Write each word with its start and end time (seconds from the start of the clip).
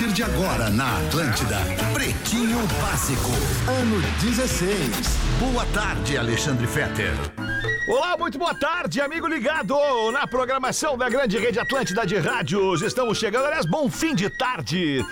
Partir 0.00 0.12
de 0.14 0.22
agora 0.22 0.70
na 0.70 0.96
Atlântida, 0.96 1.58
Pretinho 1.92 2.58
Básico, 2.80 3.30
ano 3.68 4.00
16. 4.22 4.78
Boa 5.38 5.66
tarde, 5.66 6.16
Alexandre 6.16 6.66
Fetter. 6.66 7.12
Olá, 7.86 8.16
muito 8.16 8.38
boa 8.38 8.54
tarde, 8.54 9.00
amigo 9.00 9.26
ligado 9.26 9.76
na 10.10 10.26
programação 10.26 10.96
da 10.96 11.10
grande 11.10 11.36
rede 11.36 11.58
Atlântida 11.58 12.06
de 12.06 12.16
rádios. 12.16 12.80
Estamos 12.80 13.18
chegando, 13.18 13.44
aliás, 13.44 13.66
bom 13.66 13.90
fim 13.90 14.14
de 14.14 14.30
tarde. 14.30 15.04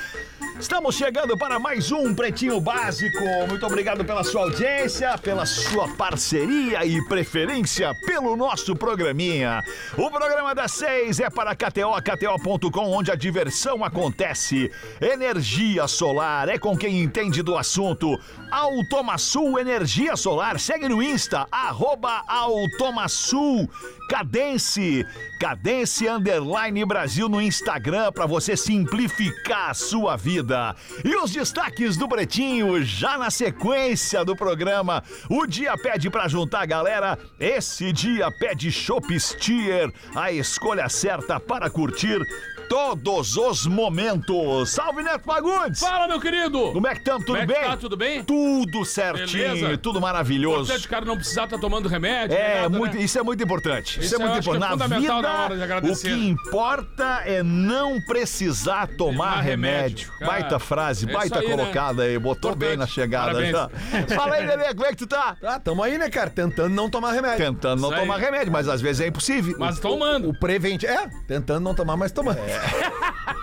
Estamos 0.60 0.96
chegando 0.96 1.38
para 1.38 1.56
mais 1.60 1.92
um 1.92 2.12
Pretinho 2.12 2.60
Básico. 2.60 3.22
Muito 3.48 3.64
obrigado 3.64 4.04
pela 4.04 4.24
sua 4.24 4.42
audiência, 4.42 5.16
pela 5.16 5.46
sua 5.46 5.88
parceria 5.88 6.84
e 6.84 7.00
preferência 7.06 7.94
pelo 7.94 8.36
nosso 8.36 8.74
programinha. 8.74 9.62
O 9.96 10.10
programa 10.10 10.56
das 10.56 10.72
seis 10.72 11.20
é 11.20 11.30
para 11.30 11.54
KTO, 11.54 11.92
KTO.com, 12.02 12.90
onde 12.90 13.12
a 13.12 13.14
diversão 13.14 13.84
acontece. 13.84 14.68
Energia 15.00 15.87
solar 15.87 16.48
é 16.48 16.59
com 16.59 16.76
quem 16.76 17.02
entende 17.02 17.40
do 17.40 17.56
assunto. 17.56 18.18
Automasul 18.51 19.59
Energia 19.59 20.16
Solar. 20.16 20.59
Segue 20.59 20.88
no 20.88 21.02
Insta, 21.02 21.46
arroba. 21.51 22.23
Cadence, 24.09 25.07
Cadence 25.38 26.09
Underline 26.09 26.85
Brasil 26.87 27.29
no 27.29 27.43
Instagram 27.43 28.10
para 28.10 28.24
você 28.24 28.57
simplificar 28.57 29.71
a 29.71 29.74
sua 29.74 30.16
vida. 30.16 30.74
E 31.05 31.15
os 31.16 31.30
destaques 31.30 31.96
do 31.96 32.09
Pretinho 32.09 32.82
já 32.82 33.18
na 33.18 33.30
sequência 33.30 34.24
do 34.24 34.35
programa. 34.35 35.05
O 35.29 35.46
dia 35.46 35.77
pede 35.77 36.09
para 36.09 36.27
juntar 36.27 36.62
a 36.62 36.66
galera, 36.66 37.18
esse 37.38 37.93
dia 37.93 38.30
pede 38.30 38.73
Shop 38.73 39.18
Steer, 39.21 39.93
a 40.15 40.33
escolha 40.33 40.88
certa 40.88 41.38
para 41.38 41.68
curtir 41.68 42.18
todos 42.69 43.37
os 43.37 43.66
momentos. 43.66 44.71
Salve 44.71 45.02
Neto 45.02 45.24
Fagundes! 45.24 45.80
Fala, 45.80 46.07
meu 46.07 46.21
querido! 46.21 46.73
Como 46.73 46.87
é 46.87 46.93
que 46.93 46.99
estamos? 46.99 47.24
Tudo 47.24 47.38
Como 47.38 47.51
é 47.51 47.55
que 47.55 47.61
bem? 47.61 47.71
tá? 47.71 47.77
Tudo 47.77 47.97
bem? 47.97 48.24
Tudo 48.24 48.85
certinho, 48.85 49.55
Beleza. 49.55 49.79
tudo 49.79 50.01
maravilhoso. 50.01 50.65
Importante 50.65 50.87
o 50.87 50.91
cara 50.91 51.05
não 51.05 51.16
precisar 51.16 51.45
estar 51.45 51.59
tomando 51.59 51.89
remédio. 51.89 52.37
É, 52.37 52.63
nada, 52.63 52.69
muito, 52.69 52.96
né? 52.96 53.02
isso 53.02 53.19
é 53.19 53.23
muito 53.23 53.43
importante. 53.43 53.99
Isso, 53.99 54.07
Isso 54.07 54.15
é 54.16 54.19
muito 54.19 54.37
é 54.37 54.39
importante. 54.41 54.61
Na 54.61 54.69
fundamental 54.71 55.16
vida, 55.16 55.29
na 55.29 55.45
hora 55.45 55.80
de 55.80 55.91
o 55.91 55.96
que 55.96 56.29
importa 56.29 57.23
é 57.24 57.43
não 57.43 58.01
precisar 58.02 58.87
tomar 58.96 59.41
remédio. 59.41 60.09
remédio. 60.09 60.27
Baita 60.27 60.59
frase, 60.59 61.09
é 61.09 61.13
baita 61.13 61.39
aí, 61.39 61.49
né? 61.49 61.57
colocada 61.57 62.02
aí. 62.02 62.19
Botou 62.19 62.51
Importante. 62.51 62.69
bem 62.69 62.77
na 62.77 62.87
chegada 62.87 63.45
já. 63.46 63.69
Parabéns. 63.69 64.15
Fala 64.15 64.34
aí, 64.34 64.47
Lelê, 64.47 64.75
como 64.75 64.87
é 64.87 64.91
que 64.91 64.97
tu 64.97 65.06
tá? 65.06 65.37
Ah, 65.43 65.59
tamo 65.59 65.83
aí, 65.83 65.97
né, 65.99 66.11
cara? 66.11 66.31
Tentando 66.31 66.75
não 66.75 66.91
tomar 66.91 67.12
remédio. 67.12 67.39
Tentando 67.39 67.81
não 67.81 67.89
Isso 67.89 67.99
aí. 68.00 68.06
tomar 68.06 68.19
remédio, 68.19 68.53
mas 68.53 68.69
às 68.69 68.81
vezes 68.81 69.00
é 69.00 69.09
impossível. 69.09 69.56
Mas 69.59 69.78
tomando. 69.78 70.28
O 70.28 70.39
prevente. 70.39 70.87
É, 70.87 71.09
tentando 71.27 71.61
não 71.61 71.75
tomar, 71.75 71.97
mas 71.97 72.12
tomando. 72.12 72.39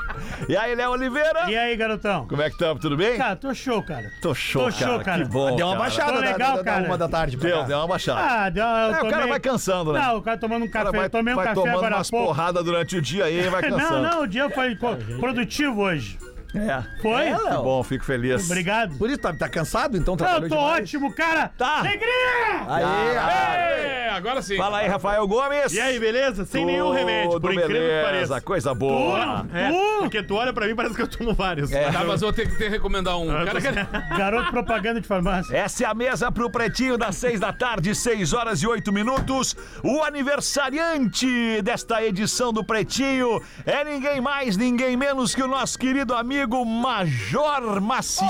E 0.49 0.55
aí, 0.55 0.75
Léo 0.75 0.91
Oliveira? 0.91 1.49
E 1.49 1.57
aí, 1.57 1.75
garotão? 1.75 2.27
Como 2.27 2.41
é 2.41 2.45
que 2.45 2.51
estamos? 2.55 2.79
Tudo 2.81 2.95
bem? 2.97 3.17
Cara, 3.17 3.35
tô 3.35 3.53
show, 3.53 3.81
cara. 3.81 4.11
Tô 4.21 4.33
show, 4.35 4.65
tô 4.69 4.77
cara. 4.77 4.91
show, 4.91 4.99
cara. 5.03 5.23
Que 5.23 5.29
bom, 5.29 5.55
Deu 5.55 5.65
uma 5.65 5.73
cara. 5.75 5.79
baixada 5.89 6.11
Tô 6.13 6.19
da, 6.21 6.25
legal, 6.25 6.51
da, 6.51 6.57
da 6.57 6.63
cara. 6.63 6.85
uma 6.85 6.97
da 6.97 7.07
tarde. 7.09 7.37
Deu, 7.37 7.63
deu 7.63 7.77
uma 7.77 7.87
baixada. 7.87 8.19
Ah, 8.21 8.49
deu, 8.49 8.63
eu 8.63 8.69
É, 8.69 8.91
o 8.91 8.95
tomei... 8.97 9.11
cara 9.11 9.27
vai 9.27 9.39
cansando, 9.39 9.93
né? 9.93 9.99
Não, 10.01 10.17
o 10.17 10.21
cara 10.21 10.37
tomando 10.37 10.63
um 10.63 10.67
O 10.67 10.71
cara 10.71 10.85
café. 10.85 10.97
vai, 10.97 11.05
eu 11.05 11.09
tomei 11.09 11.33
um 11.33 11.37
vai 11.37 11.45
café 11.45 11.55
tomando 11.55 11.77
agora 11.77 11.95
umas 11.95 12.11
porradas 12.11 12.63
durante 12.63 12.97
o 12.97 13.01
dia 13.01 13.25
aí 13.25 13.39
e 13.45 13.49
vai 13.49 13.61
Não, 13.69 13.77
cansando. 13.77 14.01
não, 14.03 14.21
o 14.23 14.27
dia 14.27 14.49
foi 14.49 14.75
co- 14.75 14.95
produtivo 15.19 15.81
hoje. 15.81 16.17
É. 16.53 16.83
Foi? 17.01 17.23
É, 17.27 17.35
Que 17.37 17.49
bom, 17.63 17.83
fico 17.83 18.03
feliz. 18.05 18.45
Obrigado. 18.45 18.97
Por 18.97 19.09
isso, 19.09 19.19
tá, 19.19 19.33
tá 19.33 19.49
cansado, 19.49 19.97
então? 19.97 20.15
Não, 20.15 20.25
tô 20.25 20.39
demais? 20.47 20.81
ótimo, 20.81 21.13
cara. 21.13 21.51
Tá. 21.57 21.79
Alegria! 21.79 22.65
Aí, 22.67 22.83
ah, 23.17 23.55
É, 23.57 24.09
agora 24.11 24.41
sim. 24.41 24.55
Fala 24.55 24.77
aí, 24.77 24.87
Rafael 24.87 25.27
Gomes. 25.27 25.73
E 25.73 25.79
aí, 25.81 25.99
beleza? 25.99 26.45
Sem 26.45 26.65
nenhum 26.65 26.91
remédio, 26.93 27.31
por 27.31 27.41
Tudo 27.41 27.53
incrível 27.53 27.75
que 27.75 27.81
beleza, 27.87 28.03
pareça. 28.05 28.41
coisa 28.41 28.73
boa. 28.73 29.45
É, 29.53 29.69
porque 29.99 30.23
tu 30.23 30.35
olha 30.35 30.53
pra 30.53 30.65
mim 30.67 30.75
parece 30.75 30.95
que 30.95 31.01
eu 31.01 31.07
tomo 31.07 31.33
vários. 31.33 31.71
É. 31.73 31.91
Tá, 31.91 32.03
mas 32.05 32.21
eu 32.21 32.27
vou 32.29 32.33
ter 32.33 32.47
que 32.49 32.55
te 32.57 32.69
recomendar 32.69 33.17
um. 33.17 33.27
Cara, 33.27 33.51
tô- 33.51 33.59
que- 33.61 34.17
Garoto 34.17 34.51
propaganda 34.51 35.01
de 35.01 35.07
farmácia. 35.07 35.55
Essa 35.57 35.83
é 35.83 35.87
a 35.87 35.93
mesa 35.93 36.31
pro 36.31 36.49
Pretinho 36.49 36.97
das 36.97 37.15
seis 37.17 37.39
da 37.39 37.51
tarde, 37.51 37.93
seis 37.93 38.31
horas 38.33 38.61
e 38.61 38.67
oito 38.67 38.93
minutos. 38.93 39.55
O 39.83 40.01
aniversariante 40.03 41.61
desta 41.61 42.01
edição 42.03 42.53
do 42.53 42.63
Pretinho 42.63 43.41
é 43.65 43.83
ninguém 43.83 44.21
mais, 44.21 44.55
ninguém 44.55 44.95
menos 44.95 45.35
que 45.35 45.43
o 45.43 45.47
nosso 45.47 45.77
querido 45.77 46.13
amigo 46.15 46.34
Major 46.65 47.79
Maciel. 47.79 48.29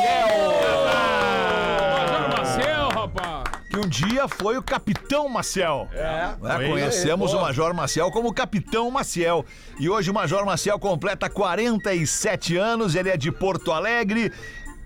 Major 1.98 2.30
Marcel, 2.30 2.90
rapaz. 2.90 3.44
Que 3.70 3.78
um 3.78 3.88
dia 3.88 4.28
foi 4.28 4.58
o 4.58 4.64
Capitão 4.64 5.28
Maciel. 5.28 5.90
É. 5.92 6.36
Foi 6.40 6.70
Conhecemos 6.70 7.34
o 7.34 7.42
Major 7.42 7.74
Maciel 7.74 8.12
como 8.12 8.34
Capitão 8.34 8.92
Maciel. 8.92 9.44
E 9.80 9.90
hoje 9.90 10.12
o 10.12 10.14
Major 10.14 10.46
Maciel 10.46 10.78
completa 10.78 11.30
47 11.30 12.56
anos, 12.58 12.94
ele 12.94 13.10
é 13.10 13.18
de 13.18 13.32
Porto 13.32 13.72
Alegre. 13.72 14.32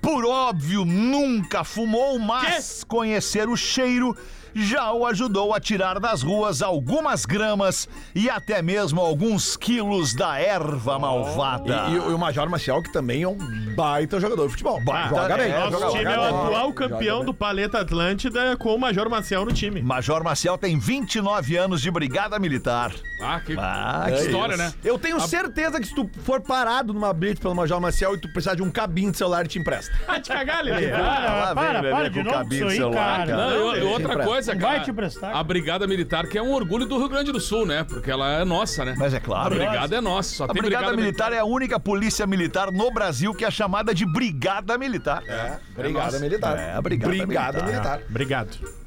Por 0.02 0.26
óbvio, 0.26 0.86
nunca 0.86 1.66
fumou, 1.66 2.18
mas 2.18 2.86
conhecer 2.86 3.50
o 3.50 3.58
cheiro 3.58 4.16
já 4.54 4.92
o 4.92 5.06
ajudou 5.06 5.54
a 5.54 5.60
tirar 5.60 6.00
das 6.00 6.22
ruas 6.22 6.62
algumas 6.62 7.26
gramas 7.26 7.88
e 8.16 8.30
até 8.30 8.62
mesmo 8.62 9.02
alguns 9.02 9.56
quilos 9.58 10.14
da 10.14 10.40
erva 10.40 10.98
malvada. 11.00 11.86
E, 11.90 11.94
e 11.96 12.00
o 12.00 12.18
Major 12.18 12.50
Maciel, 12.50 12.82
que 12.82 12.92
também 12.92 13.24
é 13.24 13.28
um 13.28 13.38
baita 13.76 14.20
jogador 14.20 14.46
de 14.46 14.52
futebol. 14.52 14.84
Baita, 14.84 15.10
joga 15.16 15.38
bem. 15.38 15.52
é, 15.52 15.70
Nosso 15.70 15.90
time 15.98 16.04
é 16.12 16.18
o 16.20 16.24
atual 16.24 16.74
campeão 16.74 17.24
do 17.24 17.34
Paleta 17.34 17.80
Atlântida 17.80 18.56
com 18.58 18.74
o 18.76 18.80
Major 18.80 19.10
Maciel 19.10 19.46
no 19.46 19.54
time. 19.54 19.82
Major 19.82 20.24
Maciel 20.24 20.58
tem 20.58 20.78
29 20.80 21.56
anos 21.58 21.82
de 21.82 21.90
brigada 21.92 22.38
militar. 22.40 22.92
Ah, 23.22 23.40
que 23.46 23.56
Ah, 23.58 24.06
que 24.08 24.14
história, 24.26 24.54
isso. 24.54 24.64
né? 24.64 24.74
Eu 24.84 24.98
tenho 24.98 25.20
certeza 25.20 25.80
que 25.80 25.88
se 25.88 25.94
tu 25.96 26.10
for 26.24 26.40
parado 26.42 26.94
numa 26.94 27.12
blitz 27.14 27.40
pelo 27.40 27.54
Major 27.56 27.80
Maciel 27.82 28.16
e 28.16 28.18
tu 28.18 28.30
precisar 28.32 28.56
de 28.56 28.62
um 28.64 28.72
cabinho 28.72 29.12
de 29.12 29.18
celular, 29.18 29.42
ele 29.42 29.50
te 29.50 29.60
empresta. 29.60 29.94
Ah, 30.08 30.20
te 30.20 30.30
cagar, 30.30 30.64
Lelê. 30.64 30.92
Ah, 30.92 31.00
Para, 31.00 31.46
vem 31.46 31.52
o 31.52 31.56
para, 31.56 31.82
Lelê 31.82 31.90
para 31.96 32.10
de 32.10 32.24
novo 32.24 32.38
com 32.40 32.50
de 32.50 32.58
celular, 32.76 33.18
cara. 33.28 33.36
Não, 33.36 33.76
Não, 33.76 33.88
outra 33.90 34.24
coisa, 34.24 34.39
Cara. 34.46 34.60
vai 34.60 34.82
te 34.84 34.92
emprestar. 34.92 35.36
A 35.36 35.44
Brigada 35.44 35.88
Militar, 35.88 36.28
que 36.28 36.38
é 36.38 36.42
um 36.42 36.52
orgulho 36.52 36.86
do 36.86 36.98
Rio 36.98 37.10
Grande 37.10 37.32
do 37.32 37.40
Sul, 37.40 37.66
né? 37.66 37.84
Porque 37.84 38.10
ela 38.12 38.42
é 38.42 38.46
nossa, 38.46 38.84
né? 38.86 38.96
Mas 38.98 39.14
é 39.14 39.18
A 39.18 39.22
claro. 39.22 39.56
Brigada 39.56 39.96
é 39.96 40.02
nossa. 40.02 40.36
Só 40.36 40.44
A 40.46 40.48
tem 40.50 40.62
Brigada 40.62 40.96
Militar 40.96 41.34
é 41.34 41.40
a 41.40 41.46
única 41.46 41.80
polícia 41.80 42.26
militar 42.28 42.72
no 42.72 42.92
Brasil 42.92 43.34
que 43.34 43.46
é 43.46 43.52
chamada 43.52 43.94
de 43.94 44.06
Brigada 44.06 44.78
Militar. 44.78 45.24
É, 45.28 45.58
Brigada 45.76 46.06
nossa. 46.06 46.20
Militar. 46.20 46.58
É, 46.58 46.74
a 46.74 46.82
Brigada 46.82 47.12
Brigada 47.16 47.64
Militar. 47.64 47.66
Militar. 47.66 48.02
Obrigado. 48.10 48.80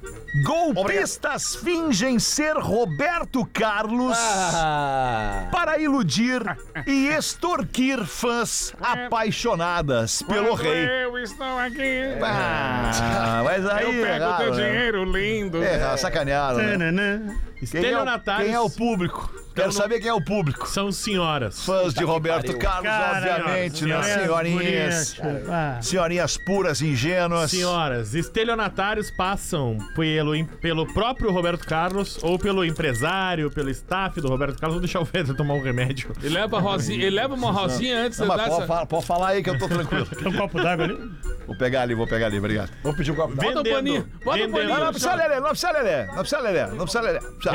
Golpistas 0.44 1.54
fingem 1.56 2.18
ser 2.18 2.56
Roberto 2.56 3.44
Carlos 3.52 4.16
Ah. 4.18 5.48
para 5.52 5.78
iludir 5.78 6.40
e 6.86 7.08
extorquir 7.08 8.02
fãs 8.06 8.72
apaixonadas 8.80 10.22
pelo 10.22 10.54
rei. 10.54 10.86
Eu 11.04 11.18
estou 11.18 11.58
aqui. 11.58 12.02
Ah, 12.22 13.42
mas 13.44 13.66
aí. 13.66 13.84
Eu 13.84 13.90
pego 13.92 14.04
erraram, 14.24 14.36
teu 14.38 14.54
né? 14.54 14.64
dinheiro 14.70 15.04
lindo. 15.04 15.41
É, 15.62 15.96
sacanearam. 15.96 16.58
Né? 16.58 17.22
É 17.26 17.62
o, 17.62 17.64
Estelionatários 17.64 18.46
quem 18.46 18.54
é 18.54 18.60
o 18.60 18.68
público? 18.68 19.32
Quero 19.54 19.68
no- 19.68 19.72
saber 19.72 20.00
quem 20.00 20.08
é 20.08 20.14
o 20.14 20.24
público. 20.24 20.66
são 20.66 20.90
senhoras. 20.90 21.64
Fãs 21.64 21.92
de 21.94 22.02
Roberto 22.02 22.46
pariu. 22.46 22.58
Carlos, 22.58 22.82
Cara, 22.84 23.16
obviamente, 23.18 23.84
né? 23.84 24.02
Senhorinhas. 24.02 25.14
bonitas. 25.14 25.48
Ah. 25.48 25.78
Senhorinhas 25.82 26.36
puras, 26.38 26.80
ingênuas. 26.80 27.50
Senhoras, 27.50 28.14
estelionatários 28.14 29.10
passam 29.10 29.76
pelo, 29.94 30.44
pelo 30.60 30.92
próprio 30.92 31.30
Roberto 31.30 31.66
Carlos 31.66 32.18
ou 32.22 32.38
pelo 32.38 32.64
empresário, 32.64 33.50
pelo 33.50 33.70
staff 33.70 34.20
do 34.20 34.28
Roberto 34.28 34.58
Carlos. 34.58 34.74
Vou 34.76 34.80
deixar 34.80 35.00
o 35.00 35.06
Pedro 35.06 35.34
tomar 35.34 35.54
um 35.54 35.62
remédio. 35.62 36.10
Ele 36.22 36.34
leva, 36.34 36.56
a 36.56 36.60
rosinha, 36.60 37.04
ele 37.06 37.16
leva 37.16 37.34
uma 37.34 37.52
rosinha 37.52 38.06
antes 38.06 38.18
Não, 38.18 38.26
mas 38.26 38.40
pode, 38.42 38.54
essa... 38.54 38.66
falar, 38.66 38.86
pode 38.86 39.06
falar 39.06 39.28
aí 39.28 39.42
que 39.42 39.50
eu 39.50 39.58
tô 39.58 39.68
tranquilo. 39.68 40.06
Tem 40.06 40.28
um 40.28 40.36
copo 40.36 40.62
d'água 40.62 40.86
ali? 40.86 40.98
Vou 41.46 41.56
pegar 41.56 41.82
ali, 41.82 41.94
vou 41.94 42.06
pegar 42.06 42.26
ali, 42.26 42.38
obrigado. 42.38 42.70
Vou 42.82 42.94
pedir 42.94 43.10
um 43.12 43.14
copo 43.14 43.34
Bota 43.34 43.60
o 43.60 43.64
paninho, 43.64 44.08
bota 44.24 44.38
o 44.38 44.40
vendendo, 44.40 44.52
paninho. 44.52 44.74
Não, 44.74 44.84
não 44.84 44.90
precisa 44.90 45.14
lelê, 45.14 45.40
não 45.40 45.48
precisa 45.48 45.70
lelê, 45.72 46.06
não 46.06 46.14
precisa 46.16 46.40
lelê, 46.40 46.62
não 46.70 46.86
precisa 46.86 46.98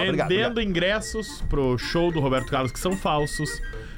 obrigado, 0.02 0.30
vendendo 0.30 0.52
obrigado. 0.52 0.62
ingressos 0.62 1.42
pro 1.50 1.78
show 1.78 2.12
do 2.12 2.20
Roberto 2.20 2.50
Carlos 2.50 2.72
que 2.72 2.80
são 2.80 2.96
falsos, 2.98 3.50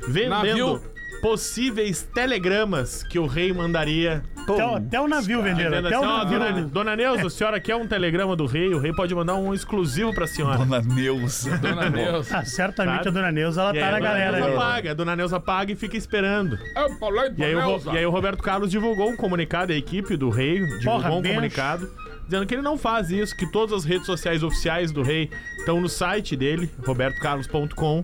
vendendo 0.08 0.30
Navio. 0.30 0.82
possíveis 1.22 2.08
telegramas 2.14 3.04
que 3.04 3.20
o 3.20 3.26
rei 3.28 3.52
mandaria 3.54 4.24
Até, 4.54 4.66
o- 4.66 4.75
até 4.75 5.01
o 5.01 5.07
navio 5.07 5.42
venderam. 5.42 5.69
Dizendo 5.72 5.88
Até 5.88 5.96
assim, 5.98 6.06
o 6.06 6.10
ó, 6.10 6.18
navio 6.19 6.40
dona, 6.40 6.62
dona 6.68 6.96
Neuza, 6.96 7.28
a 7.28 7.30
senhora 7.30 7.60
quer 7.60 7.75
um 7.75 7.88
telegrama 7.88 8.36
do 8.36 8.46
rei? 8.46 8.74
O 8.74 8.80
rei 8.80 8.94
pode 8.94 9.13
mandar 9.16 9.36
um 9.36 9.54
exclusivo 9.54 10.13
pra 10.13 10.28
senhora. 10.28 10.57
Dona 10.60 10.81
Neuza. 10.81 11.57
Dona 11.57 11.90
Deus. 11.90 12.31
Ah, 12.34 12.44
certamente 12.46 12.98
Sabe? 13.04 13.10
a 13.10 13.12
dona 13.12 13.31
Neuza, 13.31 13.62
ela 13.62 13.75
E 13.75 13.78
aí 13.78 13.84
tá 13.84 13.88
a 13.88 13.92
na 13.92 13.98
dona 14.00 14.10
galera 14.10 14.31
Neuza 14.31 14.48
ali. 14.48 14.56
paga, 14.57 14.92
a 14.92 14.94
dona 14.94 15.16
Neuza 15.16 15.40
paga 15.40 15.72
e 15.72 15.75
fica 15.75 15.98
esperando. 15.98 16.57
Eu 16.75 16.90
falei 16.98 17.31
E 17.38 17.44
aí, 17.44 17.56
o, 17.56 17.60
Neuza. 17.60 17.92
e 17.92 17.98
aí 17.98 18.06
o 18.06 18.10
Roberto 18.10 18.42
Carlos 18.44 18.69
divulgou 18.72 19.10
um 19.10 19.16
comunicado, 19.16 19.72
a 19.72 19.75
equipe 19.75 20.16
do 20.18 20.30
Rei 20.30 20.60
divulgou 20.60 20.94
Porra, 20.94 21.12
um 21.12 21.22
bencho. 21.22 21.36
comunicado 21.36 21.90
dizendo 22.25 22.45
que 22.45 22.54
ele 22.54 22.62
não 22.62 22.78
faz 22.78 23.10
isso, 23.10 23.36
que 23.36 23.52
todas 23.52 23.74
as 23.74 23.84
redes 23.86 24.06
sociais 24.06 24.44
oficiais 24.44 24.92
do 24.92 25.02
Rei 25.02 25.31
estão 25.57 25.81
no 25.81 25.90
site 25.90 26.36
dele, 26.36 26.69
robertocarlos.com, 26.86 28.04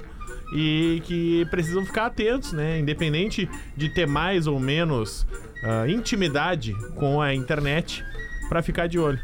e 0.55 1.01
que 1.05 1.45
precisam 1.51 1.85
ficar 1.85 2.07
atentos, 2.07 2.51
né? 2.53 2.79
Independente 2.79 3.47
de 3.77 3.87
ter 3.89 4.07
mais 4.07 4.47
ou 4.47 4.59
menos 4.59 5.27
ah, 5.65 5.87
intimidade 5.89 6.73
com 6.95 7.21
a 7.21 7.33
internet, 7.33 8.03
pra 8.49 8.61
ficar 8.61 8.87
de 8.87 8.99
olho. 8.99 9.19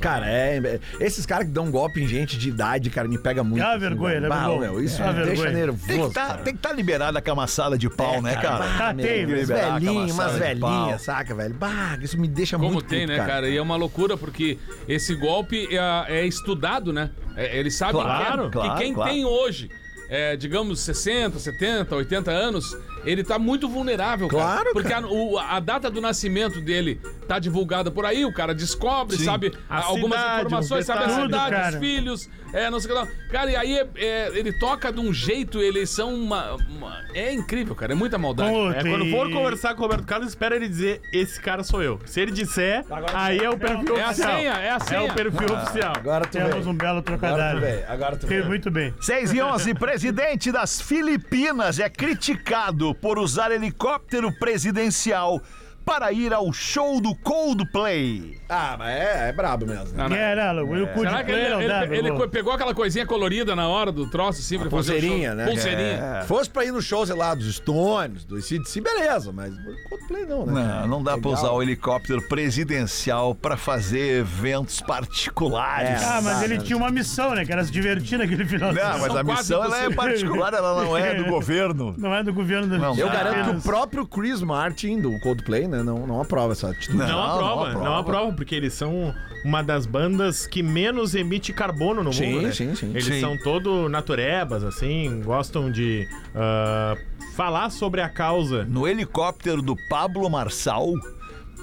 Cara, 0.00 0.28
é, 0.28 0.58
é- 0.58 0.80
esses 1.00 1.24
caras 1.24 1.46
que 1.46 1.52
dão 1.52 1.70
golpe 1.70 2.02
em 2.02 2.06
gente 2.06 2.36
de 2.36 2.48
idade, 2.50 2.90
cara, 2.90 3.08
me 3.08 3.16
pega 3.16 3.42
muito. 3.42 3.62
É 3.62 3.64
uma 3.64 3.70
assim, 3.70 3.80
vergonha, 3.80 4.20
né, 4.20 4.28
meu? 4.28 4.58
meu, 4.58 4.82
Isso 4.84 5.00
É 5.00 5.06
me 5.06 5.12
deixa 5.24 5.42
vergonha. 5.42 5.50
nervoso. 5.52 5.86
Tem 5.86 6.08
que 6.08 6.14
tá, 6.14 6.26
cara. 6.26 6.38
tem 6.42 6.52
que 6.52 6.58
estar 6.58 6.72
liberada 6.72 7.18
a 7.18 7.22
camaçada 7.22 7.78
de 7.78 7.88
pau, 7.88 8.20
né, 8.20 8.34
cara? 8.36 8.66
Tá, 8.76 8.92
tem, 8.94 9.24
velhinhas, 9.24 10.10
umas 10.12 10.32
velhinhas, 10.36 11.00
saca, 11.02 11.34
velho? 11.34 11.54
Bah, 11.54 11.96
isso 12.02 12.18
me 12.20 12.28
deixa 12.28 12.58
Como 12.58 12.72
muito 12.72 12.86
tem, 12.86 13.06
puto, 13.06 13.16
né, 13.18 13.24
cara? 13.24 13.48
E 13.48 13.56
é 13.56 13.62
uma 13.62 13.76
loucura 13.76 14.16
porque 14.16 14.58
esse 14.86 15.14
golpe 15.14 15.68
é, 15.74 16.18
é 16.20 16.26
estudado, 16.26 16.92
né? 16.92 17.10
É, 17.36 17.58
eles 17.58 17.74
sabem 17.74 18.02
Claro, 18.02 18.46
que, 18.46 18.50
claro, 18.50 18.72
que 18.74 18.84
quem 18.84 18.92
claro. 18.94 19.10
tem 19.10 19.24
hoje, 19.24 19.70
é, 20.10 20.36
digamos, 20.36 20.80
60, 20.80 21.38
70, 21.38 21.94
80 21.96 22.30
anos, 22.30 22.76
ele 23.04 23.22
tá 23.24 23.38
muito 23.38 23.68
vulnerável, 23.68 24.28
cara. 24.28 24.42
Claro, 24.42 24.70
Porque 24.72 24.88
cara. 24.88 25.06
A, 25.06 25.10
o- 25.10 25.38
a 25.38 25.60
data 25.60 25.90
do 25.90 26.00
nascimento 26.00 26.60
dele 26.60 27.00
tá 27.26 27.38
divulgada 27.38 27.90
por 27.90 28.04
aí, 28.06 28.24
o 28.24 28.32
cara 28.32 28.54
descobre, 28.54 29.16
Sim. 29.16 29.24
sabe 29.24 29.52
A 29.68 29.82
algumas 29.84 30.18
cidade, 30.20 30.40
informações, 30.46 30.86
sabe 30.86 31.04
a 31.04 31.08
cidade, 31.08 31.76
os 31.76 31.80
filhos, 31.80 32.30
é, 32.52 32.70
não 32.70 32.78
sei 32.80 32.90
o 32.90 32.94
que 32.94 33.00
lá. 33.00 33.08
Cara, 33.30 33.50
e 33.50 33.56
aí 33.56 33.78
é- 33.78 33.88
é, 33.96 34.32
ele 34.38 34.52
toca 34.58 34.92
de 34.92 35.00
um 35.00 35.12
jeito, 35.12 35.60
eles 35.60 35.90
são 35.90 36.14
uma, 36.14 36.54
uma- 36.54 37.02
É 37.14 37.32
incrível, 37.32 37.74
cara, 37.74 37.92
é 37.92 37.94
muita 37.94 38.18
maldade. 38.18 38.52
Puta, 38.52 38.76
É, 38.78 38.82
quando 38.90 39.10
for 39.10 39.30
conversar 39.30 39.74
com 39.74 39.80
o 39.80 39.82
Roberto 39.84 40.04
Carlos, 40.06 40.28
espera 40.28 40.56
ele 40.56 40.68
dizer: 40.68 41.00
esse 41.12 41.40
cara 41.40 41.62
sou 41.62 41.82
eu. 41.82 42.00
Se 42.06 42.20
ele 42.20 42.30
disser, 42.32 42.84
aí 43.12 43.38
é 43.38 43.48
o 43.50 43.56
perfil 43.56 43.96
É 43.96 44.02
a 44.02 44.06
oficial. 44.10 44.36
senha, 44.36 44.50
é 44.52 44.70
a 44.70 44.74
É 44.76 44.80
senha. 44.80 45.04
o 45.04 45.14
perfil 45.14 45.54
oficial. 45.56 45.92
Agora 45.96 46.24
tu 46.26 46.30
Temos 46.32 46.66
um 46.66 46.74
belo 46.74 46.98
Agora 46.98 47.02
tu 47.02 47.04
trocadilho. 47.20 47.84
Agora 47.88 48.16
tu 48.16 48.26
Fez 48.26 48.30
veio. 48.40 48.46
muito 48.46 48.70
bem. 48.70 48.92
6 49.00 49.32
e 49.32 49.40
11, 49.40 49.74
presidente 49.74 50.50
das 50.52 50.80
Filipinas 50.80 51.78
é 51.78 51.88
criticado 51.88 52.94
por 52.96 53.18
usar 53.18 53.50
helicóptero 53.52 54.32
presidencial 54.38 55.40
para 55.84 56.10
ir 56.12 56.32
ao 56.32 56.52
show 56.52 57.00
do 57.00 57.14
Coldplay. 57.16 58.38
Ah, 58.48 58.76
mas 58.78 58.88
é, 58.88 59.28
é 59.28 59.32
brabo 59.32 59.66
mesmo. 59.66 59.84
né? 59.86 59.92
Não, 59.96 60.08
não. 60.08 60.16
É, 60.16 60.54
não, 60.54 60.64
o 60.64 60.86
cu 60.88 61.00
de 61.04 61.10
Será 61.10 61.24
que 61.24 61.30
ele, 61.32 61.68
dá, 61.68 61.84
ele- 61.84 62.08
ele 62.08 62.28
pegou 62.28 62.52
aquela 62.52 62.74
coisinha 62.74 63.06
colorida 63.06 63.54
na 63.56 63.68
hora 63.68 63.90
do 63.92 64.08
troço, 64.10 64.40
assim, 64.40 64.58
pra 64.58 64.70
fazer 64.70 64.92
o 64.92 64.94
Pulseirinha, 64.94 65.28
show? 65.30 65.36
né? 65.36 65.46
Pulseirinha. 65.46 66.22
Se 66.22 66.28
fosse 66.28 66.50
pra 66.50 66.64
ir 66.64 66.72
no 66.72 66.80
show, 66.82 67.04
sei 67.06 67.14
lá, 67.16 67.34
dos 67.34 67.54
Stones, 67.56 68.24
do 68.24 68.38
ICDC, 68.38 68.80
beleza, 68.80 69.32
mas 69.32 69.52
Coldplay 69.88 70.24
não, 70.26 70.46
né? 70.46 70.78
Não, 70.82 70.86
não 70.88 71.02
dá 71.02 71.18
pra 71.18 71.30
usar 71.30 71.50
o 71.50 71.62
helicóptero 71.62 72.22
presidencial 72.28 73.34
para 73.34 73.56
fazer 73.56 74.20
eventos 74.20 74.80
particulares. 74.80 76.02
É. 76.02 76.04
Ah, 76.04 76.20
mas 76.22 76.42
ele 76.42 76.58
né? 76.58 76.64
tinha 76.64 76.76
uma 76.76 76.90
missão, 76.90 77.34
né? 77.34 77.44
Que 77.44 77.52
era 77.52 77.64
se 77.64 77.70
divertir 77.70 78.18
naquele 78.18 78.44
final 78.44 78.70
de 78.72 78.76
Não, 78.76 78.92
semana. 78.94 78.98
mas 78.98 79.06
São 79.12 79.20
a 79.20 79.24
quase 79.24 79.40
missão 79.42 79.64
ela 79.64 79.82
é 79.82 79.86
impossíveis. 79.86 80.20
particular, 80.22 80.54
ela 80.54 80.84
não 80.84 80.96
é 80.96 81.14
do 81.14 81.24
governo. 81.30 81.94
Não 81.98 82.14
é 82.14 82.22
do 82.22 82.32
governo 82.32 82.66
do 82.68 82.78
Não, 82.78 82.96
Eu 82.96 83.08
Ah, 83.08 83.12
garanto 83.12 83.50
que 83.50 83.56
o 83.56 83.60
próprio 83.60 84.06
Chris 84.06 84.40
Martin 84.42 85.00
do 85.00 85.18
Coldplay, 85.20 85.66
né, 85.76 85.82
não, 85.82 86.06
não 86.06 86.20
aprova 86.20 86.52
essa 86.52 86.70
atitude. 86.70 86.96
Não, 86.98 87.06
Não, 87.06 87.22
aprova, 87.22 87.72
não 87.72 87.72
não 87.72 87.80
aprova. 87.96 88.00
aprova, 88.00 88.32
porque 88.36 88.54
eles 88.54 88.72
são 88.74 89.14
uma 89.44 89.62
das 89.62 89.86
bandas 89.86 90.46
que 90.46 90.62
menos 90.62 91.14
emite 91.14 91.52
carbono 91.52 92.02
no 92.02 92.12
Sim, 92.12 92.32
mundo, 92.34 92.42
né? 92.42 92.52
sim, 92.52 92.74
sim. 92.74 92.90
Eles 92.90 93.04
Sim. 93.04 93.20
são 93.20 93.36
todo 93.38 93.88
naturebas, 93.88 94.64
assim, 94.64 95.20
gostam 95.22 95.70
de 95.70 96.08
ah, 96.34 96.96
falar 97.34 97.70
sobre 97.70 98.00
a 98.00 98.08
causa. 98.08 98.64
No 98.64 98.86
helicóptero 98.88 99.60
do 99.60 99.76
Pablo 99.88 100.28
Marçal 100.30 100.92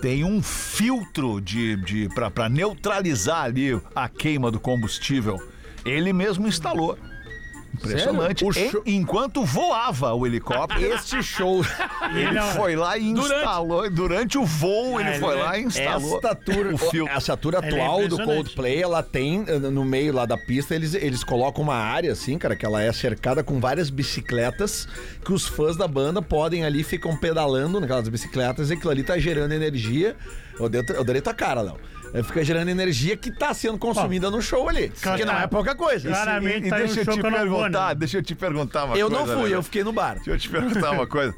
tem 0.02 0.24
um 0.24 0.42
filtro 0.42 1.40
de, 1.40 1.76
de 1.78 2.10
para 2.14 2.50
neutralizar 2.50 3.44
ali 3.44 3.80
a 3.96 4.10
queima 4.10 4.50
do 4.52 4.60
combustível. 4.60 5.38
Ele 5.86 6.12
mesmo 6.14 6.48
instalou. 6.48 6.98
Impressionante. 7.74 8.46
O 8.46 8.52
show- 8.52 8.84
Enquanto 8.86 9.44
voava 9.44 10.14
o 10.14 10.26
helicóptero, 10.28 10.82
Este 10.94 11.22
show, 11.24 11.64
ele 12.14 12.32
Não, 12.32 12.48
foi 12.52 12.76
lá 12.76 12.98
e 12.98 13.14
Durante- 13.14 13.36
instalou. 13.36 13.90
Durante 13.90 14.38
o 14.38 14.46
voo, 14.46 15.00
ele 15.00 15.10
Ah, 15.10 15.20
foi 15.20 15.34
ele- 15.36 15.44
lá 15.44 15.58
e 15.58 15.64
instalou 15.64 16.16
esta 16.16 16.36
tour, 16.36 16.68
o 17.04 17.08
essa 17.10 17.38
tour 17.38 17.54
Ele 17.56 17.66
é 17.66 17.70
atual 17.82 17.98
do 18.00 18.04
impressionante. 18.06 18.36
Coldplay, 18.36 18.82
ela 18.82 19.02
tem 19.02 19.44
eh, 19.48 19.58
no 19.60 19.84
meio 19.86 20.14
lá 20.14 20.26
da 20.26 20.38
pista, 20.38 20.76
eles, 20.76 20.94
eles 20.94 21.24
colocam 21.24 21.64
uma 21.64 21.76
área 21.76 22.12
assim, 22.12 22.38
cara, 22.38 22.56
que 22.56 22.66
ela 22.66 22.82
é 22.82 22.92
cercada 22.92 23.44
com 23.44 23.60
várias 23.60 23.90
bicicletas 23.90 24.88
que 25.24 25.34
os 25.34 25.48
fãs 25.48 25.76
da 25.78 25.88
banda 25.88 26.22
podem 26.22 26.64
ali 26.66 26.84
ficam 26.84 27.16
pedalando 27.18 27.80
naquelas 27.80 28.08
bicicletas 28.10 28.70
e 28.70 28.74
aquilo 28.74 28.92
ali 28.92 29.04
tá 29.04 29.18
gerando 29.18 29.54
energia. 29.54 30.16
Eu 30.60 30.70
dei, 30.70 30.84
eu 30.90 31.04
dei 31.04 31.22
tua 31.22 31.34
cara, 31.34 31.62
Léo. 31.62 31.78
Eh, 32.14 32.24
Fica 32.24 32.44
gerando 32.44 32.70
energia 32.70 33.16
que 33.16 33.32
tá 33.32 33.54
sendo 33.54 33.78
consumida 33.78 34.30
no 34.30 34.42
show 34.42 34.68
ali. 34.70 34.90
Claro. 35.02 35.18
Que 35.20 35.26
não 35.26 35.38
é 35.40 35.48
pouca 35.48 35.74
coisa. 35.76 36.08
Claramente 36.10 36.68
E 36.68 36.70
tá 36.70 36.76
um 36.76 36.80
deixa 36.80 37.00
eu 37.02 37.06
show 37.06 37.14
te 37.14 37.20
eu 37.20 37.32
não 37.32 37.50
vou, 37.50 37.60
perguntar, 37.60 37.90
né? 37.90 37.96
deixa 37.96 38.18
eu 38.18 38.24
te 38.24 38.36
perguntar 38.36 38.86
uma 38.86 38.98
Eu 38.98 39.10
coisa. 39.10 39.26
não 39.26 39.40
fui, 39.40 39.50
né? 39.50 39.56
eu 39.56 39.64
fiquei 39.64 39.84
no 39.84 39.92
bar. 39.94 40.16
Deixa 40.16 40.32
eu 40.32 40.38
te 40.38 40.50
perguntar 40.50 40.92
uma 40.92 41.08
coisa. 41.08 41.34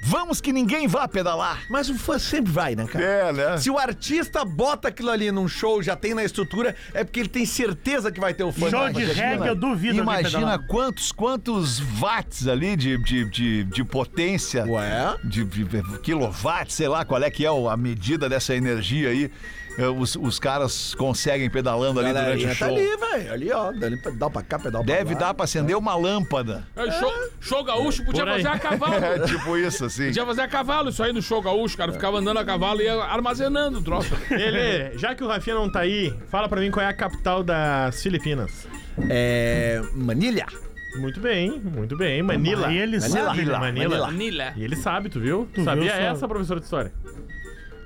Vamos 0.00 0.40
que 0.40 0.52
ninguém 0.52 0.86
vá 0.86 1.08
pedalar. 1.08 1.64
Mas 1.68 1.90
o 1.90 1.94
fã 1.94 2.18
sempre 2.20 2.52
vai, 2.52 2.76
né, 2.76 2.86
cara? 2.86 3.04
É, 3.04 3.32
né? 3.32 3.58
Se 3.58 3.68
o 3.68 3.76
artista 3.76 4.44
bota 4.44 4.88
aquilo 4.88 5.10
ali 5.10 5.30
num 5.32 5.48
show, 5.48 5.82
já 5.82 5.96
tem 5.96 6.14
na 6.14 6.22
estrutura, 6.22 6.74
é 6.94 7.02
porque 7.02 7.18
ele 7.18 7.28
tem 7.28 7.44
certeza 7.44 8.10
que 8.12 8.20
vai 8.20 8.32
ter 8.32 8.44
o 8.44 8.52
fã. 8.52 8.70
Show 8.70 8.90
de 8.90 9.04
reggae, 9.04 9.48
eu 9.48 9.56
duvido. 9.56 9.98
Imagina 9.98 10.56
quantos, 10.56 11.10
quantos 11.10 11.80
watts 11.80 12.46
ali 12.46 12.76
de, 12.76 12.96
de, 12.98 13.28
de, 13.28 13.64
de 13.64 13.84
potência. 13.84 14.64
Ué? 14.66 15.16
De, 15.24 15.44
de 15.44 15.66
quilowatts, 16.00 16.76
sei 16.76 16.86
lá 16.86 17.04
qual 17.04 17.20
é 17.22 17.28
que 17.30 17.44
é 17.44 17.48
a 17.48 17.76
medida 17.76 18.28
dessa 18.28 18.54
energia 18.54 19.08
aí. 19.08 19.30
Eh, 19.78 19.86
Os, 19.88 20.16
os 20.16 20.38
caras 20.38 20.94
conseguem 20.94 21.48
pedalando 21.48 22.00
ali 22.00 22.12
durante 22.12 22.44
o 22.44 22.48
tá 22.48 22.54
show. 22.54 22.68
ali, 22.68 22.96
velho. 22.96 23.32
Ali, 23.32 23.52
ó. 23.52 23.72
Dali 23.72 23.96
pra- 23.96 24.12
Dá 24.12 24.28
pra 24.30 24.42
cá, 24.42 24.58
pedal 24.58 24.84
pra 24.84 24.94
Deve 24.94 25.14
lá. 25.14 25.20
dar 25.20 25.34
pra 25.34 25.44
acender 25.44 25.76
uma 25.76 25.94
lâmpada. 25.96 26.66
É, 26.76 26.90
Show, 26.90 27.12
show 27.40 27.64
gaúcho 27.64 28.04
podia 28.04 28.22
Por 28.24 28.32
aí. 28.32 28.42
fazer 28.42 28.54
a 28.54 28.58
cavalo. 28.58 28.94
É 29.04 29.18
tipo 29.20 29.56
isso, 29.56 29.84
assim. 29.84 30.06
Podia 30.06 30.26
fazer 30.26 30.40
a 30.42 30.48
cavalo, 30.48 30.88
isso 30.90 31.02
aí 31.02 31.12
no 31.12 31.22
show 31.22 31.40
gaúcho, 31.40 31.76
cara. 31.76 31.92
Ficava 31.92 32.18
andando 32.18 32.38
a 32.38 32.44
cavalo 32.44 32.80
e 32.80 32.84
ia 32.84 32.94
armazenando 33.04 33.78
o 33.78 33.82
troço. 33.82 34.12
Ele, 34.30 34.98
já 34.98 35.14
que 35.14 35.22
o 35.24 35.28
Rafinha 35.28 35.56
não 35.56 35.70
tá 35.70 35.80
aí, 35.80 36.12
fala 36.28 36.48
pra 36.48 36.60
mim 36.60 36.70
qual 36.70 36.84
é 36.84 36.88
a 36.88 36.92
capital 36.94 37.42
das 37.42 38.02
Filipinas. 38.02 38.66
É. 39.08 39.80
Manilha. 39.94 40.46
Muito 40.96 41.20
bem, 41.20 41.60
muito 41.62 41.96
bem. 41.96 42.22
Manila. 42.22 42.66
Aí 42.68 42.78
ele 42.78 42.98
Manila. 42.98 43.24
sabe, 43.24 43.44
né? 43.44 43.52
Manila. 43.52 43.58
Manila. 43.58 44.06
Manila. 44.06 44.52
E 44.56 44.64
ele 44.64 44.74
sabe, 44.74 45.08
tu 45.08 45.20
viu? 45.20 45.46
Tu 45.54 45.62
Sabia 45.62 45.82
viu 45.92 45.92
essa, 45.92 46.26
professor 46.26 46.58
de 46.58 46.64
história? 46.64 46.92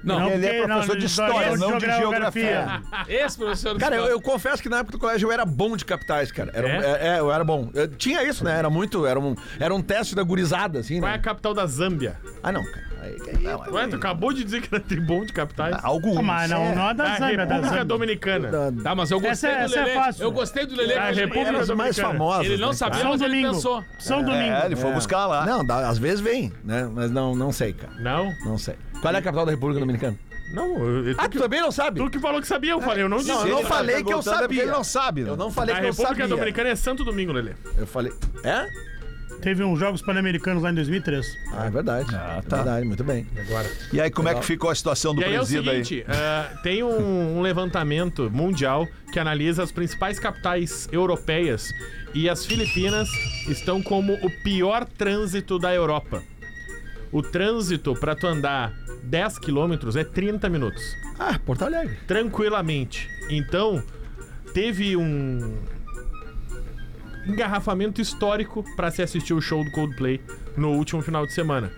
Não, 0.05 0.19
Não, 0.21 0.31
Ele 0.31 0.47
é 0.47 0.51
porque 0.55 0.67
professor 0.67 0.97
de 0.99 1.07
história, 1.07 1.57
não 1.57 1.79
de 1.79 1.87
geografia. 1.87 2.83
esse 3.09 3.37
professor... 3.39 3.79
Cara, 3.79 3.97
eu, 3.97 4.07
eu 4.07 4.21
confesso 4.21 4.63
que 4.63 4.69
na 4.69 4.79
época 4.79 4.93
do 4.93 4.99
colégio 4.99 5.29
eu 5.29 5.33
era 5.33 5.45
bom 5.45 5.77
de 5.77 5.85
capitais, 5.85 6.33
cara. 6.33 6.51
Era, 6.55 6.69
É? 6.69 6.77
é? 6.81 7.09
é, 7.17 7.21
eu 7.21 7.33
era 7.33 7.45
bom. 7.45 7.71
Eu 7.75 7.89
tinha 7.89 8.23
isso, 8.25 8.45
né? 8.45 8.57
Era 8.59 8.69
muito. 8.71 9.07
Era 9.07 9.19
um, 9.21 9.35
era 9.61 9.75
um 9.75 9.81
teste 9.83 10.15
da 10.15 10.23
gurizada, 10.23 10.81
assim, 10.81 10.99
Qual 11.01 11.09
é 11.09 11.13
né? 11.13 11.19
a 11.19 11.23
capital 11.23 11.55
da 11.55 11.67
Zâmbia? 11.67 12.17
Ah, 12.43 12.51
não, 12.53 12.63
cara. 12.65 12.93
Aí, 13.03 13.17
aí, 13.27 13.47
aí, 13.49 13.71
Ué, 13.73 13.89
tu 13.89 13.97
acabou 13.97 14.33
de 14.33 14.45
dizer 14.45 14.61
que 14.63 14.73
era 14.73 14.81
tribom 14.83 15.25
de 15.25 15.33
capitais. 15.33 15.77
Alguns. 15.83 16.23
Mas 16.25 16.49
não, 16.49 16.73
não 16.73 16.91
é 16.91 16.95
da 16.95 17.05
A 17.05 17.17
Zâmbia, 17.19 17.33
é 17.33 17.37
da 17.37 17.43
República 17.43 17.69
Zâmbia. 17.69 17.85
Dominicana. 17.85 18.49
da- 18.71 18.83
Tá, 18.83 18.95
mas 18.95 19.11
eu 19.11 19.19
gostei 19.21 19.31
Essa 19.31 19.49
é- 19.49 19.59
do 19.59 19.65
essa 19.65 19.79
é 19.81 19.83
Lelê. 19.85 19.95
fácil. 19.95 20.23
Eu 20.23 20.31
gostei 20.33 20.67
do 20.67 20.77
Lelê. 20.77 20.95
A 20.95 21.03
que 21.03 21.09
ele- 21.09 21.21
República 21.23 21.49
Eram 21.49 21.59
as 21.61 21.69
mais 21.71 21.97
Dominicana. 21.97 22.09
famosas. 22.13 22.47
Ele 22.47 22.57
não 22.63 22.69
né, 22.69 22.75
sabia, 22.75 23.01
São 23.01 23.11
mas 23.11 23.21
ele 23.21 23.31
Domingo. 23.31 23.55
pensou. 23.55 23.85
São 23.99 24.23
Domingo. 24.23 24.53
É, 24.55 24.67
ele 24.67 24.77
foi 24.77 24.91
É. 24.91 24.95
buscar 24.95 25.27
lá. 25.27 25.45
Não, 25.45 25.65
dá- 25.67 25.89
às 25.89 25.99
vezes 25.99 26.21
vem, 26.21 26.53
né? 26.65 26.89
Mas 26.95 27.11
não, 27.11 27.35
não 27.35 27.51
sei, 27.51 27.73
cara. 27.73 27.93
Não? 28.01 28.33
Não 28.45 28.57
sei. 28.57 28.77
Qual 29.03 29.15
é 29.15 29.19
a 29.19 29.23
capital 29.23 29.45
da 29.45 29.51
República 29.53 29.81
Dominicana? 29.81 30.17
Não, 30.55 30.79
eu, 30.79 31.09
eu, 31.09 31.15
Ah, 31.19 31.25
tu, 31.29 31.33
que, 31.33 31.39
também 31.39 31.61
não 31.61 31.73
sabe? 31.73 31.99
tu 32.01 32.09
que 32.11 32.19
falou 32.19 32.41
que 32.41 32.47
sabia, 32.47 32.73
eu 32.73 32.81
falei, 32.81 33.03
eu 33.03 33.09
não 33.09 33.19
disse. 33.19 33.29
Não, 33.31 33.47
eu 33.47 33.55
não 33.57 33.63
tá 33.63 33.69
falei 33.69 33.97
que 33.97 34.01
eu 34.03 34.07
perguntando 34.23 34.37
é 34.37 34.39
porque 34.39 34.55
sabia. 34.55 34.63
Ele 34.63 34.71
não 34.71 34.85
sabe. 34.85 35.23
né? 35.23 35.31
Eu 35.31 35.37
não 35.37 35.51
falei 35.51 35.75
A 35.75 35.79
que 35.79 35.85
eu 35.87 35.91
República 35.91 36.15
sabia. 36.15 36.29
Dominicana 36.29 36.69
é 36.71 36.77
Santo 36.77 37.05
Domingo, 37.05 37.33
Lelê. 37.33 37.53
Eu 37.77 37.87
falei. 37.87 38.13
É? 38.45 38.67
Teve 39.41 39.65
uns 39.65 39.79
Jogos 39.81 40.01
Pan-Americanos 40.03 40.63
lá 40.63 40.71
em 40.71 40.75
2003. 40.75 41.27
Ah, 41.53 41.67
é 41.67 41.71
verdade. 41.71 42.15
Ah, 42.15 42.43
tá. 42.49 42.59
É 42.59 42.63
verdade, 42.63 42.87
muito 42.87 43.03
bem. 43.03 43.27
Agora. 43.37 43.69
E 43.93 44.01
aí, 44.01 44.09
como 44.11 44.29
é 44.29 44.35
que 44.37 44.45
ficou 44.45 44.71
a 44.71 44.75
situação 44.75 45.15
do 45.15 45.21
E 45.21 45.25
aí 45.25 45.33
é 45.35 45.37
o 45.37 45.39
presídio 45.41 45.71
aí? 45.73 45.85
seguinte, 45.85 46.07
ah, 46.09 46.51
tem 46.63 46.85
um, 46.85 47.39
um 47.39 47.41
levantamento 47.41 48.31
mundial 48.31 48.87
que 49.13 49.19
analisa 49.19 49.63
as 49.65 49.73
principais 49.73 50.19
capitais 50.21 50.87
europeias 50.93 51.71
e 52.15 52.29
as 52.29 52.47
Filipinas 52.47 53.09
estão 53.49 53.83
como 53.83 54.13
o 54.23 54.31
pior 54.45 54.85
trânsito 54.85 55.59
da 55.59 55.75
Europa. 55.75 56.23
O 57.13 57.23
trânsito 57.23 57.95
para 57.95 58.17
tu 58.17 58.27
andar 58.27 58.73
10 59.05 59.39
quilômetros 59.39 59.97
é 59.97 60.03
30 60.05 60.49
minutos. 60.49 60.83
Ah, 61.19 61.39
Porto 61.45 61.63
Alegre. 61.65 61.97
tranquilamente. 62.07 63.09
Então, 63.29 63.83
teve 64.55 64.97
um 64.97 65.55
engarrafamento 67.27 68.01
histórico 68.01 68.65
para 68.77 68.91
se 68.91 69.03
assistir 69.03 69.33
o 69.35 69.41
show 69.41 69.65
do 69.65 69.71
Coldplay 69.71 70.21
no 70.57 70.71
último 70.73 71.03
final 71.03 71.27
de 71.27 71.33
semana. 71.33 71.71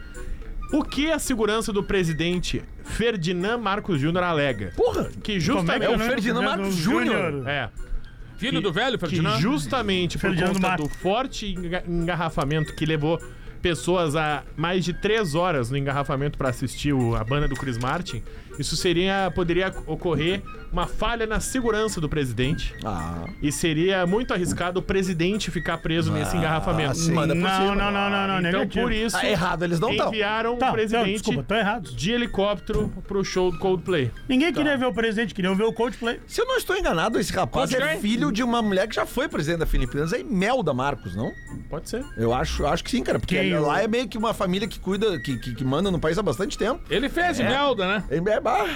O 0.73 0.83
que 0.83 1.11
a 1.11 1.19
segurança 1.19 1.73
do 1.73 1.83
presidente 1.85 2.63
Ferdinand 2.83 3.59
Marcos 3.59 4.01
Júnior 4.01 4.25
alega? 4.25 4.73
Porra! 4.77 5.11
Que 5.23 5.33
é 5.37 5.41
justamente. 5.41 5.81
que 5.81 5.93
É 5.93 5.97
o 5.97 5.99
Ferdinand 5.99 6.43
Marcos 6.43 6.75
Júnior. 6.75 7.47
É. 7.49 7.71
Filho 8.39 8.61
do 8.61 8.73
velho, 8.73 8.99
Que 8.99 9.07
Ferdinand? 9.07 9.39
justamente 9.41 10.19
por 10.19 10.35
conta 10.35 10.59
Marcos. 10.59 10.89
do 10.89 10.95
forte 10.97 11.53
enga- 11.55 11.85
engarrafamento 11.87 12.75
que 12.75 12.85
levou 12.85 13.21
pessoas 13.69 14.15
a 14.15 14.43
mais 14.59 14.85
de 14.85 14.93
três 14.93 15.35
horas 15.35 15.71
no 15.71 15.79
engarrafamento 15.79 16.37
para 16.37 16.51
assistir 16.51 16.93
o- 16.93 17.17
a 17.17 17.25
banda 17.25 17.49
do 17.49 17.55
Chris 17.57 17.79
Martin, 17.79 18.23
isso 18.59 18.77
seria 18.77 19.31
poderia 19.35 19.73
ocorrer 19.87 20.43
uma 20.73 20.87
falha 20.89 21.25
na 21.27 21.39
segurança 21.39 22.01
do 22.01 22.09
presidente 22.09 22.75
Ah, 22.85 23.25
e 23.41 23.53
seria 23.53 24.05
muito 24.07 24.35
arriscado 24.35 24.81
o 24.81 24.83
presidente 24.83 25.51
ficar 25.51 25.79
preso 25.79 26.11
nesse 26.13 26.37
engarrafamento. 26.37 26.99
manda 27.13 27.35
por 27.35 27.43
Não, 27.43 27.51
cima. 27.61 27.75
não, 27.77 27.93
não, 27.93 28.11
não, 28.11 28.27
não, 28.29 28.39
Então 28.41 28.61
negativo. 28.61 28.85
por 28.87 28.93
isso 28.93 29.17
Tá 29.17 29.27
errado, 29.29 29.63
eles 29.63 29.79
não 29.79 29.91
estão. 29.91 30.09
enviaram 30.09 30.57
Tá, 30.57 30.67
o 30.67 30.69
não, 30.69 30.75
presidente 30.75 31.13
desculpa, 31.13 31.43
tô 31.45 31.55
errado. 31.55 31.91
de 31.95 32.11
helicóptero 32.11 32.93
pro 33.07 33.25
show 33.25 33.51
do 33.53 33.59
Coldplay. 33.59 34.11
Ninguém 34.29 34.53
queria 34.53 34.77
ver 34.77 34.87
o 34.87 34.93
presidente, 34.93 35.33
queria 35.35 35.55
ver 35.55 35.63
o 35.65 35.73
Coldplay. 35.73 36.21
Se 36.27 36.41
eu 36.41 36.47
não 36.47 36.57
estou 36.57 36.77
enganado, 36.77 37.19
esse 37.21 37.33
rapaz 37.33 37.73
é 37.73 37.77
Coldplay? 37.79 38.01
filho 38.01 38.33
de 38.33 38.43
uma 38.43 38.61
mulher 38.61 38.89
que 38.89 38.95
já 38.97 39.07
foi 39.07 39.29
presidente 39.29 39.61
da 39.61 39.67
Filipinas, 39.67 40.13
é 40.13 40.21
Imelda 40.21 40.75
Marcos, 40.75 41.15
não? 41.15 41.33
Pode 41.71 41.89
ser. 41.89 42.05
Eu 42.17 42.35
acho, 42.35 42.67
acho 42.67 42.83
que 42.83 42.91
sim, 42.91 43.03
cara, 43.05 43.19
porque 43.21 43.37
Quem, 43.39 43.57
lá 43.59 43.81
é 43.83 43.87
meio 43.87 44.09
que 44.09 44.19
uma 44.19 44.35
família 44.35 44.67
que 44.67 44.79
cuida, 44.81 45.19
que, 45.21 45.39
que, 45.39 45.55
que 45.55 45.65
manda 45.65 45.91
no 45.91 45.99
país 46.01 46.19
há 46.19 46.23
bastante 46.23 46.59
tempo. 46.59 46.81
Ele 46.91 47.09
fez 47.09 47.39
Imelda, 47.39 47.87
né? 47.87 48.05
É, 48.11 48.17
é, 48.17 48.41
bah, 48.45 48.67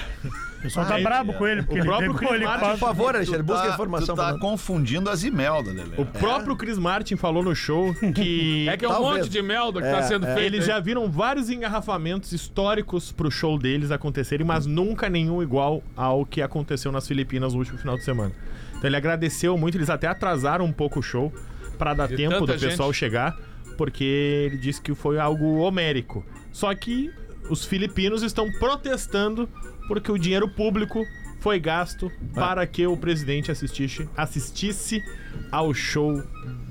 O 0.57 0.61
pessoal 0.61 0.85
tá 0.85 0.99
brabo 0.99 1.31
é. 1.31 1.35
com 1.35 1.47
ele, 1.47 1.63
porque 1.63 1.79
O 1.79 1.85
próprio 1.85 2.13
Chris 2.15 2.31
ele 2.31 2.43
Martin, 2.45 2.65
por 2.71 2.77
favor, 2.77 3.15
Alexandre, 3.15 3.43
busca 3.43 3.67
tá, 3.67 3.73
informação. 3.73 4.15
Tu 4.15 4.17
tá 4.19 4.37
confundindo 4.39 5.09
as 5.09 5.23
Imelda, 5.23 5.71
Lelê. 5.71 5.95
O 5.97 6.05
próprio 6.05 6.55
Chris 6.57 6.77
Martin 6.77 7.15
falou 7.15 7.41
no 7.41 7.55
show 7.55 7.93
que 8.13 8.67
É 8.69 8.75
que 8.75 8.83
é 8.83 8.87
um 8.89 8.91
Talvez. 8.91 9.17
monte 9.23 9.29
de 9.29 9.37
Imelda 9.39 9.79
que 9.81 9.87
É, 9.87 9.91
tá 9.91 10.01
sendo 10.03 10.27
é. 10.27 10.33
feito. 10.35 10.53
Eles 10.55 10.65
já 10.65 10.77
viram 10.81 11.09
vários 11.09 11.49
engarrafamentos 11.49 12.33
históricos 12.33 13.11
pro 13.13 13.31
show 13.31 13.57
deles 13.57 13.89
acontecerem, 13.89 14.45
mas 14.45 14.65
nunca 14.65 15.07
nenhum 15.09 15.41
igual 15.41 15.81
ao 15.95 16.25
que 16.25 16.41
aconteceu 16.41 16.91
nas 16.91 17.07
Filipinas 17.07 17.53
no 17.53 17.59
último 17.59 17.77
final 17.77 17.95
de 17.95 18.03
semana. 18.03 18.33
Então 18.71 18.89
ele 18.89 18.97
agradeceu 18.97 19.57
muito, 19.57 19.77
eles 19.77 19.89
até 19.89 20.07
atrasaram 20.07 20.65
um 20.65 20.73
pouco 20.73 20.99
o 20.99 21.01
show 21.01 21.31
pra 21.77 21.93
dar 21.93 22.07
De 22.09 22.17
tempo 22.17 22.37
do 22.39 22.47
tanta 22.47 22.59
pessoal 22.59 22.89
gente. 22.91 22.99
chegar, 22.99 23.37
porque 23.77 24.03
ele 24.03 24.57
disse 24.57 24.81
que 24.81 24.93
foi 24.93 25.17
algo 25.19 25.59
homérico. 25.59 26.25
Só 26.51 26.73
que 26.75 27.09
os 27.49 27.65
filipinos 27.65 28.21
estão 28.23 28.51
protestando 28.53 29.49
porque 29.87 30.11
o 30.11 30.17
dinheiro 30.17 30.47
público 30.47 31.05
foi 31.39 31.59
gasto 31.59 32.11
para 32.33 32.65
que 32.67 32.85
o 32.85 32.97
presidente 32.97 33.51
assistisse, 33.51 34.07
assistisse 34.15 35.03
ao 35.51 35.73
show 35.73 36.21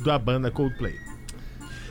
da 0.04 0.18
banda 0.18 0.50
Coldplay. 0.50 1.07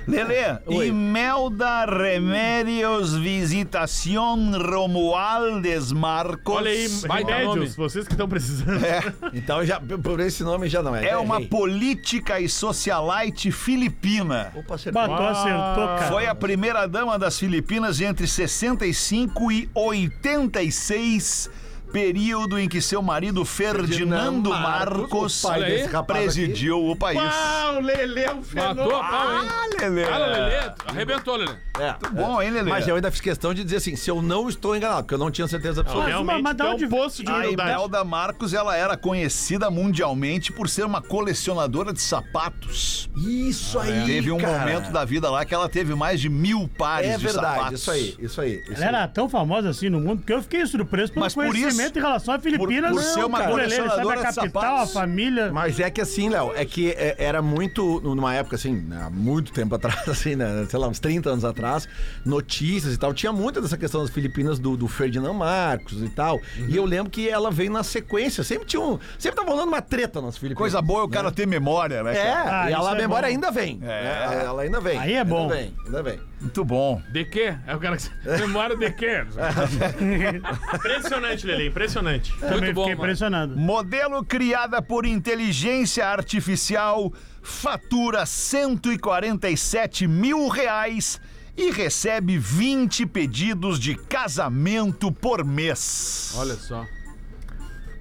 Lelê, 0.08 0.58
Imelda 0.70 1.86
Remédios 1.86 3.14
Visitación 3.18 4.54
Romualdes 4.54 5.92
Marcos. 5.92 6.56
Olha 6.56 6.72
aí, 6.72 6.88
Baita 7.06 7.32
remédios, 7.32 7.56
nome. 7.56 7.68
vocês 7.76 8.08
que 8.08 8.14
estão 8.14 8.28
precisando. 8.30 8.78
Então, 9.34 9.66
já, 9.66 9.80
por 9.80 10.20
esse 10.22 10.44
nome 10.44 10.70
já 10.70 10.82
não 10.82 10.96
é. 10.96 11.08
É 11.10 11.18
uma 11.18 11.36
errei. 11.36 11.48
política 11.48 12.40
e 12.40 12.48
socialite 12.48 13.52
filipina. 13.52 14.52
Opa, 14.56 14.76
acertou. 14.76 15.02
Batou, 15.08 15.28
acertou, 15.28 15.86
cara. 15.88 16.08
Foi 16.08 16.26
a 16.26 16.34
primeira 16.36 16.88
dama 16.88 17.20
das 17.20 17.38
Filipinas 17.38 18.00
entre 18.00 18.26
65 18.28 19.52
e 19.52 19.70
86, 19.74 21.50
período 21.92 22.60
em 22.60 22.68
que 22.68 22.82
seu 22.82 23.02
marido 23.02 23.44
Ferdinando 23.46 24.50
Marcos, 24.50 25.44
o 25.44 25.48
pai 25.48 25.64
aí. 25.64 25.86
rapaz 25.86 26.20
presidiu 26.20 26.86
o 26.86 26.96
país. 26.96 27.20
Uau, 27.20 27.82
Lele 27.82 28.22
é 28.22 28.32
um 28.34 28.42
Matou 28.54 28.96
a 28.96 29.04
pau, 29.04 29.34
hein? 29.34 29.48
Ah, 29.50 29.68
Lelê. 29.82 30.06
Fala, 30.06 30.28
Lelê. 30.28 30.72
Arrebentou, 30.88 31.36
Lelê. 31.36 31.52
aqui. 31.52 31.62
É. 31.80 31.96
Bom, 32.12 32.42
hein, 32.42 32.50
Lelê? 32.50 32.70
Mas 32.72 32.88
eu 32.88 32.96
ainda 32.96 33.12
fiz 33.12 33.22
questão 33.22 33.54
de 33.54 33.64
dizer 33.64 33.78
assim, 33.78 33.96
se 33.96 34.10
eu 34.10 34.22
não 34.22 34.50
estou 34.50 34.76
enganado, 34.76 35.04
porque 35.04 35.14
eu 35.14 35.20
não 35.20 35.30
tinha 35.32 35.48
certeza 35.48 35.82
absoluta. 35.82 36.24
Mas 36.42 36.56
da 36.56 36.66
tu 36.66 36.82
é 36.82 36.86
um 36.86 36.90
poço 36.90 37.24
de 37.24 37.32
A 37.32 37.36
humildade. 37.36 37.70
Imelda 37.72 38.04
Marcos, 38.04 38.54
ela 38.54 38.76
era 38.76 38.98
conhecida 38.98 39.70
mundialmente 39.70 40.52
por 40.52 40.68
ser 40.70 40.86
uma 40.86 41.02
colecionadora 41.02 41.94
de 41.94 42.02
sapatos. 42.02 43.10
Isso 43.16 43.78
aí, 43.80 44.06
Teve 44.06 44.32
um 44.32 44.38
cara. 44.38 44.60
momento 44.60 44.92
da 44.92 45.04
vida 45.06 45.30
lá 45.30 45.46
que 45.46 45.54
ela 45.54 45.70
teve 45.70 45.94
mais 45.96 46.20
de 46.20 46.30
mil 46.30 46.68
pares 46.78 47.12
É 47.12 47.18
de 47.18 47.24
verdade, 47.24 47.56
sapatos. 47.58 47.80
isso 47.82 47.92
aí, 47.92 48.16
isso 48.20 48.42
aí. 48.42 48.64
Isso 48.70 48.74
Ela 48.84 48.86
era 49.00 49.08
tão 49.08 49.30
famosa 49.30 49.70
assim 49.70 49.90
no 49.90 50.00
mundo 50.00 50.24
que 50.24 50.34
eu 50.34 50.42
fiquei 50.42 50.66
surpreso 50.66 51.12
pelo 51.14 51.26
Mas 51.26 51.34
por 51.34 51.46
conhecimento 51.46 51.77
em 51.80 52.02
relação 52.02 52.34
à 52.34 52.40
Filipinas. 52.40 52.92
por 52.92 53.02
ser 53.04 53.24
uma 53.26 53.40
cara. 53.40 53.52
Ele 53.52 53.70
sabe 53.70 53.90
colecionadora 53.90 54.20
a 54.20 54.30
de 54.30 54.36
capital, 54.36 54.78
a 54.78 54.88
família. 54.88 55.52
Mas 55.52 55.80
é 55.80 55.90
que 55.90 56.02
assim, 56.02 56.30
Léo, 56.30 56.52
é 56.56 56.66
que 56.66 56.92
é, 56.92 57.16
era 57.18 57.42
muito, 57.42 58.02
numa 58.02 58.34
época 58.34 58.56
assim, 58.56 58.88
há 58.92 59.10
muito 59.10 59.52
tempo 59.52 59.74
atrás, 59.76 60.08
assim, 60.08 60.36
né, 60.36 60.66
sei 60.70 60.80
lá, 60.80 60.88
uns 60.88 61.00
30 61.00 61.30
anos 61.30 61.46
atrás, 61.46 61.88
notícias 62.26 62.94
e 62.94 62.98
tal, 62.98 63.14
tinha 63.14 63.32
muita 63.32 63.62
dessa 63.62 63.78
questão 63.78 64.02
das 64.02 64.10
Filipinas 64.10 64.60
do, 64.60 64.76
do 64.76 64.88
Ferdinand 64.88 65.34
Marcos 65.34 66.02
e 66.02 66.10
tal. 66.10 66.40
E 66.68 66.76
eu 66.76 66.86
lembro 66.86 67.12
que 67.12 67.30
ela 67.30 67.52
veio 67.52 67.72
na 67.72 67.84
sequência, 67.84 68.44
sempre 68.44 68.66
tinha 68.66 68.82
um, 68.82 69.00
sempre 69.18 69.38
tava 69.38 69.50
rolando 69.52 69.70
uma 69.70 69.82
treta 69.82 70.22
nas 70.22 70.38
Filipinas. 70.38 70.58
Coisa 70.58 70.82
boa 70.82 71.02
é 71.02 71.04
o 71.04 71.10
cara 71.10 71.32
ter 71.32 71.48
memória, 71.48 72.04
né, 72.04 72.18
É? 72.18 72.32
Ah, 72.32 72.70
e 72.70 72.74
ela, 72.74 72.92
a 72.92 72.96
é 72.96 72.98
memória 72.98 73.28
bom. 73.28 73.34
ainda 73.34 73.52
vem. 73.52 73.80
É. 73.84 73.88
É, 73.88 74.46
ela 74.46 74.62
ainda 74.62 74.80
vem. 74.80 74.98
Aí 74.98 75.14
é 75.14 75.24
bom. 75.24 75.44
Ainda 75.44 75.56
vem, 75.56 75.74
ainda 75.86 76.04
vem. 76.04 76.20
Muito 76.40 76.64
bom. 76.64 77.02
De 77.12 77.26
quê? 77.26 77.56
É 77.66 77.76
o 77.76 77.80
cara 77.80 77.98
que. 77.98 78.10
Memória 78.40 78.76
de 78.76 78.92
quê? 78.92 79.24
Impressionante, 80.74 81.46
Lele, 81.46 81.67
impressionante. 81.68 82.34
Também 82.40 82.74
bom, 82.74 82.84
fiquei 82.84 82.96
mano. 82.96 83.06
impressionado. 83.06 83.58
Modelo 83.58 84.24
criada 84.24 84.82
por 84.82 85.06
inteligência 85.06 86.08
artificial 86.08 87.12
fatura 87.42 88.26
147 88.26 90.08
mil 90.08 90.48
reais 90.48 91.20
e 91.56 91.72
recebe 91.72 92.38
20 92.38 93.06
pedidos 93.08 93.80
de 93.80 93.96
casamento 93.96 95.12
por 95.12 95.44
mês. 95.44 96.34
Olha 96.36 96.56
só. 96.56 96.86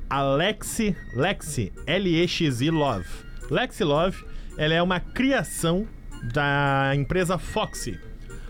A 0.08 0.22
Lexi, 0.22 0.94
Lexi, 1.14 1.72
L-E-X-I 1.86 2.70
Love. 2.70 3.08
Lexi 3.50 3.82
Love, 3.82 4.24
ela 4.56 4.74
é 4.74 4.82
uma 4.82 5.00
criação 5.00 5.86
da 6.32 6.92
empresa 6.94 7.38
Foxy. 7.38 7.98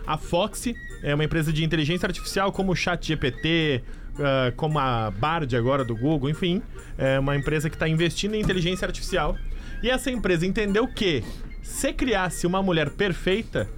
A 0.05 0.17
Foxy 0.17 0.75
é 1.01 1.13
uma 1.13 1.23
empresa 1.23 1.51
de 1.51 1.63
inteligência 1.63 2.05
artificial 2.05 2.51
como 2.51 2.71
o 2.71 2.75
ChatGPT, 2.75 3.83
ah, 4.19 4.51
como 4.55 4.79
a 4.79 5.11
Bard 5.11 5.55
agora 5.55 5.83
do 5.83 5.95
Google, 5.95 6.29
enfim. 6.29 6.61
É 6.97 7.19
uma 7.19 7.35
empresa 7.35 7.69
que 7.69 7.75
está 7.75 7.87
investindo 7.87 8.35
em 8.35 8.41
inteligência 8.41 8.85
artificial. 8.85 9.37
E 9.81 9.89
essa 9.89 10.09
empresa 10.09 10.45
entendeu 10.45 10.87
que 10.87 11.23
se 11.61 11.93
criasse 11.93 12.47
uma 12.47 12.63
mulher 12.63 12.89
perfeita, 12.89 13.69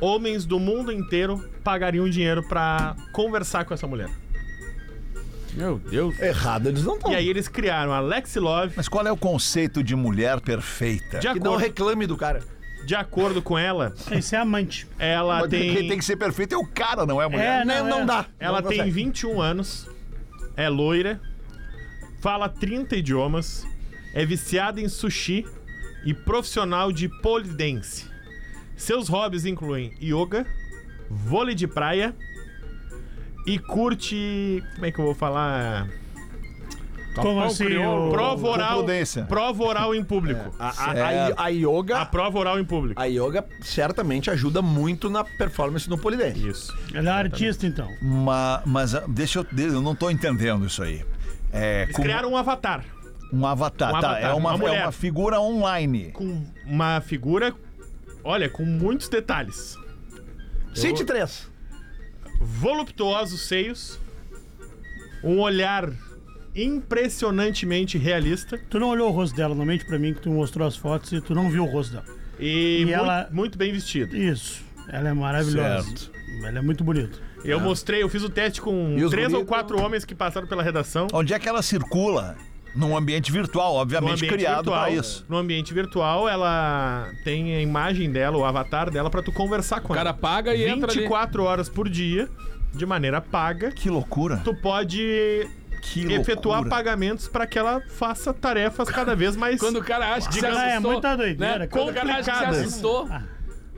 homens 0.00 0.44
do 0.44 0.58
mundo 0.58 0.90
inteiro 0.90 1.38
pagariam 1.62 2.08
dinheiro 2.08 2.42
para 2.42 2.96
conversar 3.12 3.64
com 3.64 3.74
essa 3.74 3.86
mulher. 3.86 4.10
Meu 5.54 5.78
Deus. 5.78 6.18
Errado, 6.20 6.68
eles 6.68 6.82
não 6.82 6.96
estão. 6.96 7.12
E 7.12 7.14
aí 7.14 7.28
eles 7.28 7.46
criaram 7.46 7.92
a 7.92 8.00
Lexi 8.00 8.40
Love. 8.40 8.74
Mas 8.76 8.88
qual 8.88 9.06
é 9.06 9.12
o 9.12 9.16
conceito 9.16 9.84
de 9.84 9.94
mulher 9.94 10.40
perfeita? 10.40 11.20
De 11.20 11.32
Que 11.32 11.38
não 11.38 11.52
acordo, 11.52 11.62
reclame 11.62 12.06
do 12.06 12.16
cara. 12.16 12.42
De 12.84 12.94
acordo 12.94 13.40
com 13.40 13.58
ela, 13.58 13.94
Esse 14.10 14.36
é 14.36 14.38
amante. 14.38 14.86
ela 14.98 15.40
Mas 15.40 15.50
Quem 15.50 15.74
tem, 15.74 15.88
tem 15.88 15.98
que 15.98 16.04
ser 16.04 16.16
perfeito 16.16 16.54
é 16.54 16.58
o 16.58 16.66
cara, 16.66 17.06
não 17.06 17.20
é 17.20 17.24
a 17.24 17.28
mulher. 17.28 17.62
É, 17.62 17.64
não, 17.64 17.88
não, 17.88 18.00
é. 18.00 18.04
dá. 18.04 18.26
ela 18.38 18.60
não 18.60 18.68
tem 18.68 18.78
consegue. 18.78 18.94
21 18.94 19.40
anos, 19.40 19.88
é 20.56 20.68
loira, 20.68 21.20
fala 22.20 22.48
30 22.48 22.96
idiomas, 22.96 23.66
é 24.14 24.24
viciada 24.24 24.80
em 24.80 24.88
sushi 24.88 25.46
e 26.04 26.12
profissional 26.12 26.92
de 26.92 27.08
pole 27.20 27.48
dance. 27.48 28.06
Seus 28.76 29.08
hobbies 29.08 29.44
incluem 29.44 29.94
yoga, 30.00 30.46
vôlei 31.08 31.54
de 31.54 31.66
praia 31.66 32.14
e 33.46 33.58
curte, 33.58 34.62
como 34.74 34.86
é 34.86 34.90
que 34.90 34.98
eu 34.98 35.04
vou 35.04 35.14
falar? 35.14 35.88
Como 37.22 37.42
assim? 37.42 37.64
crioulo. 37.66 38.08
o- 38.08 38.10
Prova 38.12 38.48
oral, 38.48 38.84
prova 39.28 39.64
oral 39.64 39.94
em 39.94 40.02
público. 40.04 40.54
A, 40.58 40.68
a- 40.68 40.72
Certo. 40.72 41.38
a- 41.38 41.44
a 41.44 41.48
yoga. 41.48 41.98
A 41.98 42.06
prova 42.06 42.38
oral 42.38 42.58
em 42.58 42.64
público. 42.64 43.00
A 43.00 43.04
yoga 43.06 43.44
certamente 43.60 44.30
ajuda 44.30 44.60
muito 44.62 45.08
na 45.08 45.22
performance 45.24 45.88
no 45.88 45.96
polidense. 45.98 46.48
Isso. 46.48 46.76
Ela 46.92 47.10
é 47.10 47.12
artista, 47.12 47.66
então. 47.66 47.88
Ma- 48.02 48.62
mas 48.66 48.94
ah, 48.94 49.04
deixa 49.08 49.38
eu. 49.40 49.46
Eu 49.58 49.80
não 49.80 49.94
tô 49.94 50.10
entendendo 50.10 50.66
isso 50.66 50.82
aí. 50.82 51.04
É, 51.52 51.82
Eles 51.84 51.94
com 51.96 52.02
criaram 52.02 52.30
um 52.32 52.36
avatar 52.36 52.84
um 53.32 53.44
avatar, 53.46 53.88
um 53.88 54.00
tá? 54.00 54.08
avatar, 54.10 54.30
é, 54.30 54.32
uma, 54.34 54.54
uma 54.54 54.68
é 54.74 54.82
uma 54.84 54.92
figura 54.92 55.40
online. 55.40 56.12
com 56.12 56.44
uma 56.66 57.00
figura, 57.00 57.52
olha, 58.22 58.48
com 58.48 58.64
muitos 58.64 59.08
detalhes. 59.08 59.76
Cite 60.72 61.04
três. 61.04 61.50
voluptuosos 62.40 63.48
seios, 63.48 63.98
um 65.22 65.40
olhar 65.40 65.90
impressionantemente 66.54 67.98
realista 67.98 68.58
Tu 68.70 68.78
não 68.78 68.88
olhou 68.88 69.08
o 69.08 69.12
rosto 69.12 69.36
dela, 69.36 69.54
não 69.54 69.64
mente 69.64 69.84
pra 69.84 69.98
mim 69.98 70.14
que 70.14 70.20
tu 70.20 70.30
mostrou 70.30 70.66
as 70.66 70.76
fotos 70.76 71.12
e 71.12 71.20
tu 71.20 71.34
não 71.34 71.50
viu 71.50 71.64
o 71.64 71.66
rosto 71.66 71.92
dela. 71.94 72.04
e, 72.38 72.80
E 72.80 72.84
muito, 72.84 72.98
ela- 72.98 73.28
muito 73.32 73.58
bem 73.58 73.72
vestido. 73.72 74.16
Isso. 74.16 74.62
Ela 74.88 75.08
é 75.10 75.12
maravilhosa. 75.12 75.82
Certo. 75.84 76.10
Ela 76.44 76.58
é 76.58 76.62
muito 76.62 76.82
bonita. 76.84 77.18
Eu 77.44 77.60
mostrei, 77.60 78.02
eu 78.02 78.08
fiz 78.08 78.22
o 78.22 78.28
teste 78.30 78.60
com 78.60 78.96
E 78.98 79.08
três 79.10 79.26
ou 79.26 79.32
bonitos? 79.40 79.48
quatro 79.48 79.80
homens 79.82 80.04
que 80.04 80.14
passaram 80.14 80.46
pela 80.46 80.62
redação. 80.62 81.06
Onde 81.12 81.34
é 81.34 81.38
que 81.38 81.48
ela 81.48 81.62
circula? 81.62 82.36
Num 82.74 82.96
ambiente 82.96 83.30
virtual, 83.30 83.74
obviamente 83.74 84.14
ambiente 84.24 84.32
criado 84.34 84.64
pra 84.70 84.90
isso. 84.90 85.24
No 85.28 85.36
ambiente 85.36 85.72
virtual, 85.72 86.28
ela 86.28 87.08
tem 87.22 87.54
a 87.54 87.60
imagem 87.60 88.10
dela, 88.10 88.36
o 88.36 88.44
avatar 88.44 88.90
dela, 88.90 89.08
pra 89.08 89.22
tu 89.22 89.30
conversar 89.30 89.80
com 89.80 89.92
O 89.92 89.96
cara 89.96 90.10
ela. 90.10 90.18
paga 90.18 90.54
e 90.54 90.64
entra 90.68 90.90
ali. 90.90 91.00
24 91.02 91.44
horas 91.44 91.68
por 91.68 91.88
dia, 91.88 92.28
de 92.74 92.84
maneira 92.84 93.20
paga, 93.20 93.70
Que 93.70 93.88
loucura. 93.88 94.38
tu 94.42 94.52
pode 94.56 95.46
Que 95.92 96.12
efetuar 96.14 96.60
loucura. 96.60 96.76
pagamentos 96.76 97.28
pra 97.28 97.46
que 97.46 97.58
ela 97.58 97.80
faça 97.88 98.32
tarefas 98.32 98.88
cada 98.88 99.14
vez 99.14 99.36
mais 99.36 99.60
Quando 99.60 99.78
o 99.80 99.84
cara 99.84 100.14
acha 100.14 100.28
que 100.28 100.34
se 100.40 100.46
Ah, 100.46 100.48
é 100.48 100.72
assustou. 100.72 100.92
muita 100.92 101.16
doideira, 101.16 101.58
Né? 101.60 101.66
Quando 101.66 101.90
o 101.90 101.94
cara 101.94 102.14
acha 102.16 102.30
que 102.32 102.38
se 102.38 102.44
assustou. 102.60 103.08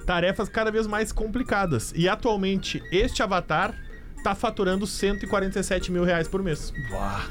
tarefas 0.06 0.48
cada 0.48 0.70
vez 0.70 0.86
mais 0.86 1.12
complicadas. 1.12 1.92
E 1.96 2.08
atualmente 2.08 2.82
este 2.92 3.22
avatar 3.22 3.74
tá 4.22 4.34
faturando 4.34 4.86
147 4.86 5.92
mil 5.92 6.02
reais 6.04 6.26
por 6.26 6.42
mês. 6.42 6.72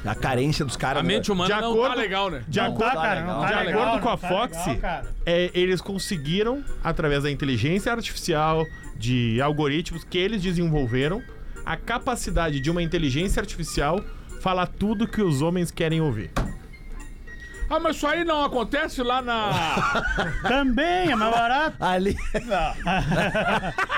A 0.04 0.14
carência 0.14 0.64
dos 0.64 0.76
caras. 0.76 1.00
A 1.00 1.02
né? 1.02 1.14
mente 1.14 1.30
humana 1.30 1.54
De 1.54 1.60
não 1.60 1.72
acordo- 1.72 1.94
tá 1.94 2.00
legal, 2.00 2.30
né? 2.30 2.42
De, 2.48 2.58
Não 2.58 2.66
acordo, 2.66 2.92
tá, 2.94 3.20
não 3.22 3.40
tá 3.40 3.46
de 3.60 3.66
legal, 3.66 3.82
acordo 3.82 4.02
com 4.02 4.08
a 4.08 4.12
não 4.12 4.18
tá 4.18 4.28
Fox, 4.28 4.66
legal, 4.66 5.02
é, 5.26 5.50
eles 5.52 5.80
conseguiram, 5.80 6.64
através 6.82 7.22
da 7.24 7.30
inteligência 7.30 7.92
artificial, 7.92 8.64
de 8.96 9.40
algoritmos 9.42 10.04
que 10.04 10.16
eles 10.16 10.40
desenvolveram, 10.40 11.22
a 11.66 11.76
capacidade 11.76 12.60
de 12.60 12.70
uma 12.70 12.82
inteligência 12.82 13.40
artificial 13.40 14.00
falar 14.40 14.66
tudo 14.66 15.06
que 15.06 15.22
os 15.22 15.42
homens 15.42 15.70
querem 15.70 16.00
ouvir. 16.00 16.30
Ah, 17.68 17.80
mas 17.80 17.96
isso 17.96 18.06
aí 18.06 18.24
não 18.24 18.44
acontece 18.44 19.02
lá 19.02 19.20
na. 19.20 19.50
Também 20.46 21.10
é 21.10 21.16
mais 21.16 21.34
barato. 21.34 21.76
Ali 21.80 22.16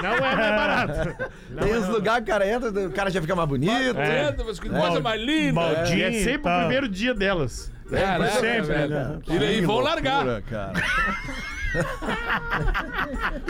Não 0.03 0.15
é 0.15 0.21
mais 0.21 0.37
barato. 0.39 1.25
tem 1.61 1.77
uns 1.77 1.87
lugares 1.89 2.25
que 2.25 2.31
o 2.31 2.33
cara 2.33 2.49
entra, 2.49 2.71
o 2.87 2.91
cara 2.93 3.11
já 3.11 3.21
fica 3.21 3.37
mais 3.37 3.47
bonito. 3.49 3.99
É, 3.99 4.35
mas 4.43 4.59
que 4.59 4.71
coisa 4.71 5.01
mais 5.01 5.21
linda. 5.21 5.53
Baldinho 5.53 5.99
E 5.99 6.03
é 6.03 6.13
sempre 6.13 6.41
o 6.41 6.43
tal. 6.45 6.61
primeiro 6.61 6.89
dia 6.89 7.13
delas. 7.13 7.71
Caraca, 7.91 8.31
sempre, 8.41 8.63
velho. 8.63 8.89
né? 8.89 9.19
E, 9.29 9.59
e 9.59 9.61
vão 9.67 9.81
largar. 9.81 10.25
Loucura, 10.25 10.43
cara. 10.49 10.73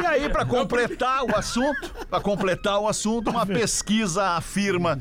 e 0.02 0.06
aí, 0.06 0.28
pra 0.28 0.44
completar 0.44 1.22
o 1.24 1.36
assunto, 1.36 1.92
para 2.10 2.20
completar 2.20 2.80
o 2.80 2.88
assunto, 2.88 3.30
uma 3.30 3.46
pesquisa 3.46 4.30
afirma 4.30 4.98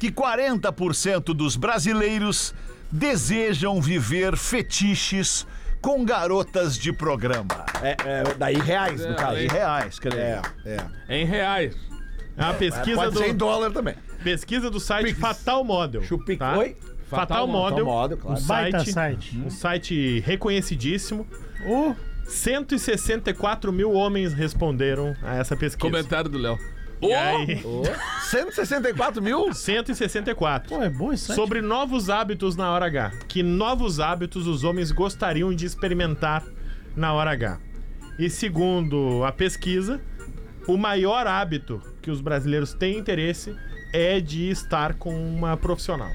que 0.00 0.10
40% 0.10 1.34
dos 1.34 1.56
brasileiros 1.56 2.54
desejam 2.90 3.80
viver 3.82 4.34
fetiches 4.34 5.46
com 5.82 6.02
garotas 6.06 6.78
de 6.78 6.90
programa. 6.90 7.66
É, 7.82 7.96
é, 8.04 8.34
daí 8.34 8.56
reais, 8.56 9.04
no 9.04 9.14
caso. 9.14 9.36
Aí, 9.36 9.46
reais, 9.46 9.98
creio. 9.98 10.18
É, 10.18 10.42
é. 10.64 11.20
Em 11.20 11.26
reais. 11.26 11.76
É 12.34 12.44
uma 12.44 12.54
pesquisa 12.54 12.96
Pode 12.96 13.12
do, 13.12 13.18
ser 13.18 13.28
em 13.28 13.36
dólar 13.36 13.70
também. 13.72 13.94
pesquisa 14.24 14.70
do 14.70 14.80
site 14.80 15.12
Fatal 15.12 15.62
Model. 15.62 16.02
Chupic. 16.02 16.38
tá? 16.38 16.56
Oi? 16.56 16.78
Fatal, 17.06 17.26
Fatal 17.26 17.46
Model. 17.46 17.84
Model, 17.84 18.16
um 18.16 18.20
claro. 18.20 18.42
Baita 18.42 18.78
site, 18.78 18.92
site. 18.92 19.38
um 19.38 19.50
site 19.50 20.20
reconhecidíssimo. 20.20 21.26
Uh, 21.66 21.94
164 22.26 23.70
mil 23.70 23.92
homens 23.92 24.32
responderam 24.32 25.14
a 25.22 25.36
essa 25.36 25.54
pesquisa. 25.54 25.90
Comentário 25.90 26.30
do 26.30 26.38
Léo. 26.38 26.58
E 27.02 27.12
aí, 27.12 27.62
164 28.30 29.22
mil? 29.22 29.54
164. 29.54 30.68
pô, 30.68 30.82
é 30.82 30.90
bom 30.90 31.12
esse 31.12 31.26
site. 31.26 31.36
Sobre 31.36 31.62
novos 31.62 32.10
hábitos 32.10 32.56
na 32.56 32.70
hora 32.70 32.86
H. 32.86 33.12
Que 33.26 33.42
novos 33.42 34.00
hábitos 34.00 34.46
os 34.46 34.64
homens 34.64 34.92
gostariam 34.92 35.54
de 35.54 35.64
experimentar 35.64 36.44
na 36.94 37.12
hora 37.12 37.30
H? 37.30 37.58
E 38.18 38.28
segundo 38.28 39.24
a 39.24 39.32
pesquisa, 39.32 40.00
o 40.68 40.76
maior 40.76 41.26
hábito 41.26 41.82
que 42.02 42.10
os 42.10 42.20
brasileiros 42.20 42.74
têm 42.74 42.98
interesse 42.98 43.56
é 43.92 44.20
de 44.20 44.50
estar 44.50 44.94
com 44.94 45.14
uma 45.14 45.56
profissional. 45.56 46.10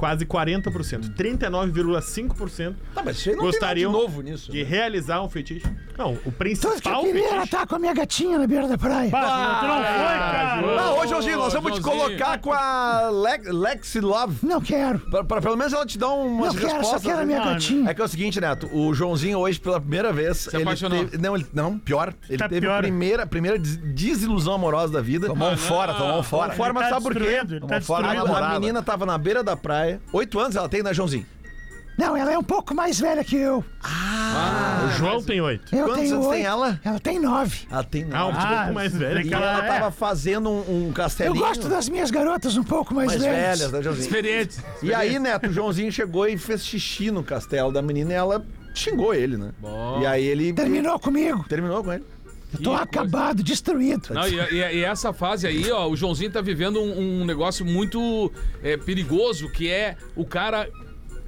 Quase 0.00 0.24
40%. 0.24 1.14
39,5% 1.14 2.74
Tá, 2.94 3.02
mas 3.04 3.18
você 3.18 3.32
não 3.34 3.44
gostariam 3.44 3.92
tem 3.92 4.00
nada 4.00 4.08
de 4.10 4.16
novo 4.16 4.22
nisso. 4.30 4.50
de 4.50 4.62
né? 4.62 4.68
realizar 4.68 5.22
um 5.22 5.28
fetiche. 5.28 5.66
Não, 5.98 6.16
o 6.24 6.32
principal 6.32 6.72
Eu 6.74 7.00
queria 7.12 7.22
fetiche... 7.28 7.44
estar 7.44 7.66
com 7.66 7.74
a 7.74 7.78
minha 7.78 7.92
gatinha 7.92 8.38
na 8.38 8.46
beira 8.46 8.66
da 8.66 8.78
praia. 8.78 9.10
Bah, 9.10 9.58
tu 9.60 9.66
não 9.66 9.76
foi, 9.76 9.84
cara. 9.84 10.62
Não, 10.62 10.98
hoje, 10.98 11.08
Joãozinho, 11.10 11.36
nós 11.36 11.52
vamos 11.52 11.72
te 11.74 11.82
Joãozinho. 11.82 12.06
colocar 12.18 12.38
com 12.38 12.50
a 12.52 13.10
Le 13.12 13.52
Lexi 13.52 14.00
Love. 14.00 14.36
Não 14.42 14.60
quero. 14.60 15.00
Pra, 15.00 15.22
pra 15.22 15.42
pelo 15.42 15.56
menos 15.56 15.72
ela 15.74 15.84
te 15.84 15.98
dá 15.98 16.08
umas 16.08 16.54
Não 16.54 16.60
quero, 16.62 16.72
respostas. 16.78 17.02
só 17.02 17.08
quero 17.10 17.20
a 17.22 17.26
minha 17.26 17.38
Mano, 17.40 17.50
gatinha. 17.52 17.90
É 17.90 17.94
que 17.94 18.00
é 18.00 18.04
o 18.04 18.08
seguinte, 18.08 18.40
Neto, 18.40 18.70
o 18.72 18.94
Joãozinho 18.94 19.38
hoje, 19.38 19.60
pela 19.60 19.78
primeira 19.80 20.12
vez. 20.14 20.48
ele 20.54 20.62
apaixonou. 20.62 20.98
teve- 21.04 21.18
não, 21.18 21.36
ele, 21.36 21.46
não, 21.52 21.78
pior. 21.78 22.14
Ele 22.26 22.38
Tá 22.38 22.48
teve 22.48 22.62
pior. 22.62 22.78
a 22.78 22.82
primeira, 22.82 23.26
primeira 23.26 23.58
des- 23.58 23.76
desilusão 23.76 24.54
amorosa 24.54 24.94
da 24.94 25.02
vida. 25.02 25.26
Tomou 25.26 25.50
um 25.50 25.56
fora, 25.58 25.92
tomou 25.92 26.18
um 26.20 26.22
fora. 26.22 26.44
Tomou 26.52 26.56
fora, 26.56 26.72
mas 26.72 26.84
Ele 26.84 26.90
tá 26.94 27.00
sabe 27.00 27.02
por 27.04 27.12
quê? 27.12 27.18
destruído, 27.28 27.54
ele 27.56 27.60
tá 27.66 27.80
fora, 27.82 28.02
destruído. 28.04 28.26
namorada. 28.26 28.56
A 28.56 28.60
menina 28.60 28.82
tava 28.82 29.04
na 29.04 29.18
beira 29.18 29.42
da 29.44 29.54
praia. 29.56 29.89
Oito 30.12 30.38
anos 30.38 30.56
ela 30.56 30.68
tem, 30.68 30.82
né, 30.82 30.92
Joãozinho? 30.94 31.26
Não, 31.98 32.16
ela 32.16 32.32
é 32.32 32.38
um 32.38 32.42
pouco 32.42 32.74
mais 32.74 32.98
velha 32.98 33.22
que 33.22 33.36
eu. 33.36 33.62
o 33.84 34.88
João 34.96 35.22
tem 35.22 35.38
oito. 35.40 35.74
Eu 35.74 35.84
Quantos 35.86 36.00
tenho 36.02 36.14
anos 36.14 36.26
tem 36.28 36.36
oito. 36.38 36.46
ela? 36.46 36.80
Ela 36.82 36.98
tem 37.00 37.18
nove. 37.18 37.58
Ela 37.70 37.84
tem 37.84 38.06
Ah, 38.10 38.26
um 38.26 38.32
nove. 38.32 38.46
pouco 38.46 38.72
mais 38.72 38.92
velho. 38.96 39.16
tem 39.16 39.26
E 39.26 39.28
que 39.28 39.34
ela 39.34 39.64
é. 39.64 39.68
tava 39.68 39.90
fazendo 39.90 40.48
um, 40.48 40.60
um 40.84 40.86
Eu 40.88 40.92
castelinho. 40.94 41.36
gosto 41.38 41.68
das 41.68 41.88
minhas 41.90 42.10
garotas 42.10 42.56
um 42.56 42.64
pouco 42.64 42.94
mais, 42.94 43.08
mais 43.10 43.22
velhas. 43.22 43.58
velhas, 43.58 43.72
né, 43.72 43.82
Joãozinho? 43.82 44.06
Experientes. 44.06 44.62
E 44.82 44.94
aí, 44.94 45.18
Neto, 45.18 45.48
o 45.48 45.52
Joãozinho 45.52 45.92
chegou 45.92 46.26
e 46.26 46.38
fez 46.38 46.64
xixi 46.64 47.10
no 47.10 47.22
castelo 47.22 47.70
da 47.70 47.82
menina 47.82 48.12
e 48.12 48.16
ela 48.16 48.42
xingou 48.74 49.12
ele, 49.12 49.36
né? 49.36 49.50
E 50.00 50.06
aí 50.06 50.24
ele 50.24 50.54
Terminou 50.54 50.98
comigo. 50.98 51.44
terminou 51.50 51.84
com 51.84 51.92
ele. 51.92 52.04
Eu 52.52 52.62
tô 52.62 52.76
Que 52.76 52.82
acabado, 52.82 53.42
destruído. 53.42 54.12
Não, 54.12 54.26
e, 54.26 54.34
e- 54.34 54.76
e 54.78 54.84
essa 54.84 55.12
fase 55.12 55.46
aí, 55.46 55.70
ó, 55.70 55.88
o 55.88 55.96
Joãozinho 55.96 56.30
tá 56.32 56.40
vivendo 56.40 56.80
um, 56.80 57.20
um 57.22 57.24
negócio 57.24 57.64
muito 57.64 58.32
é, 58.62 58.76
perigoso, 58.76 59.48
que 59.50 59.70
é 59.70 59.96
o 60.16 60.24
cara 60.24 60.68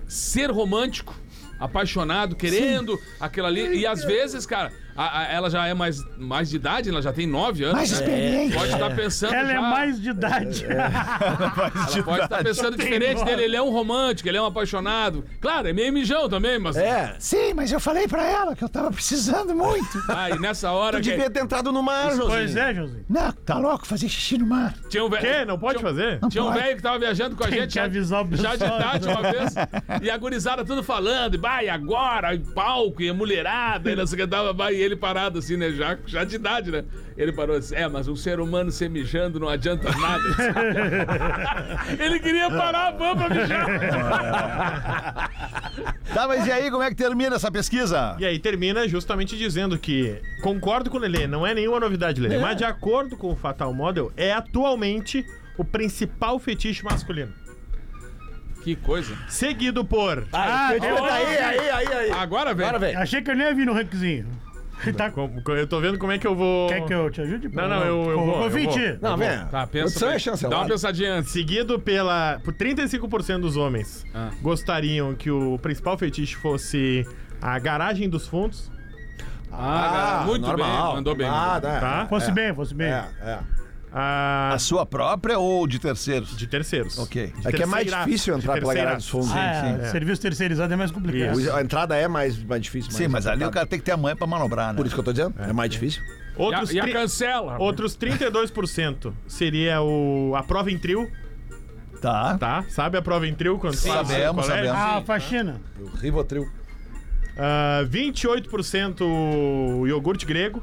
ser 0.08 0.50
romântico, 0.50 1.14
apaixonado, 1.60 2.34
querendo 2.34 2.98
aquilo 3.20 3.46
ali. 3.46 3.78
E 3.78 3.86
às 3.86 4.04
vezes, 4.04 4.44
cara, 4.44 4.72
a- 4.96 5.20
a- 5.20 5.24
ela 5.32 5.48
já 5.50 5.66
é 5.66 5.74
mais, 5.74 5.98
mais 6.18 6.50
de 6.50 6.56
idade, 6.56 6.88
ela 6.88 7.00
já 7.02 7.12
tem 7.12 7.26
nove 7.26 7.64
anos. 7.64 7.76
Mais 7.76 7.90
né? 7.90 7.96
experiente. 7.98 8.54
Pode 8.56 8.72
estar 8.72 8.94
pensando. 8.96 9.34
Ela 9.34 9.50
é 9.50 9.54
já- 9.54 9.60
mais 9.60 10.00
de 10.00 10.10
idade. 10.10 10.64
ela 10.64 12.02
pode 12.04 12.22
estar 12.24 12.42
pensando 12.44 12.76
diferente 12.76 13.24
dele. 13.24 13.42
Ele 13.44 13.56
é 13.56 13.62
um 13.62 13.70
romântico, 13.70 14.28
ele 14.28 14.36
é 14.38 14.42
um 14.42 14.46
apaixonado. 14.46 15.24
Claro, 15.40 15.68
é 15.68 15.72
meio 15.72 15.92
mijão 15.92 16.28
também, 16.28 16.58
mas. 16.58 16.76
É. 16.76 17.14
Sim, 17.18 17.54
mas 17.54 17.70
eu 17.72 17.80
falei 17.80 18.06
pra 18.08 18.24
ela 18.24 18.54
que 18.54 18.62
eu 18.64 18.68
tava 18.68 18.90
precisando 18.90 19.54
muito. 19.54 20.02
Ah, 20.08 20.30
e 20.30 20.38
nessa 20.38 20.70
hora. 20.70 20.98
Tu 20.98 21.04
que- 21.04 21.10
devia 21.10 21.30
ter 21.30 21.40
entrado 21.40 21.72
no 21.72 21.82
mar, 21.82 22.10
Joãozinho. 22.14 22.28
Pois 22.28 22.56
é, 22.56 22.74
Joãozinho. 22.74 23.04
Não, 23.08 23.32
tá 23.32 23.58
louco 23.58 23.86
fazer 23.86 24.08
xixi 24.08 24.38
no 24.38 24.46
mar. 24.46 24.74
Tinha 24.88 25.04
um 25.04 25.08
velho. 25.08 25.22
Quê? 25.22 25.44
Não 25.44 25.58
pode 25.58 25.78
tinha- 25.78 25.88
fazer? 25.90 26.20
Tinha 26.30 26.42
um 26.42 26.48
pode. 26.48 26.60
velho 26.60 26.76
que 26.76 26.82
tava 26.82 26.98
viajando 26.98 27.36
com 27.36 27.44
a 27.44 27.48
Tem 27.48 27.60
gente 27.60 27.68
que 27.70 27.74
já, 27.76 27.84
avisar 27.84 28.24
o 28.24 28.36
já 28.36 28.52
de 28.52 28.58
pessoal. 28.58 28.78
idade 28.80 29.08
uma 29.08 29.22
vez. 29.22 29.54
E 30.02 30.10
a 30.10 30.16
gurizada 30.16 30.64
tudo 30.64 30.82
falando, 30.82 31.34
e 31.34 31.38
vai 31.38 31.68
agora, 31.68 32.34
e 32.34 32.38
palco, 32.38 33.02
e 33.02 33.08
a 33.08 33.14
mulherada, 33.14 33.90
e 33.90 33.96
não 33.96 34.06
sei 34.06 34.16
o 34.18 34.20
que 34.22 34.26
dava, 34.26 34.52
vai, 34.52 34.74
e 34.74 34.81
ele 34.82 34.96
parado 34.96 35.38
assim, 35.38 35.56
né? 35.56 35.70
Já, 35.70 35.96
já 36.06 36.24
de 36.24 36.36
idade, 36.36 36.70
né? 36.70 36.84
Ele 37.16 37.32
parou 37.32 37.56
assim, 37.56 37.74
é, 37.74 37.88
mas 37.88 38.08
um 38.08 38.16
ser 38.16 38.40
humano 38.40 38.70
se 38.70 38.88
mijando 38.88 39.38
não 39.38 39.48
adianta 39.48 39.90
nada. 39.90 40.22
ele 41.98 42.18
queria 42.20 42.50
parar 42.50 42.88
a 42.88 42.90
van 42.92 43.16
pra 43.16 43.28
mijar. 43.28 43.66
Tá, 46.12 46.28
mas 46.28 46.46
e 46.46 46.52
aí, 46.52 46.70
como 46.70 46.82
é 46.82 46.90
que 46.90 46.94
termina 46.94 47.36
essa 47.36 47.50
pesquisa? 47.50 48.16
E 48.18 48.26
aí 48.26 48.38
termina 48.38 48.86
justamente 48.86 49.36
dizendo 49.36 49.78
que 49.78 50.20
concordo 50.42 50.90
com 50.90 50.98
o 50.98 51.00
Lelê, 51.00 51.26
não 51.26 51.46
é 51.46 51.54
nenhuma 51.54 51.80
novidade, 51.80 52.20
Lelê, 52.20 52.38
mas 52.38 52.56
de 52.56 52.64
acordo 52.64 53.16
com 53.16 53.32
o 53.32 53.36
Fatal 53.36 53.72
Model, 53.72 54.12
é 54.14 54.32
atualmente 54.32 55.24
o 55.56 55.64
principal 55.64 56.38
fetiche 56.38 56.84
masculino. 56.84 57.32
Que 58.62 58.76
coisa. 58.76 59.16
Seguido 59.28 59.84
por. 59.84 60.24
Ah, 60.32 60.68
aí, 60.68 60.80
aí, 60.80 61.70
aí, 61.70 61.86
aí. 61.88 62.10
Agora, 62.12 62.54
velho. 62.54 62.68
Agora, 62.68 62.78
velho. 62.78 62.98
Achei 62.98 63.20
que 63.20 63.30
eu 63.30 63.34
nem 63.34 63.46
ia 63.46 63.54
vir 63.54 63.66
no 63.66 63.72
rankzinho. 63.72 64.26
Tá, 64.96 65.12
Eu 65.56 65.66
tô 65.66 65.80
vendo 65.80 65.98
como 65.98 66.12
é 66.12 66.18
que 66.18 66.26
eu 66.26 66.34
vou. 66.34 66.68
Quer 66.68 66.84
que 66.84 66.92
eu 66.94 67.10
te 67.10 67.20
ajude? 67.20 67.48
Não, 67.48 67.68
não, 67.68 67.84
eu- 67.84 68.10
eu 68.10 68.24
vou, 68.24 68.42
eu 68.44 68.66
ti. 68.68 68.98
Não, 69.00 69.16
vem. 69.16 69.28
Tá, 69.46 69.66
pensa. 69.66 69.84
Produção 69.86 70.10
é 70.10 70.18
chancelada. 70.18 70.56
Dá 70.56 70.62
uma 70.62 70.68
pensadinha 70.68 71.14
antes. 71.14 71.30
Seguido 71.30 71.78
pela. 71.78 72.40
Por 72.44 72.52
35% 72.54 73.40
dos 73.40 73.56
homens 73.56 74.04
Ah. 74.14 74.30
gostariam 74.42 75.14
que 75.14 75.30
o 75.30 75.58
principal 75.58 75.96
fetiche 75.96 76.34
fosse 76.36 77.06
a 77.40 77.58
garagem 77.58 78.08
dos 78.08 78.26
fundos. 78.26 78.70
Ah, 79.54 80.22
muito 80.26 80.46
normal. 80.46 80.86
bem, 80.86 80.94
mandou 80.96 81.14
bem. 81.14 81.26
Ah, 81.28 81.32
mandou 81.54 81.70
bem. 81.70 81.80
tá. 81.80 81.80
Tá? 82.00 82.06
Fosse 82.06 82.32
bem, 82.32 82.54
fosse 82.54 82.74
bem. 82.74 82.88
É, 82.88 83.04
é. 83.20 83.38
A, 83.94 84.52
A 84.54 84.58
sua 84.58 84.86
própria 84.86 85.38
ou 85.38 85.66
de 85.66 85.78
terceiros? 85.78 86.34
de 86.36 86.46
terceiros. 86.46 86.98
Ok. 86.98 87.32
De 87.40 87.48
É 87.48 87.52
que 87.52 87.62
é 87.62 87.66
mais 87.66 87.86
difícil 87.86 88.34
entrar 88.36 88.54
pela 88.58 88.72
garagem 88.72 88.96
dos 88.98 89.08
fundos. 89.08 89.30
Ah, 89.32 89.78
é, 89.82 89.90
serviço 89.90 90.22
terceirizado 90.22 90.72
é 90.72 90.76
mais 90.76 90.90
complicado. 90.90 91.38
Isso. 91.38 91.52
A 91.52 91.60
entrada 91.60 91.94
é 91.94 92.08
mais, 92.08 92.42
mais 92.42 92.62
difícil. 92.62 92.90
Sim, 92.90 93.08
mais 93.08 93.26
mas 93.26 93.26
ali 93.26 93.44
o 93.44 93.50
cara 93.50 93.66
tem 93.66 93.78
que 93.78 93.84
ter 93.84 93.92
a 93.92 93.96
mãe 93.96 94.16
pra 94.16 94.26
manobrar, 94.26 94.72
né? 94.72 94.76
Por 94.78 94.86
isso 94.86 94.94
que 94.94 95.00
eu 95.00 95.04
tô 95.04 95.12
dizendo. 95.12 95.34
É, 95.38 95.52
mais 95.52 95.70
difícil. 95.70 96.02
Outros, 96.36 96.72
E 96.72 96.80
a, 96.80 96.86
e 96.86 96.90
a 96.90 96.92
cancela. 96.94 97.58
outros 97.58 97.94
32% 97.96 99.12
seria 99.28 99.82
o, 99.82 100.32
a 100.34 100.42
prova 100.42 100.70
em 100.70 100.78
trio, 100.78 101.06
Tá. 102.00 102.36
tá? 102.38 102.64
Sabe 102.70 102.96
a 102.96 103.02
prova 103.02 103.28
em 103.28 103.34
trio 103.34 103.58
quando 103.58 103.76
faz 103.76 103.84
no 103.94 104.06
sabemos, 104.14 104.46
sabemos. 104.46 104.70
Ah, 104.76 104.98
Sim. 105.00 105.04
faxina. 105.04 105.60
O 105.78 105.96
Rivotril. 105.98 106.48
Ah, 107.36 107.82
28% 107.86 109.02
o 109.02 109.86
iogurte 109.86 110.24
grego, 110.26 110.62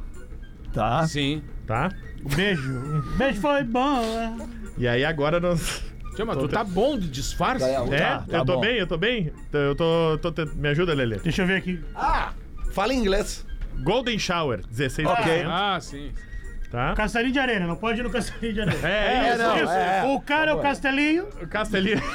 Tá. 0.74 1.08
Sim. 1.08 1.42
tá? 1.66 1.90
Beijo. 2.36 3.04
Beijo 3.18 3.42
foi 3.42 3.64
bom. 3.64 4.02
né? 4.02 4.48
E 4.78 4.88
aí 4.88 5.04
agora 5.06 5.40
nós 5.40 5.84
Tchê, 6.16 6.24
mas 6.24 6.38
tu 6.38 6.48
tá 6.48 6.64
bom 6.64 6.98
de 6.98 7.08
disfarce? 7.10 7.64
Tá, 7.66 7.72
É, 7.96 7.98
Tá, 8.00 8.18
tá 8.30 8.38
eu 8.40 8.46
tô 8.46 8.54
bom. 8.56 8.62
bem, 8.62 8.78
eu 8.78 8.88
tô 8.88 8.98
bem. 8.98 9.32
Eu 9.54 9.76
tô, 9.76 10.18
tô 10.22 10.32
te- 10.32 10.46
Me 10.56 10.68
ajuda, 10.70 10.94
Lelê. 10.94 11.18
Deixa 11.20 11.44
eu 11.44 11.48
ver 11.48 11.58
aqui. 11.58 11.80
Ah, 11.96 12.34
fala 12.72 12.94
em 12.94 12.98
inglês. 13.00 13.46
Golden 13.84 14.20
Shower, 14.20 14.62
16%. 14.70 15.06
Ok. 15.08 15.44
Ah, 15.48 15.80
sim. 15.82 16.12
Tá? 16.72 16.94
Castelinho 16.94 17.34
de 17.34 17.40
areia, 17.40 17.60
não 17.62 17.76
pode 17.76 18.00
ir 18.00 18.04
no 18.04 18.12
castelinho 18.12 18.54
de 18.54 18.62
areia. 18.62 18.80
É, 18.88 19.30
isso, 19.30 19.38
não, 19.40 19.56
isso. 19.58 19.72
é. 19.72 20.04
O 20.16 20.22
cara 20.22 20.52
é 20.52 20.54
o 20.54 20.60
castelinho, 20.60 21.28
O 21.42 21.48
Castelinho. 21.48 21.98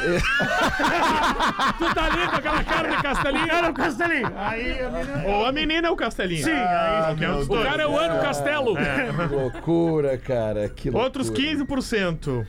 Tu 1.79 1.95
tá 1.95 2.05
ali 2.05 2.29
com 2.29 2.37
aquela 2.37 2.62
cara 2.64 2.88
de 2.88 2.95
o 2.97 3.03
castelinho. 3.03 3.47
cara 3.49 3.67
é 3.67 3.71
o 3.71 3.75
castelinho. 3.75 4.33
Aí 4.37 4.81
a 4.81 4.90
menina... 4.90 5.23
Ou 5.27 5.47
a 5.47 5.53
menina 5.53 5.88
é 5.88 5.90
o 5.90 5.97
Castelinho. 5.97 6.45
Sim, 6.45 6.53
aí... 6.53 7.17
Que 7.17 7.25
é 7.25 7.31
os 7.33 7.47
O 7.47 7.49
dois. 7.49 7.64
cara 7.69 7.83
é 7.83 7.87
o 7.87 7.99
Ano 7.99 8.21
Castelo. 8.23 8.75
Que 8.77 9.35
loucura, 9.35 10.19
cara. 10.19 10.69
Que 10.69 10.88
loucura. 10.90 11.05
Outros 11.05 11.31
15%. 11.33 12.47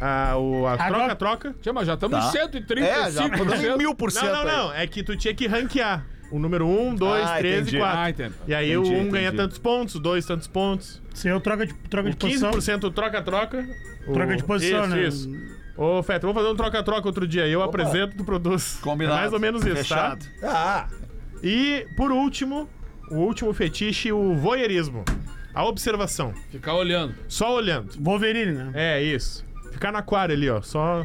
Ah, 0.00 0.36
o, 0.36 0.66
a 0.66 0.72
Agora- 0.74 0.88
troca-troca. 1.16 1.54
Tchê, 1.62 1.72
mas 1.72 1.86
já 1.86 1.94
estamos 1.94 2.18
Tá. 2.18 2.44
em 2.44 2.48
135%. 2.48 2.82
É, 2.82 3.10
já 3.10 3.28
podemos 3.30 3.64
em 3.64 3.78
mil 3.78 3.94
por 3.94 4.10
cento. 4.12 4.26
Não, 4.26 4.32
não, 4.32 4.40
aí. 4.40 4.46
não. 4.56 4.72
É 4.74 4.86
que 4.86 5.02
tu 5.02 5.16
tinha 5.16 5.32
que 5.34 5.46
ranquear. 5.46 6.04
O 6.30 6.38
número 6.38 6.66
1, 6.66 6.94
2, 6.96 7.24
Ah, 7.26 7.36
3 7.38 7.54
entendi. 7.62 7.76
e 7.76 7.78
4. 7.78 7.98
Ah, 7.98 8.10
entendo. 8.10 8.34
E 8.48 8.54
aí 8.54 8.72
Entendi, 8.72 8.94
o 8.94 8.98
1 8.98 9.08
ganha 9.10 9.28
entendi. 9.28 9.42
tantos 9.42 9.58
pontos, 9.58 9.94
o 9.94 10.00
2 10.00 10.26
tantos 10.26 10.46
pontos. 10.48 11.00
Se 11.14 11.28
eu 11.28 11.40
troca 11.40 11.66
de, 11.66 11.74
troca 11.74 12.08
O 12.08 12.10
de 12.10 12.16
posição... 12.16 12.50
15% 12.50 12.92
troca-troca. 12.92 13.66
O- 14.08 14.12
Troca 14.12 14.36
de 14.36 14.44
posição, 14.44 14.84
isso, 14.84 14.90
né? 14.94 15.06
Isso. 15.06 15.56
Ô, 15.76 16.02
Feto, 16.02 16.22
vamos 16.22 16.36
fazer 16.40 16.52
um 16.52 16.56
troca-troca 16.56 17.06
outro 17.06 17.26
dia. 17.28 17.46
Eu 17.46 17.62
apresento, 17.62 18.16
tu 18.16 18.24
produz. 18.24 18.78
Combinado. 18.82 19.16
É 19.18 19.20
mais 19.20 19.32
ou 19.32 19.38
menos 19.40 19.64
isso, 19.64 19.76
Fechado. 19.76 20.24
Ah, 20.42 20.88
tá? 20.88 20.88
E, 21.42 21.86
por 21.96 22.10
último, 22.10 22.68
o 23.10 23.16
último 23.16 23.52
fetiche, 23.52 24.10
o 24.10 24.34
voyeurismo. 24.34 25.04
A 25.54 25.64
observação. 25.64 26.34
Ficar 26.50 26.74
olhando. 26.74 27.14
Só 27.28 27.54
olhando. 27.54 27.92
Wolverine, 28.00 28.52
né? 28.52 28.70
É, 28.74 29.02
isso. 29.02 29.44
Ficar 29.72 29.92
no 29.92 29.98
aquário 29.98 30.34
ali, 30.34 30.48
ó. 30.50 30.60
Só. 30.62 31.04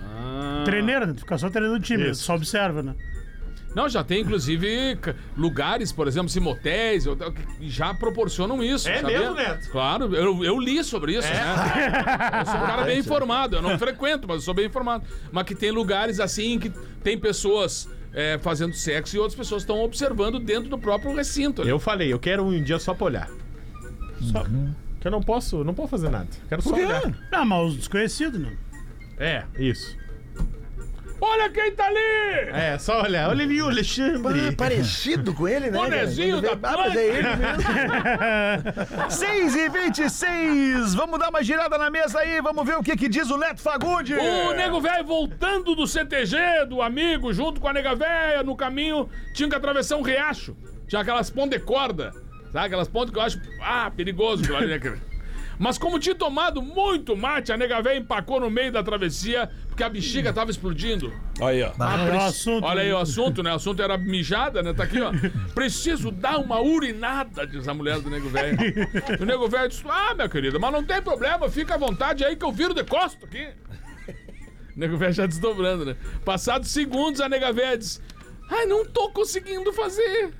Ah. 0.00 0.62
Treineiro, 0.64 1.06
né? 1.06 1.12
Tu 1.14 1.20
fica 1.20 1.38
só 1.38 1.48
treinando 1.50 1.76
o 1.78 1.80
time, 1.80 2.10
Isso. 2.10 2.24
só 2.24 2.34
observa, 2.34 2.82
né? 2.82 2.94
Não, 3.74 3.88
já 3.88 4.04
tem 4.04 4.20
inclusive 4.20 4.98
lugares, 5.36 5.90
por 5.90 6.06
exemplo, 6.06 6.28
se 6.28 6.38
motéis, 6.38 7.04
que 7.58 7.68
já 7.68 7.92
proporcionam 7.92 8.62
isso. 8.62 8.88
É 8.88 9.00
sabia? 9.00 9.18
mesmo, 9.18 9.34
Neto? 9.34 9.70
Claro, 9.70 10.14
eu, 10.14 10.44
eu 10.44 10.58
li 10.60 10.82
sobre 10.84 11.16
isso, 11.16 11.28
né? 11.28 12.40
Eu 12.40 12.46
sou 12.46 12.54
um 12.56 12.66
cara 12.66 12.84
bem 12.84 12.98
informado. 13.00 13.56
Eu 13.56 13.62
não 13.62 13.78
frequento, 13.78 14.28
mas 14.28 14.36
eu 14.36 14.42
sou 14.42 14.54
bem 14.54 14.66
informado. 14.66 15.04
Mas 15.32 15.44
que 15.44 15.54
tem 15.54 15.70
lugares 15.70 16.20
assim 16.20 16.58
que 16.58 16.70
tem 17.02 17.18
pessoas 17.18 17.88
é, 18.12 18.38
fazendo 18.38 18.74
sexo 18.74 19.16
e 19.16 19.18
outras 19.18 19.34
pessoas 19.36 19.62
estão 19.62 19.82
observando 19.82 20.38
dentro 20.38 20.70
do 20.70 20.78
próprio 20.78 21.12
recinto. 21.14 21.62
ali. 21.62 21.70
Eu 21.70 21.80
falei, 21.80 22.12
eu 22.12 22.18
quero 22.18 22.44
um 22.44 22.62
dia 22.62 22.78
só 22.78 22.94
pra 22.94 23.06
olhar. 23.06 23.30
Só. 24.20 24.44
Que 25.00 25.08
eu 25.08 25.10
não 25.10 25.20
posso, 25.20 25.64
não 25.64 25.74
posso 25.74 25.88
fazer 25.88 26.10
nada. 26.10 26.28
Quero 26.48 26.62
só 26.62 26.74
olhar. 26.74 27.12
Ah, 27.32 27.44
mas 27.44 27.68
os 27.70 27.76
desconhecidos, 27.76 28.40
né? 28.40 28.56
É, 29.18 29.44
isso. 29.58 29.96
Olha 31.26 31.48
quem 31.48 31.72
tá 31.72 31.86
ali! 31.86 32.50
É, 32.52 32.76
só 32.78 33.02
olhar. 33.02 33.30
Olha 33.30 33.44
ali 33.44 33.62
o 33.62 33.68
Alexandre. 33.68 34.54
parecido 34.54 35.32
com 35.32 35.48
ele, 35.48 35.70
né? 35.70 35.78
Bonezinho 35.78 36.42
da 36.42 36.52
Ah, 36.52 36.76
mas 36.76 36.96
é 36.96 37.06
ele 37.06 37.28
mesmo. 37.36 37.64
6 39.08 39.56
e 39.56 39.68
26 39.70 40.94
Vamos 40.94 41.18
dar 41.18 41.30
uma 41.30 41.42
girada 41.42 41.78
na 41.78 41.88
mesa 41.88 42.20
aí. 42.20 42.42
Vamos 42.42 42.66
ver 42.66 42.76
o 42.76 42.82
que, 42.82 42.94
que 42.94 43.08
diz 43.08 43.30
o 43.30 43.38
Neto 43.38 43.62
Fagundes. 43.62 44.18
O 44.18 44.52
nego 44.52 44.82
velho 44.82 45.04
voltando 45.04 45.74
do 45.74 45.86
CTG, 45.86 46.66
do 46.68 46.82
amigo, 46.82 47.32
junto 47.32 47.58
com 47.58 47.68
a 47.68 47.72
nega 47.72 47.94
velha, 47.94 48.42
no 48.42 48.54
caminho, 48.54 49.08
tinha 49.32 49.48
que 49.48 49.56
atravessar 49.56 49.96
um 49.96 50.02
riacho. 50.02 50.54
Tinha 50.86 51.00
aquelas 51.00 51.30
pontes 51.30 51.58
de 51.58 51.64
corda, 51.64 52.12
sabe? 52.52 52.66
Aquelas 52.66 52.88
pontes 52.88 53.12
que 53.12 53.18
eu 53.18 53.22
acho, 53.22 53.40
ah, 53.62 53.90
perigoso 53.90 54.42
né? 54.42 54.78
Mas 55.58 55.78
como 55.78 55.98
tinha 55.98 56.14
tomado 56.14 56.60
muito 56.60 57.16
mate, 57.16 57.52
a 57.52 57.56
nega 57.56 57.80
velha 57.80 57.98
empacou 57.98 58.40
no 58.40 58.50
meio 58.50 58.72
da 58.72 58.82
travessia, 58.82 59.50
porque 59.68 59.82
a 59.82 59.88
bexiga 59.88 60.32
tava 60.32 60.50
explodindo. 60.50 61.12
Aí, 61.40 61.62
ó. 61.62 61.72
Ah, 61.78 62.06
é 62.08 62.12
o 62.12 62.20
assunto. 62.20 62.64
Olha 62.64 62.82
aí 62.82 62.92
o 62.92 62.98
assunto, 62.98 63.42
né? 63.42 63.52
O 63.52 63.56
assunto 63.56 63.82
era 63.82 63.96
mijada, 63.96 64.62
né? 64.62 64.72
Tá 64.72 64.84
aqui, 64.84 65.00
ó. 65.00 65.12
Preciso 65.54 66.10
dar 66.10 66.38
uma 66.38 66.60
urinada, 66.60 67.46
diz 67.46 67.68
a 67.68 67.74
mulher 67.74 68.00
do 68.00 68.10
nego 68.10 68.28
velho. 68.28 68.56
O 69.20 69.24
nego 69.24 69.48
velho 69.48 69.68
disse: 69.68 69.84
Ah, 69.88 70.14
minha 70.14 70.28
querida, 70.28 70.58
mas 70.58 70.72
não 70.72 70.82
tem 70.82 71.00
problema, 71.00 71.48
fica 71.48 71.74
à 71.74 71.78
vontade 71.78 72.24
aí 72.24 72.36
que 72.36 72.44
eu 72.44 72.52
viro 72.52 72.74
de 72.74 72.84
costa 72.84 73.24
aqui. 73.26 73.48
O 74.76 74.78
nego 74.78 74.96
velho 74.96 75.12
já 75.12 75.26
desdobrando, 75.26 75.84
né? 75.84 75.96
Passados 76.24 76.70
segundos, 76.70 77.20
a 77.20 77.28
nega 77.28 77.52
velha 77.52 77.78
diz: 77.78 78.00
Ai, 78.50 78.66
não 78.66 78.84
tô 78.84 79.10
conseguindo 79.10 79.72
fazer. 79.72 80.32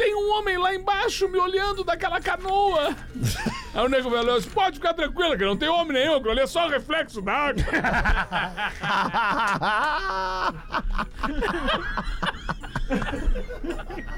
Tem 0.00 0.14
um 0.14 0.30
homem 0.30 0.56
lá 0.56 0.74
embaixo 0.74 1.28
me 1.28 1.38
olhando 1.38 1.84
daquela 1.84 2.18
canoa. 2.22 2.96
Aí 3.74 3.84
o 3.84 3.88
nego 3.88 4.08
velho 4.08 4.34
disse: 4.36 4.48
Pode 4.48 4.76
ficar 4.76 4.94
tranquila, 4.94 5.36
que 5.36 5.44
não 5.44 5.58
tem 5.58 5.68
homem 5.68 5.92
nenhum, 5.92 6.14
aquilo 6.14 6.30
ali 6.30 6.40
é 6.40 6.46
só 6.46 6.66
reflexo 6.68 7.20
da 7.20 7.32
água. 7.34 7.62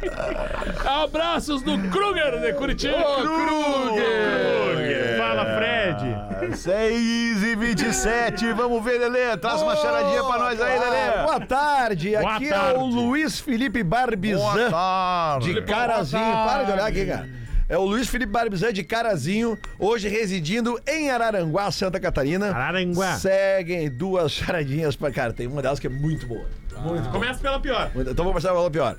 Abraços 0.87 1.63
do 1.63 1.79
Kruger 1.91 2.41
de 2.41 2.53
Curitiba. 2.55 2.97
Kruger. 3.23 5.19
Fala, 5.19 5.45
Fred. 5.57 6.57
6 6.57 7.43
e 7.43 7.57
27 7.57 8.53
Vamos 8.53 8.83
ver, 8.85 8.99
Lelê. 8.99 9.37
Traz 9.37 9.63
uma 9.63 9.77
charadinha 9.77 10.23
pra 10.25 10.39
nós 10.39 10.61
aí, 10.61 10.79
Lelê. 10.79 11.23
boa 11.25 11.41
tarde, 11.41 12.11
Boa 12.17 12.35
aqui 12.35 12.47
é 12.47 12.51
tarde. 12.51 12.79
o 12.79 12.87
Luiz 12.87 13.41
Felipe 13.41 13.83
Boa 13.83 14.01
Barbizan 14.01 14.71
tarde. 14.71 15.55
de 15.55 15.61
Carazinho. 15.75 16.23
Para 16.23 16.65
de 16.65 16.73
olhar 16.73 16.87
aqui, 16.87 17.07
cara. 17.07 17.29
É 17.69 17.79
o 17.79 17.85
Luiz 17.85 18.07
Felipe 18.09 18.31
Barbizan 18.31 18.73
de 18.73 18.83
Carazinho, 18.85 19.59
hoje 19.79 20.07
residindo 20.09 20.79
em 20.87 21.11
Araranguá, 21.11 21.71
Santa 21.71 21.99
Catarina. 21.99 22.51
Araranguá. 22.51 23.15
Seguem 23.17 23.91
duas 23.91 24.33
charadinhas 24.33 24.95
pra 24.95 25.11
cara. 25.11 25.33
Tem 25.33 25.47
uma 25.47 25.63
delas 25.63 25.79
que 25.81 25.87
é 25.87 25.91
muito 25.91 26.27
boa. 26.27 26.45
Muito 26.77 27.03
boa. 27.03 27.13
Começa 27.13 27.41
pela 27.41 27.59
pior. 27.61 27.91
Muito- 27.95 28.11
Então 28.11 28.25
vou 28.25 28.35
passar 28.35 28.51
pela 28.53 28.71
pior. 28.71 28.97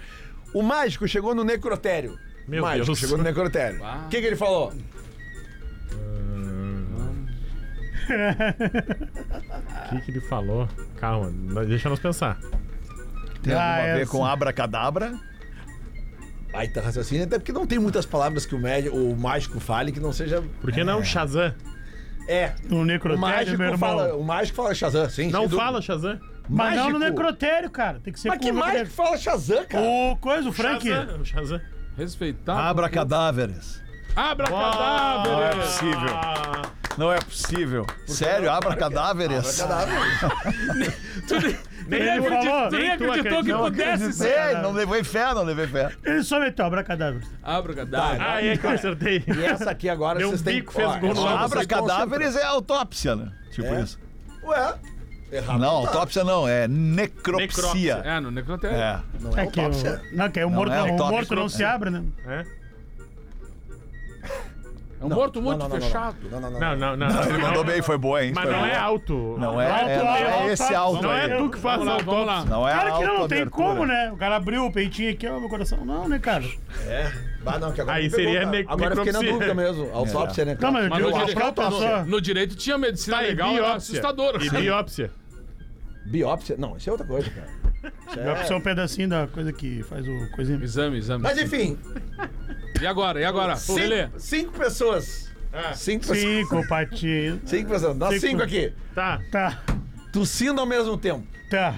O 0.53 0.63
mágico 0.63 1.07
chegou 1.07 1.35
no 1.35 1.43
necrotério. 1.43 2.17
Meu 2.47 2.63
o 2.63 2.65
mágico 2.65 2.87
Deus. 2.87 2.99
chegou 2.99 3.17
no 3.17 3.23
necrotério. 3.23 3.79
O 4.05 4.09
que, 4.09 4.19
que 4.21 4.27
ele 4.27 4.35
falou? 4.35 4.73
O 9.85 9.89
que, 9.89 10.01
que 10.01 10.11
ele 10.11 10.21
falou? 10.21 10.67
Calma, 10.97 11.29
nós- 11.31 11.67
deixa 11.67 11.89
nós 11.89 11.99
pensar. 11.99 12.37
Tem 13.41 13.53
alguma 13.53 13.61
Ah, 13.71 13.77
a 13.77 13.95
ver 13.95 14.01
essa. 14.01 14.11
com 14.11 14.25
abracadabra? 14.25 15.13
Baita 16.53 16.81
raciocínio, 16.81 17.25
até 17.25 17.39
porque 17.39 17.51
não 17.51 17.65
tem 17.65 17.79
muitas 17.79 18.05
palavras 18.05 18.45
que 18.45 18.53
o, 18.53 18.59
médico, 18.59 18.95
o 18.95 19.17
mágico 19.17 19.59
fale 19.59 19.91
que 19.91 19.99
não 19.99 20.13
seja. 20.13 20.43
Por 20.61 20.71
que 20.71 20.83
não 20.83 21.03
Shazam? 21.03 21.51
É. 22.27 22.53
No 22.69 22.81
O 22.81 22.85
necrotério, 22.85 23.19
mágico, 23.19 23.57
meu 23.57 23.71
irmão. 23.71 23.79
fala, 23.79 24.15
o 24.15 24.23
mágico 24.23 24.55
fala 24.55 24.75
Shazam, 24.75 25.09
sim. 25.09 25.31
Não 25.31 25.49
fala 25.49 25.81
Shazam? 25.81 26.19
Mas 26.47 26.75
não 26.75 26.91
no 26.91 26.99
necrotério, 26.99 27.71
cara. 27.71 27.99
Tem 27.99 28.13
que 28.13 28.19
ser 28.19 28.27
Mas 28.29 28.39
que 28.39 28.51
o 28.51 28.53
mágico 28.53 28.91
fala 28.91 29.17
Shazam, 29.17 29.65
cara? 29.65 29.83
O 29.83 30.15
coisa, 30.17 30.47
o 30.47 30.53
Frank. 30.53 30.87
Shazam. 30.87 31.21
o 31.21 31.25
Shazam. 31.25 31.61
Respeitar. 31.97 32.69
Abracadáveres. 32.69 33.81
Abra 34.15 34.47
Não 34.49 35.43
é 35.43 35.55
possível. 35.55 36.82
Não 36.97 37.11
é 37.11 37.19
possível. 37.19 37.85
Sério, 38.05 38.49
nem 41.87 41.99
Ele 41.99 42.21
tu 42.21 42.23
falou. 42.29 42.37
acredita- 42.39 42.69
Tu 42.69 42.75
nem 42.77 42.97
tu 42.97 43.03
acreditou 43.11 43.43
que 43.43 43.53
pudesse 43.53 44.13
ser. 44.13 44.61
Não 44.61 44.71
levei 44.71 45.03
fé, 45.03 45.33
não 45.33 45.43
levei 45.43 45.67
fé. 45.67 45.91
Ele 46.03 46.23
só 46.23 46.39
meteu 46.39 46.65
abracadáver. 46.65 47.21
Abra 47.41 47.73
cadáver. 47.73 48.21
Ah, 48.21 48.43
é 48.43 48.57
que 48.57 48.65
eu 48.65 48.69
acertei. 48.71 49.23
E 49.27 49.43
essa 49.45 49.71
aqui 49.71 49.89
agora 49.89 50.19
um 50.25 50.29
vocês 50.29 50.41
têm 50.41 50.55
bico, 50.55 50.73
fez 50.73 50.95
gol 50.97 51.13
no 51.13 51.27
Abracadáveres 51.27 52.35
é 52.35 52.43
autópsia, 52.43 53.15
né? 53.15 53.31
Tipo 53.51 53.67
É. 53.67 53.81
isso. 53.81 53.99
Ué, 54.43 54.75
errado. 55.31 55.59
Não, 55.59 55.69
autópsia 55.69 56.23
não, 56.23 56.47
é 56.47 56.67
necropsia. 56.67 57.47
Necrópsia. 57.47 58.01
É, 58.03 58.19
no 58.19 58.31
necrotério. 58.31 58.77
É. 58.77 58.99
Não 59.19 59.37
é, 59.37 59.43
É 59.43 59.47
que 59.47 59.59
o, 59.59 59.63
autópsia. 59.63 60.01
não, 60.11 60.29
que 60.31 60.39
é 60.39 60.45
o 60.45 60.49
Não 60.49 60.55
morto, 60.57 60.73
é 60.73 60.77
não, 60.77 60.85
o 60.85 60.91
autópsia, 60.91 61.11
morto 61.15 61.35
não 61.35 61.49
se 61.49 61.63
é. 61.63 61.65
abre, 61.67 61.89
né? 61.89 62.03
É? 62.25 62.45
É 65.03 65.05
um 65.05 65.09
morto 65.09 65.41
muito 65.41 65.59
não, 65.59 65.67
não, 65.67 65.75
não, 65.75 65.81
fechado. 65.85 66.15
Não, 66.31 66.39
não, 66.39 66.49
não. 66.51 66.59
Não, 66.59 66.75
não, 66.77 66.97
não. 66.97 67.23
Ele 67.25 67.37
mandou 67.37 67.63
bem, 67.65 67.81
foi 67.81 67.97
boa, 67.97 68.23
hein? 68.23 68.31
Mas 68.33 68.43
Foi 68.45 68.53
não 68.53 68.59
boa. 68.59 68.71
é 68.71 68.77
alto. 68.77 69.35
Não 69.37 69.61
é, 69.61 69.69
Alto, 69.69 69.89
é, 69.89 69.97
não 69.97 70.07
é 70.15 70.31
alto, 70.33 70.47
esse 70.49 70.63
alto. 70.63 70.75
alto 70.95 71.01
Não 71.03 71.09
aí. 71.11 71.31
é 71.31 71.37
tu 71.37 71.49
que 71.49 71.57
faz 71.57 71.77
Vamos 71.79 71.87
lá, 71.87 71.93
autópsia. 71.93 72.13
vamos 72.25 72.27
lá. 72.27 72.45
Não 72.45 72.69
é 72.69 72.71
Claro 72.73 72.85
que 72.85 72.91
não, 72.91 72.99
não 73.19 73.27
tem 73.27 73.41
autoabertura. 73.41 73.49
como, 73.51 73.85
né? 73.85 74.11
O 74.13 74.17
cara 74.17 74.35
abriu 74.37 74.65
o 74.65 74.71
peitinho 74.71 75.11
aqui, 75.11 75.27
ó, 75.27 75.39
meu 75.39 75.49
coração. 75.49 75.83
Não, 75.85 76.07
né, 76.07 76.19
cara? 76.19 76.45
Ah, 77.45 77.59
não, 77.59 77.71
que 77.73 77.81
agora 77.81 77.97
Aí 77.97 78.03
me 78.05 78.09
pegou, 78.11 78.25
seria 78.25 78.39
cara. 78.45 78.51
ne- 78.51 78.65
Agora 78.69 78.93
eu 78.93 78.97
fiquei 78.97 79.11
na 79.11 79.19
necropsia. 79.19 79.31
dúvida 79.33 79.53
mesmo. 79.53 79.89
Autópsia, 79.93 80.45
né? 80.45 80.57
Não, 80.59 80.71
mas 80.71 80.83
eu 80.85 80.89
Mas 80.89 80.97
digo 80.99 81.09
no 81.09 81.15
a 81.15 81.19
direito, 81.25 81.37
própria 81.41 81.65
pessoa. 81.69 82.03
no 82.05 82.21
direito 82.21 82.55
tinha 82.55 82.77
medicina 82.77 83.17
Tá, 83.17 83.23
e 83.23 83.27
legal, 83.27 83.49
era 83.49 83.57
biópsia. 83.57 83.75
assustador. 83.99 84.41
E 84.41 84.49
biópsia. 84.49 85.11
Biópsia? 86.05 86.55
Não, 86.57 86.77
isso 86.77 86.89
é 86.89 86.91
outra 86.91 87.07
coisa, 87.07 87.29
cara. 87.29 87.47
Biópsia 88.23 88.53
é 88.53 88.57
um 88.57 88.61
pedacinho 88.61 89.09
da 89.09 89.27
coisa 89.27 89.51
que 89.51 89.83
faz 89.83 90.07
o 90.07 90.31
coisinho. 90.31 90.63
Exame, 90.63 90.97
exame. 90.97 91.21
Mas 91.23 91.37
enfim, 91.37 91.77
E 92.83 92.85
agora? 92.85 93.17
E 93.21 93.23
agora? 93.23 93.55
Pô, 93.65 93.75
Lelê. 93.75 94.07
cinco, 94.07 94.19
cinco 94.19 94.51
pessoas. 94.59 95.31
Cinco 95.73 96.05
pessoas. 96.05 96.19
Cinco, 96.19 96.67
patinho. 96.67 97.41
Cinco 97.45 97.69
pessoas. 97.69 97.95
Dá 97.97 98.09
Cinco. 98.09 98.19
cinco 98.19 98.41
aqui. 98.43 98.73
Tá. 98.93 99.21
Tá, 99.31 99.63
Tossindo 100.11 100.59
ao 100.59 100.67
mesmo 100.67 100.97
tempo. 100.97 101.25
tá. 101.49 101.75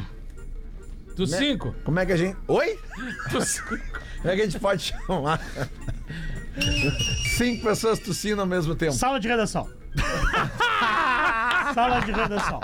Tu 1.16 1.28
cinco? 1.28 1.76
Como 1.86 2.00
é 2.00 2.08
que 2.08 2.12
a 2.12 2.18
gente. 2.18 2.36
Oi? 2.48 2.80
Tu 3.30 3.40
cinco. 3.46 3.78
Como 4.18 4.34
é 4.34 4.36
que 4.36 4.42
a 4.42 4.46
gente 4.46 4.60
pode 4.60 4.82
chamar? 4.82 5.40
Cinco 7.38 7.64
pessoas 7.64 8.00
tossindo 8.00 8.42
ao 8.42 8.48
mesmo 8.48 8.74
tempo. 8.74 8.94
Sala 8.94 9.20
de 9.20 9.28
redação. 9.28 9.70
Sala 11.76 12.00
de 12.00 12.12
redação. 12.12 12.60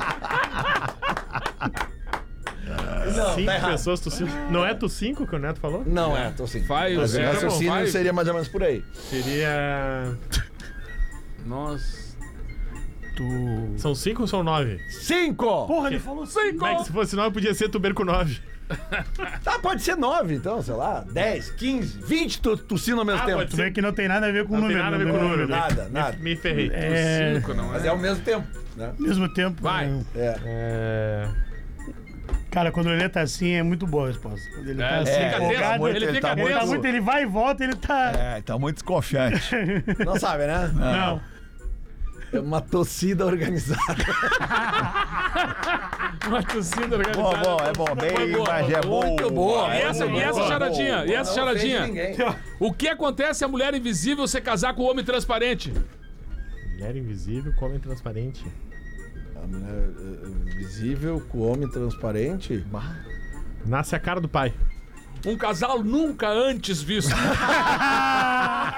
Cinco 3.36 3.46
tá 3.46 3.56
errado. 3.56 3.72
pessoas 3.72 4.00
tossindo. 4.00 4.32
Não 4.50 4.66
é 4.66 4.74
tu 4.74 4.88
cinco 4.90 5.26
que 5.28 5.36
o 5.36 5.40
Neto 5.40 5.60
falou? 5.60 5.84
Não 5.86 6.16
é, 6.18 6.32
tô 6.32 6.46
sim. 6.48 6.62
Vai, 6.64 6.96
Mas 6.96 7.14
o 7.16 7.20
é, 7.20 7.26
raciocínio 7.26 7.72
vai. 7.74 7.88
seria 7.88 8.14
mais 8.14 8.28
ou 8.28 8.34
menos 8.34 8.48
por 8.50 8.64
aí. 8.64 8.84
Seria. 9.10 10.18
Nossa. 11.46 12.02
Tu... 13.16 13.24
São 13.78 13.94
cinco 13.94 14.22
ou 14.22 14.28
são 14.28 14.42
nove? 14.44 14.80
Cinco! 14.90 15.68
Porra, 15.68 15.90
ele 15.90 16.00
falou 16.00 16.26
cinco. 16.26 16.60
Como 16.60 16.68
é 16.72 16.76
que 16.78 16.86
se 16.86 16.92
fosse 16.92 17.16
nove, 17.16 17.32
podia 17.34 17.54
ser 17.54 17.70
tuberculose. 17.70 18.42
Tá, 19.44 19.60
pode 19.60 19.82
ser 19.84 19.98
nove, 19.98 20.34
então, 20.36 20.62
sei 20.62 20.74
lá, 20.76 21.02
10, 21.12 21.50
15, 21.52 21.98
20 22.06 22.42
tu, 22.42 22.56
tossindo 22.56 23.00
ao 23.02 23.06
mesmo 23.06 23.20
Ah, 23.22 23.26
tempo. 23.26 23.38
pode 23.40 23.50
Tu 23.52 23.58
vê 23.58 23.70
que 23.70 23.82
não 23.82 23.92
tem 23.92 24.08
nada 24.08 24.28
a 24.28 24.32
ver 24.32 24.46
com 24.48 24.54
o 24.56 24.62
Não 24.62 24.68
tem 24.70 24.78
número. 24.78 24.84
nada 24.92 24.96
a 24.96 25.00
ver 25.00 25.06
né? 25.06 25.12
com 25.12 25.18
o 25.18 25.30
número. 25.30 25.48
Nada, 25.50 25.84
me, 25.86 25.90
nada. 25.92 26.18
Me, 26.18 26.24
me 26.24 26.36
ferrei. 26.38 26.72
É, 26.74 27.34
Cinco, 27.36 27.54
não 27.54 27.66
Mas 27.68 27.84
é? 27.84 27.88
é 27.88 27.90
ao 27.90 27.98
mesmo 27.98 28.24
tempo, 28.24 28.48
né? 28.78 28.94
mesmo 28.98 29.28
tempo. 29.34 29.62
Vai. 29.62 29.88
né? 29.88 30.06
É. 30.16 30.36
É... 30.46 31.30
Cara, 32.52 32.70
quando 32.70 32.90
ele 32.90 33.08
tá 33.08 33.22
assim, 33.22 33.54
é 33.54 33.64
muito 33.64 33.88
boa 33.88 34.04
a 34.04 34.08
resposta. 34.08 34.46
Quando 34.54 34.68
ele 34.70 34.80
tá 34.80 34.86
É, 34.86 35.00
assim, 35.00 35.12
fica 35.14 35.36
empolgado, 35.38 35.72
tenso, 35.72 35.88
ele 35.88 35.98
ele 35.98 36.06
fica 36.14 36.36
tá 36.36 36.42
ele 36.42 36.54
tá 36.54 36.66
muito, 36.66 36.86
ele 36.86 37.00
vai 37.00 37.24
e 37.24 37.26
volta, 37.26 37.64
ele 37.64 37.76
tá. 37.76 38.12
É, 38.12 38.42
tá 38.42 38.60
muito 38.60 38.76
desconfiante. 38.76 39.56
Não 40.06 40.20
sabe, 40.20 40.46
né? 40.46 40.70
Não. 40.74 41.22
É 42.34 42.40
uma 42.40 42.62
torcida 42.62 43.26
organizada. 43.26 43.82
Uma 46.28 46.44
torcida 46.44 46.88
bom, 46.88 46.96
organizada. 46.96 47.38
bom, 47.44 47.58
é 47.60 47.74
bom. 47.74 47.96
Bem, 47.96 48.32
boa, 48.32 48.46
mas 48.48 48.70
é 48.70 48.82
bom. 48.82 49.06
muito 49.06 49.32
boa. 49.32 49.76
E 49.76 49.82
essa, 49.82 50.06
e 50.06 50.20
essa 50.20 50.34
boa, 50.34 50.48
charadinha? 50.48 51.06
E 51.06 51.14
essa 51.14 51.32
Não 51.32 51.36
charadinha? 51.36 51.90
O 52.60 52.72
que 52.72 52.88
acontece 52.88 53.40
se 53.40 53.46
a 53.46 53.48
mulher 53.48 53.74
invisível 53.74 54.28
se 54.28 54.40
casar 54.40 54.74
com 54.76 54.84
o 54.84 54.90
homem 54.90 55.04
transparente? 55.04 55.74
Mulher 56.74 56.96
invisível 56.96 57.52
com 57.54 57.66
homem 57.66 57.80
transparente. 57.80 58.46
A 59.42 59.48
mulher 59.48 59.72
é, 59.72 60.54
é, 60.54 60.56
visível 60.58 61.22
com 61.30 61.40
o 61.40 61.52
homem 61.52 61.70
transparente. 61.70 62.64
Nasce 63.66 63.96
a 63.96 64.00
cara 64.00 64.22
do 64.22 64.30
pai. 64.30 64.54
Um 65.26 65.36
casal 65.38 65.84
nunca 65.84 66.30
antes 66.30 66.82
visto. 66.82 67.12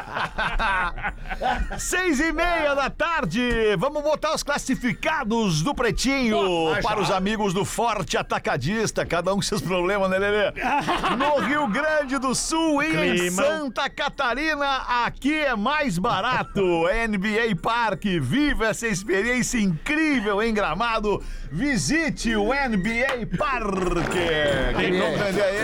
Seis 1.77 2.19
e 2.19 2.31
meia 2.31 2.73
da 2.75 2.89
tarde, 2.89 3.75
vamos 3.77 4.03
botar 4.03 4.33
os 4.33 4.43
classificados 4.43 5.61
do 5.61 5.73
Pretinho 5.73 6.39
para 6.81 6.99
os 6.99 7.11
amigos 7.11 7.53
do 7.53 7.65
Forte 7.65 8.17
Atacadista, 8.17 9.05
cada 9.05 9.31
um 9.31 9.37
com 9.37 9.41
seus 9.41 9.61
problemas, 9.61 10.09
né, 10.09 10.17
Lelê? 10.17 10.53
No 11.17 11.45
Rio 11.45 11.67
Grande 11.67 12.17
do 12.17 12.33
Sul, 12.33 12.81
em 12.83 12.91
Clima. 12.91 13.43
Santa 13.43 13.89
Catarina, 13.89 14.77
aqui 15.05 15.33
é 15.33 15.55
mais 15.55 15.97
barato. 15.97 16.61
NBA 17.07 17.55
Parque, 17.61 18.19
viva 18.19 18.67
essa 18.67 18.87
experiência 18.87 19.57
incrível 19.59 20.41
em 20.41 20.53
Gramado. 20.53 21.23
Visite 21.51 22.35
o 22.35 22.47
NBA 22.47 23.37
Parque. 23.37 24.77
Quem 24.77 24.99
vamos 24.99 25.19
vender 25.19 25.43
aí? 25.43 25.63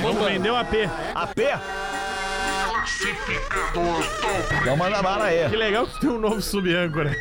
Vamos 0.00 0.24
vender 0.24 0.50
o 0.50 0.56
AP. 0.56 0.74
A 1.14 1.26
pé? 1.26 1.58
Então 4.60 4.76
manda 4.76 5.02
bala 5.02 5.26
aí. 5.26 5.48
Que 5.48 5.56
legal 5.56 5.86
que 5.86 6.00
tem 6.00 6.10
um 6.10 6.18
novo 6.18 6.42
sub-âncora. 6.42 7.14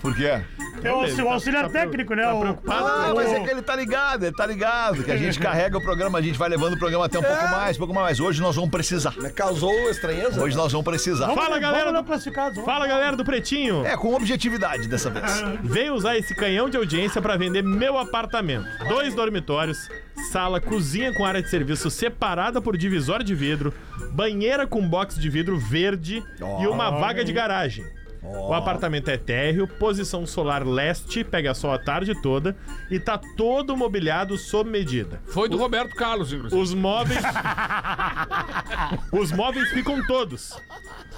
Por 0.00 0.14
quê? 0.14 0.40
É 0.82 0.90
o, 0.90 0.96
auxílio- 1.00 1.26
o 1.26 1.28
auxiliar 1.30 1.64
Tá 1.64 1.70
técnico, 1.70 2.14
né? 2.14 2.22
tá 2.24 2.34
o-? 2.34 2.58
Ah, 2.68 3.12
mas 3.14 3.32
é 3.32 3.40
que 3.40 3.50
ele 3.50 3.62
tá 3.62 3.76
ligado, 3.76 4.24
ele 4.24 4.34
tá 4.34 4.44
ligado. 4.46 5.02
Que 5.04 5.10
a 5.12 5.16
gente 5.16 5.38
carrega 5.38 5.78
o 5.78 5.82
programa, 5.82 6.18
a 6.18 6.22
gente 6.22 6.38
vai 6.38 6.48
levando 6.48 6.74
o 6.74 6.78
programa 6.78 7.06
até 7.06 7.18
um 7.18 7.22
pouco 7.22 7.48
mais, 7.48 7.76
um 7.76 7.78
pouco 7.78 7.94
mais. 7.94 8.18
Hoje 8.20 8.40
nós 8.40 8.56
vamos 8.56 8.70
precisar. 8.70 9.12
Causou 9.34 9.72
estranheza? 9.90 10.42
Hoje 10.42 10.56
nós 10.56 10.72
vamos 10.72 10.84
precisar. 10.84 11.26
Vamos- 11.26 11.44
Fala, 11.44 11.58
galera 11.58 11.92
do- 11.92 12.02
vamos. 12.02 12.64
Fala 12.64 12.86
galera 12.86 13.16
do 13.16 13.24
Pretinho. 13.24 13.86
É, 13.86 13.96
com 13.96 14.14
objetividade 14.14 14.88
dessa 14.88 15.08
vez. 15.10 15.24
Vem 15.62 15.90
usar 15.90 16.16
esse 16.16 16.34
canhão 16.34 16.68
de 16.68 16.76
audiência 16.76 17.20
pra 17.22 17.36
vender 17.36 17.62
meu 17.62 17.96
apartamento. 17.98 18.66
Dois 18.88 19.14
dormitórios, 19.14 19.88
sala, 20.32 20.60
cozinha 20.60 21.12
com 21.14 21.24
área 21.24 21.42
de 21.42 21.48
serviço 21.48 21.90
separada 21.90 22.60
por 22.60 22.76
divisório 22.76 23.24
de 23.24 23.34
vidro, 23.34 23.72
banheira 24.12 24.66
com 24.66 24.86
box 24.88 25.18
de 25.20 25.28
vidro 25.30 25.58
verde 25.58 26.22
e 26.60 26.66
uma 26.66 26.90
vaga 26.90 27.24
de 27.24 27.32
garagem. 27.32 27.84
O 28.22 28.54
apartamento 28.54 29.08
é 29.08 29.16
térreo, 29.16 29.66
posição 29.66 30.24
solar 30.24 30.64
leste, 30.64 31.24
pega 31.24 31.54
sol 31.54 31.72
a 31.72 31.78
tarde 31.78 32.14
toda 32.22 32.56
e 32.88 33.00
tá 33.00 33.18
todo 33.36 33.76
mobiliado 33.76 34.38
sob 34.38 34.70
medida. 34.70 35.20
Foi 35.26 35.48
do 35.48 35.56
Roberto 35.56 35.96
Carlos, 35.96 36.32
inclusive. 36.32 36.60
Os 36.62 36.72
móveis. 36.72 37.20
Os 39.12 39.32
móveis 39.32 39.68
ficam 39.70 40.04
todos. 40.06 40.56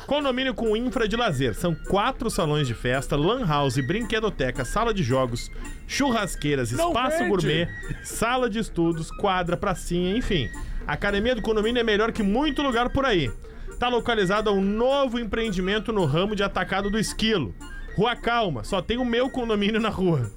Condomínio 0.06 0.54
com 0.54 0.74
infra 0.76 1.06
de 1.06 1.14
lazer. 1.16 1.54
São 1.54 1.74
quatro 1.74 2.30
salões 2.30 2.66
de 2.66 2.74
festa, 2.74 3.16
lan 3.16 3.46
house, 3.46 3.76
brinquedoteca, 3.86 4.64
sala 4.64 4.94
de 4.94 5.02
jogos, 5.02 5.50
churrasqueiras, 5.86 6.70
Não 6.72 6.88
espaço 6.88 7.18
vende. 7.18 7.28
gourmet, 7.28 7.68
sala 8.02 8.48
de 8.48 8.58
estudos, 8.58 9.10
quadra, 9.10 9.56
pracinha, 9.58 10.16
enfim. 10.16 10.48
A 10.86 10.94
academia 10.94 11.34
do 11.34 11.42
condomínio 11.42 11.80
é 11.80 11.84
melhor 11.84 12.12
que 12.12 12.22
muito 12.22 12.62
lugar 12.62 12.90
por 12.90 13.04
aí. 13.04 13.30
Tá 13.78 13.88
localizado 13.88 14.52
um 14.52 14.60
novo 14.60 15.18
empreendimento 15.18 15.92
no 15.92 16.04
ramo 16.04 16.34
de 16.37 16.42
atacado 16.42 16.90
do 16.90 16.98
esquilo. 16.98 17.54
Rua 17.96 18.16
Calma, 18.16 18.64
só 18.64 18.80
tem 18.82 18.98
o 18.98 19.04
meu 19.04 19.30
condomínio 19.30 19.80
na 19.80 19.88
rua. 19.88 20.30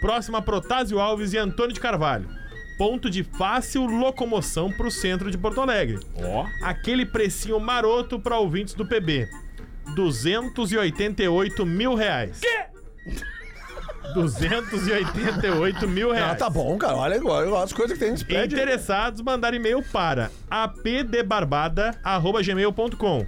Próximo 0.00 0.36
a 0.36 0.42
Protásio 0.42 0.98
Alves 0.98 1.32
e 1.32 1.38
Antônio 1.38 1.72
de 1.72 1.80
Carvalho. 1.80 2.28
Ponto 2.76 3.08
de 3.08 3.22
fácil 3.22 3.86
locomoção 3.86 4.70
pro 4.72 4.90
centro 4.90 5.30
de 5.30 5.38
Porto 5.38 5.60
Alegre. 5.60 6.00
Ó. 6.16 6.46
Aquele 6.62 7.06
precinho 7.06 7.60
maroto 7.60 8.18
para 8.18 8.38
ouvintes 8.38 8.74
do 8.74 8.86
PB. 8.86 9.28
288 9.94 11.64
mil 11.64 11.94
reais. 11.94 12.40
Quê? 12.40 12.66
288 14.12 15.88
mil 15.88 16.10
reais. 16.12 16.32
Ah, 16.32 16.34
tá 16.34 16.50
bom, 16.50 16.76
cara. 16.76 16.96
Olha, 16.96 17.24
olha 17.24 17.62
as 17.62 17.72
coisas 17.72 17.96
que 17.96 18.02
tem 18.04 18.10
nesse 18.12 18.24
prédio. 18.24 18.58
Interessados, 18.58 19.20
mandar 19.22 19.54
e-mail 19.54 19.82
para 19.92 20.30
apdbarbada.gmail.com 20.50 23.26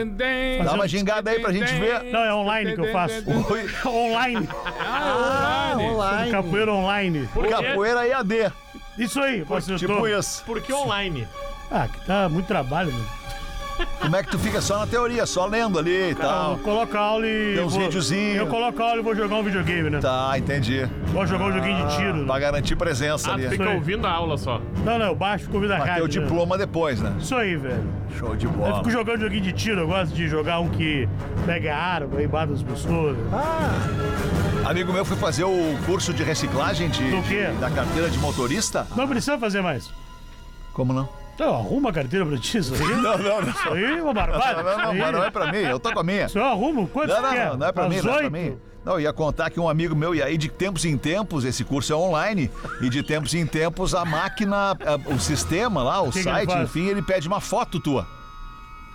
Dá 0.65 0.73
uma 0.73 0.89
gingada 0.89 1.31
aí 1.31 1.41
pra 1.41 1.53
gente 1.53 1.73
ver. 1.75 2.05
Não, 2.05 2.21
é 2.21 2.33
online 2.33 2.75
que 2.75 2.81
eu 2.81 2.93
faço. 2.93 3.23
Oi. 3.27 3.67
online. 3.87 4.49
Ah, 4.81 5.75
online. 5.79 6.31
Capoeira 6.31 6.73
online. 6.73 7.29
Por? 7.33 7.49
Capoeira 7.49 8.07
EAD. 8.07 8.53
Isso 8.99 9.21
aí, 9.21 9.43
você 9.43 9.77
Tipo 9.77 10.07
isso. 10.07 10.43
Por 10.45 10.61
que 10.63 10.73
online? 10.73 11.27
Ah, 11.71 11.89
que 11.89 12.01
tá 12.07 12.29
muito 12.29 12.47
trabalho, 12.47 12.93
meu. 12.93 13.26
Como 14.01 14.15
é 14.17 14.23
que 14.23 14.31
tu 14.31 14.39
fica 14.39 14.61
só 14.61 14.79
na 14.79 14.87
teoria, 14.87 15.27
só 15.27 15.47
lendo 15.47 15.79
ali 15.79 15.91
e 15.91 16.11
Eu 16.11 16.17
tal? 16.17 16.59
coloco 16.59 16.97
a 16.97 17.01
aula 17.01 17.27
e. 17.27 17.55
Tem 17.57 17.65
uns 17.65 17.75
vou- 17.75 17.83
videozinhos. 17.85 18.37
Eu 18.37 18.47
coloco 18.47 18.83
aula 18.83 19.01
e 19.01 19.03
vou 19.03 19.15
jogar 19.15 19.37
um 19.37 19.43
videogame, 19.43 19.91
né? 19.91 19.99
Tá, 20.01 20.33
entendi. 20.39 20.89
Vou 21.07 21.27
jogar 21.27 21.47
um 21.47 21.53
joguinho 21.53 21.87
de 21.89 21.97
tiro. 21.97 22.25
Pra 22.27 22.39
garantir 22.39 22.77
presença 22.77 23.31
Ah, 23.31 23.35
ali. 23.35 23.45
tu 23.45 23.51
fica 23.51 23.71
ouvindo 23.71 24.07
a 24.07 24.11
aula 24.11 24.37
só. 24.39 24.61
Não, 24.85 24.99
não, 24.99 25.07
eu 25.07 25.15
baixo 25.17 25.49
convido 25.51 25.73
a 25.73 25.77
Pra 25.77 25.85
ter 25.87 25.91
rádio. 26.01 26.05
o 26.05 26.09
né? 26.09 26.13
diploma 26.27 26.57
depois, 26.59 27.01
né? 27.01 27.13
Isso 27.19 27.35
aí, 27.35 27.57
velho. 27.57 27.85
Show 28.19 28.37
de 28.37 28.47
Eu 28.47 28.53
bola. 28.53 28.77
fico 28.79 28.91
jogando 28.91 29.21
joguinho 29.21 29.43
de 29.43 29.53
tiro, 29.53 29.81
eu 29.81 29.87
gosto 29.87 30.15
de 30.15 30.29
jogar 30.29 30.61
um 30.61 30.69
que 30.69 31.09
pega 31.45 31.75
arma 31.77 32.23
e 32.23 32.27
mata 32.29 32.53
as 32.53 32.63
pessoas. 32.63 33.17
Amigo 34.65 34.93
meu 34.93 35.05
foi 35.05 35.17
fazer 35.17 35.45
o 35.45 35.77
curso 35.85 36.13
de 36.13 36.23
reciclagem 36.23 36.89
de, 36.89 37.11
Do 37.11 37.23
quê? 37.23 37.47
de- 37.53 37.61
da 37.61 37.71
carteira 37.71 38.09
de 38.11 38.19
motorista. 38.19 38.87
Não 38.97 39.07
precisa 39.07 39.39
fazer 39.39 39.61
mais. 39.63 39.91
Como 40.73 40.93
não? 40.93 41.09
Então, 41.37 41.55
arruma 41.55 41.91
a 41.91 41.93
carteira 41.93 42.25
pra 42.25 42.39
ti, 42.39 42.57
isso 42.59 42.73
aí. 42.75 42.81
Não, 42.81 43.19
não, 43.19 43.41
não. 43.43 43.49
Isso 43.51 43.69
aí 43.69 43.85
é 43.85 44.03
uma 44.03 44.15
barbada. 44.15 44.63
Não, 44.63 44.79
não, 44.79 44.95
não, 44.95 45.13
não 45.13 45.23
é 45.25 45.31
pra 45.31 45.53
mim, 45.53 45.59
eu 45.59 45.79
tô 45.79 45.93
com 45.93 46.01
a 46.01 46.03
minha. 46.03 46.27
Eu 46.35 46.45
arrumo. 46.45 46.89
Quantos 46.89 47.15
Não, 47.15 47.23
não, 47.23 47.31
quer? 47.31 47.49
não, 47.51 47.57
não 47.59 47.67
é 47.67 47.73
pra 47.73 47.85
Às 47.85 47.91
mim, 47.95 48.01
não 48.01 48.15
é 48.15 48.19
pra 48.21 48.31
mim. 48.31 48.57
Não, 48.83 48.93
eu 48.95 49.01
ia 49.01 49.13
contar 49.13 49.51
que 49.51 49.61
um 49.61 49.69
amigo 49.69 49.95
meu, 49.95 50.15
e 50.15 50.23
aí 50.23 50.39
de 50.39 50.49
tempos 50.49 50.85
em 50.87 50.97
tempos, 50.97 51.45
esse 51.45 51.63
curso 51.63 51.93
é 51.93 51.97
online, 51.97 52.51
e 52.81 52.89
de 52.89 53.03
tempos 53.03 53.35
em 53.35 53.45
tempos 53.45 53.95
a 53.95 54.05
máquina, 54.05 54.71
a- 54.71 55.13
o 55.13 55.19
sistema 55.21 55.83
lá, 55.83 56.01
o 56.01 56.07
que 56.07 56.19
que 56.19 56.23
site, 56.23 56.51
faz? 56.51 56.63
enfim, 56.71 56.87
ele 56.89 57.03
pede 57.03 57.29
uma 57.29 57.41
foto 57.41 57.81
tua. 57.81 58.07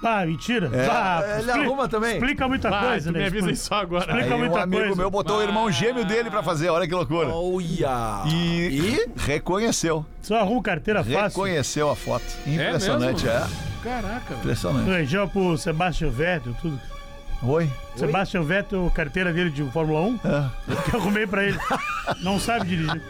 Ah, 0.04 0.26
mentira. 0.26 0.70
É. 0.74 0.88
Ah, 0.88 1.24
Ele 1.40 1.50
expli- 1.50 1.52
arruma 1.66 1.88
também. 1.88 2.14
Explica 2.14 2.48
muita 2.48 2.70
Ah, 2.70 2.88
coisa, 2.88 3.12
né? 3.12 3.20
me 3.20 3.26
avisa 3.26 3.52
isso 3.52 3.74
agora. 3.74 4.06
Explica 4.06 4.26
Aí 4.28 4.34
um 4.34 4.38
muita 4.40 4.62
amigo 4.62 4.82
coisa. 4.82 4.96
meu 4.96 5.12
botou 5.12 5.38
o 5.38 5.42
irmão 5.42 5.72
gêmeo 5.72 6.04
dele 6.06 6.30
pra 6.30 6.42
fazer, 6.42 6.70
olha 6.70 6.88
que 6.88 6.94
loucura. 6.94 7.30
Olha! 7.30 8.24
E, 8.26 9.06
reconheceu. 9.16 10.06
Só 10.22 10.38
arruma 10.38 10.62
carteira 10.64 11.04
fácil. 11.04 11.22
Reconheceu 11.44 11.90
a 11.90 11.96
foto. 11.96 12.24
Impressionante, 12.48 13.28
é. 13.28 13.44
Caraca, 13.84 14.20
velho. 14.30 14.40
Impressionante. 14.40 14.90
Região 14.90 15.28
pro 15.28 15.58
Sebastian 15.58 16.10
Vettel, 16.10 16.54
tudo. 16.62 16.80
Oi? 17.44 17.68
Sebastian 17.96 18.44
Vettel, 18.44 18.90
carteira 18.94 19.34
dele 19.34 19.50
de 19.50 19.64
Fórmula 19.72 20.02
1, 20.02 20.20
É. 20.24 20.76
que 20.90 20.96
eu 20.96 21.00
arrumei 21.00 21.26
pra 21.26 21.44
ele. 21.44 21.58
Não 22.22 22.40
sabe 22.40 22.66
dirigir. 22.68 23.02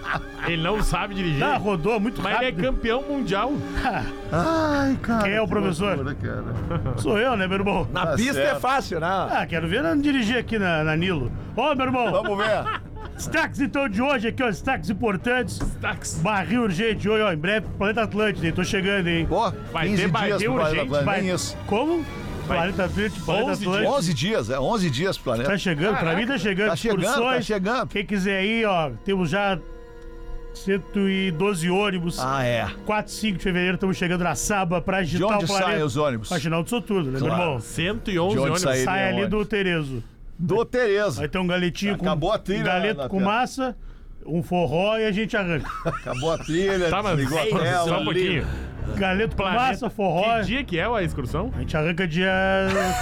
Ele 0.48 0.62
não 0.64 0.82
sabe 0.82 1.14
dirigir. 1.16 1.44
Ah, 1.44 1.58
rodou 1.58 2.00
muito 2.00 2.22
mas 2.22 2.36
ele 2.38 2.46
é 2.46 2.50
rápido. 2.50 2.64
campeão 2.66 3.02
mundial. 3.04 3.52
Ai, 4.32 4.98
cara. 5.02 5.24
Quem 5.24 5.34
é 5.34 5.42
o 5.42 5.46
que 5.46 5.50
professor? 5.52 5.96
loucura, 5.98 6.16
cara. 6.16 6.98
Sou 6.98 7.20
eu, 7.20 7.36
né, 7.36 7.46
meu 7.48 7.58
irmão? 7.60 7.88
Na 7.92 8.08
Tá 8.08 8.16
pista 8.16 8.34
certo. 8.36 8.56
é 8.58 8.60
fácil, 8.60 9.00
né? 9.02 9.08
Ah, 9.08 9.46
quero 9.48 9.68
ver 9.68 9.84
não 9.84 10.00
dirigir 10.00 10.38
aqui 10.38 10.58
na, 10.58 10.84
na 10.84 10.96
Nilo. 10.96 11.32
Ô, 11.56 11.76
meu 11.76 11.86
irmão, 11.86 12.10
Vamos 12.12 12.38
ver. 12.38 12.82
destaques 13.16 13.60
então 13.60 13.88
de 13.90 14.02
hoje 14.02 14.30
aqui, 14.30 14.42
ó, 14.42 14.48
destaques 14.48 14.90
importantes. 14.90 15.60
Tax. 15.82 16.20
Barril 16.24 16.64
urgente 16.64 17.08
hoje, 17.08 17.22
ó, 17.22 17.32
em 17.34 17.38
breve, 17.38 17.68
Planeta 17.78 18.04
Atlântida, 18.04 18.48
hein? 18.48 18.54
Tô 18.54 18.64
chegando, 18.64 19.08
hein? 19.08 19.26
Pô, 19.28 19.52
Vai 19.74 19.88
15 19.90 19.98
ter 19.98 20.10
dias 20.10 20.12
barril 20.12 20.54
pro 20.54 20.64
urgente, 20.64 21.06
nem 21.22 21.30
isso. 21.36 21.58
Como? 21.68 22.04
Planeta 22.56 22.86
Atlântida, 22.86 23.26
Planeta 23.26 23.52
11 23.52 23.60
dias. 23.60 23.68
Atlântida. 23.76 23.92
11 23.98 24.14
dias, 24.14 24.50
é 24.50 24.60
11 24.60 24.90
dias 24.90 25.18
pro 25.18 25.24
planeta. 25.26 25.50
Tá 25.50 25.58
chegando, 25.58 25.98
pra 25.98 26.16
mim 26.16 26.26
tá 26.28 26.38
chegando. 26.38 26.70
Tá 26.70 26.76
chegando, 26.76 27.02
tá 27.04 27.10
excursões. 27.12 27.46
chegando. 27.46 27.88
Quem 27.90 28.06
quiser 28.06 28.38
aí, 28.40 28.66
ó, 28.66 28.92
temos 29.06 29.30
já 29.30 29.58
112 30.54 31.70
ônibus. 31.70 32.20
Ah, 32.20 32.44
é. 32.44 32.68
4, 32.86 33.12
5 33.12 33.38
de 33.38 33.44
fevereiro 33.44 33.76
estamos 33.76 33.98
chegando 33.98 34.24
na 34.24 34.36
Saba 34.36 34.82
pra 34.82 34.98
De 34.98 35.16
agitar 35.16 35.36
onde 35.36 35.46
o 35.46 35.48
planeta. 35.48 35.72
saem 35.72 35.84
os 35.84 35.98
ônibus? 35.98 36.30
Faxinal 36.30 36.64
do 36.64 36.70
Soturno, 36.70 37.06
né, 37.12 37.20
meu 37.20 37.28
Claro. 37.28 37.44
irmão? 37.44 37.60
111 37.62 38.12
De 38.12 38.20
onde 38.20 38.40
ônibus. 38.40 38.62
Sai 38.62 39.04
ali 39.10 39.22
ônibus. 39.24 39.30
do 39.30 39.46
Terezo. 39.46 40.04
Do 40.38 40.66
Tereza. 40.66 41.20
Vai 41.20 41.30
ter 41.30 41.38
um 41.38 41.48
galetinho 41.48 41.94
Acabou 41.96 42.30
com 42.30 42.36
a 42.36 42.40
trilha, 42.40 42.64
galeto 42.64 43.02
né, 43.02 43.08
com 43.08 43.18
Pedro? 43.18 43.26
massa, 43.32 43.78
um 44.26 44.42
forró 44.44 44.98
e 44.98 45.06
a 45.06 45.12
gente 45.12 45.36
arranca. 45.36 45.70
Acabou 45.86 46.32
a 46.34 46.38
trilha, 46.38 46.90
Tá, 46.90 47.02
mas 47.04 47.16
desligou 47.18 47.40
a 47.40 47.46
Ei, 47.46 47.52
tela. 47.54 47.86
só 47.88 48.00
um 48.00 48.04
pouquinho. 48.06 48.48
Galeto 48.96 49.36
Planeta- 49.36 49.62
massa, 49.64 49.90
forró. 49.90 50.40
Que 50.40 50.46
dia 50.46 50.64
que 50.64 50.78
é 50.80 50.86
a 50.86 51.04
excursão? 51.04 51.52
A 51.56 51.60
gente 51.60 51.78
arranca 51.78 52.08
dia 52.08 52.32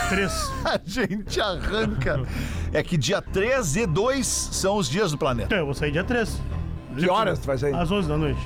3. 0.10 0.52
A 0.66 0.80
gente 0.86 1.42
arranca. 1.42 2.22
É 2.74 2.84
que 2.84 2.98
dia 2.98 3.22
13 3.22 3.82
e 3.82 3.88
2 3.88 4.28
são 4.28 4.76
os 4.78 4.90
dias 4.90 5.12
do 5.12 5.18
planeta. 5.18 5.48
Então, 5.48 5.58
eu 5.60 5.66
vou 5.66 5.74
sair 5.74 5.92
dia 5.92 6.04
3. 6.04 6.42
Que 6.98 7.10
horas 7.10 7.40
tu 7.40 7.48
vai 7.48 7.58
sair? 7.58 7.74
Às 7.74 7.90
11 7.90 8.08
da 8.10 8.18
noite. 8.18 8.40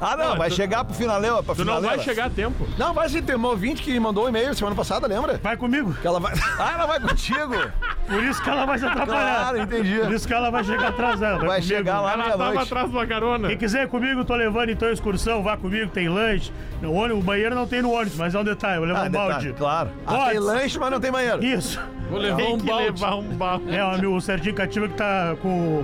Ah, 0.00 0.16
não, 0.16 0.30
Não, 0.30 0.36
vai 0.36 0.50
tu- 0.50 0.56
chegar 0.56 0.84
pro 0.84 0.92
finaleira, 0.94 1.42
pra 1.42 1.54
Tu 1.54 1.64
não 1.64 1.74
finaleira. 1.76 1.96
vai 1.96 2.04
chegar 2.04 2.26
a 2.26 2.30
tempo. 2.30 2.66
Não, 2.76 2.92
vai 2.92 3.08
sim, 3.08 3.22
tem 3.22 3.36
uma 3.36 3.48
ouvinte 3.50 3.80
que 3.80 3.98
mandou 3.98 4.24
um 4.26 4.28
e-mail 4.28 4.52
semana 4.54 4.74
passada, 4.74 5.06
lembra? 5.06 5.38
Vai 5.42 5.56
comigo. 5.56 5.94
Que 5.94 6.06
ela 6.06 6.18
vai. 6.20 6.34
Ah, 6.58 6.72
ela 6.74 6.86
vai 6.86 7.00
contigo? 7.00 7.54
Por 8.06 8.22
isso 8.22 8.42
que 8.42 8.50
ela 8.50 8.66
vai 8.66 8.78
se 8.78 8.84
atrapalhar. 8.84 9.38
Claro, 9.40 9.58
entendi. 9.62 9.98
Por 9.98 10.12
isso 10.12 10.28
que 10.28 10.34
ela 10.34 10.50
vai 10.50 10.62
chegar 10.64 10.88
atrasada. 10.88 11.38
Vai 11.38 11.60
comigo. 11.60 11.62
chegar 11.62 12.00
lá 12.00 12.12
Ela 12.12 12.22
tava 12.24 12.36
meia-noite. 12.36 12.62
atrás 12.64 12.90
de 12.90 12.96
uma 12.96 13.06
carona. 13.06 13.48
Quem 13.48 13.56
quiser 13.56 13.84
ir 13.84 13.88
comigo, 13.88 14.24
tô 14.24 14.34
levando 14.34 14.68
então 14.70 14.88
a 14.88 14.92
excursão, 14.92 15.42
vá 15.42 15.56
comigo, 15.56 15.90
tem 15.90 16.08
lanche. 16.08 16.52
No 16.82 16.92
ônibus, 16.92 17.22
o 17.22 17.26
banheiro 17.26 17.54
não 17.54 17.66
tem 17.66 17.80
no 17.80 17.90
ônibus, 17.92 18.16
mas 18.16 18.34
é 18.34 18.38
um 18.38 18.44
detalhe, 18.44 18.74
eu 18.74 18.80
vou 18.80 18.88
levar 18.88 19.00
Ah, 19.00 19.06
um 19.06 19.10
detalhe, 19.10 19.30
balde. 19.32 19.52
claro. 19.56 19.90
Ah, 20.06 20.26
tem 20.30 20.38
lanche, 20.38 20.78
mas 20.78 20.90
não 20.90 21.00
tem 21.00 21.10
banheiro. 21.10 21.42
Isso. 21.44 21.80
Vou 22.10 22.18
levar 22.18 22.36
Tem 22.36 22.54
um 22.54 22.58
que 22.58 22.66
balde. 22.66 22.84
levar 22.84 23.14
um 23.16 23.22
balde. 23.36 23.64
É, 23.74 23.82
o 23.82 23.88
amigo 23.88 24.20
Serginho 24.20 24.54
Cativa 24.54 24.86
que 24.86 24.94
tá 24.94 25.34
com. 25.40 25.82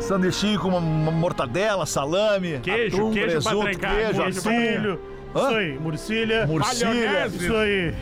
Sanduichinho 0.00 0.60
com 0.60 0.68
uma, 0.68 0.78
uma 0.78 1.10
mortadela, 1.10 1.86
salame, 1.86 2.58
Queijo, 2.62 2.96
atum, 2.96 3.10
queijo 3.12 3.26
pra 3.42 3.50
presunto, 3.50 3.64
trancar, 3.70 3.94
queijo, 3.96 4.22
queijo 4.22 4.42
pra 4.42 4.52
atum, 4.52 4.60
Filho. 4.60 5.00
Hã? 5.34 5.38
Isso 5.48 5.56
aí, 5.56 5.78
murcilha. 5.78 6.46
murcilha, 6.46 7.26
Isso 7.26 7.54
aí. 7.56 7.94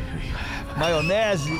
Maionese. 0.76 1.50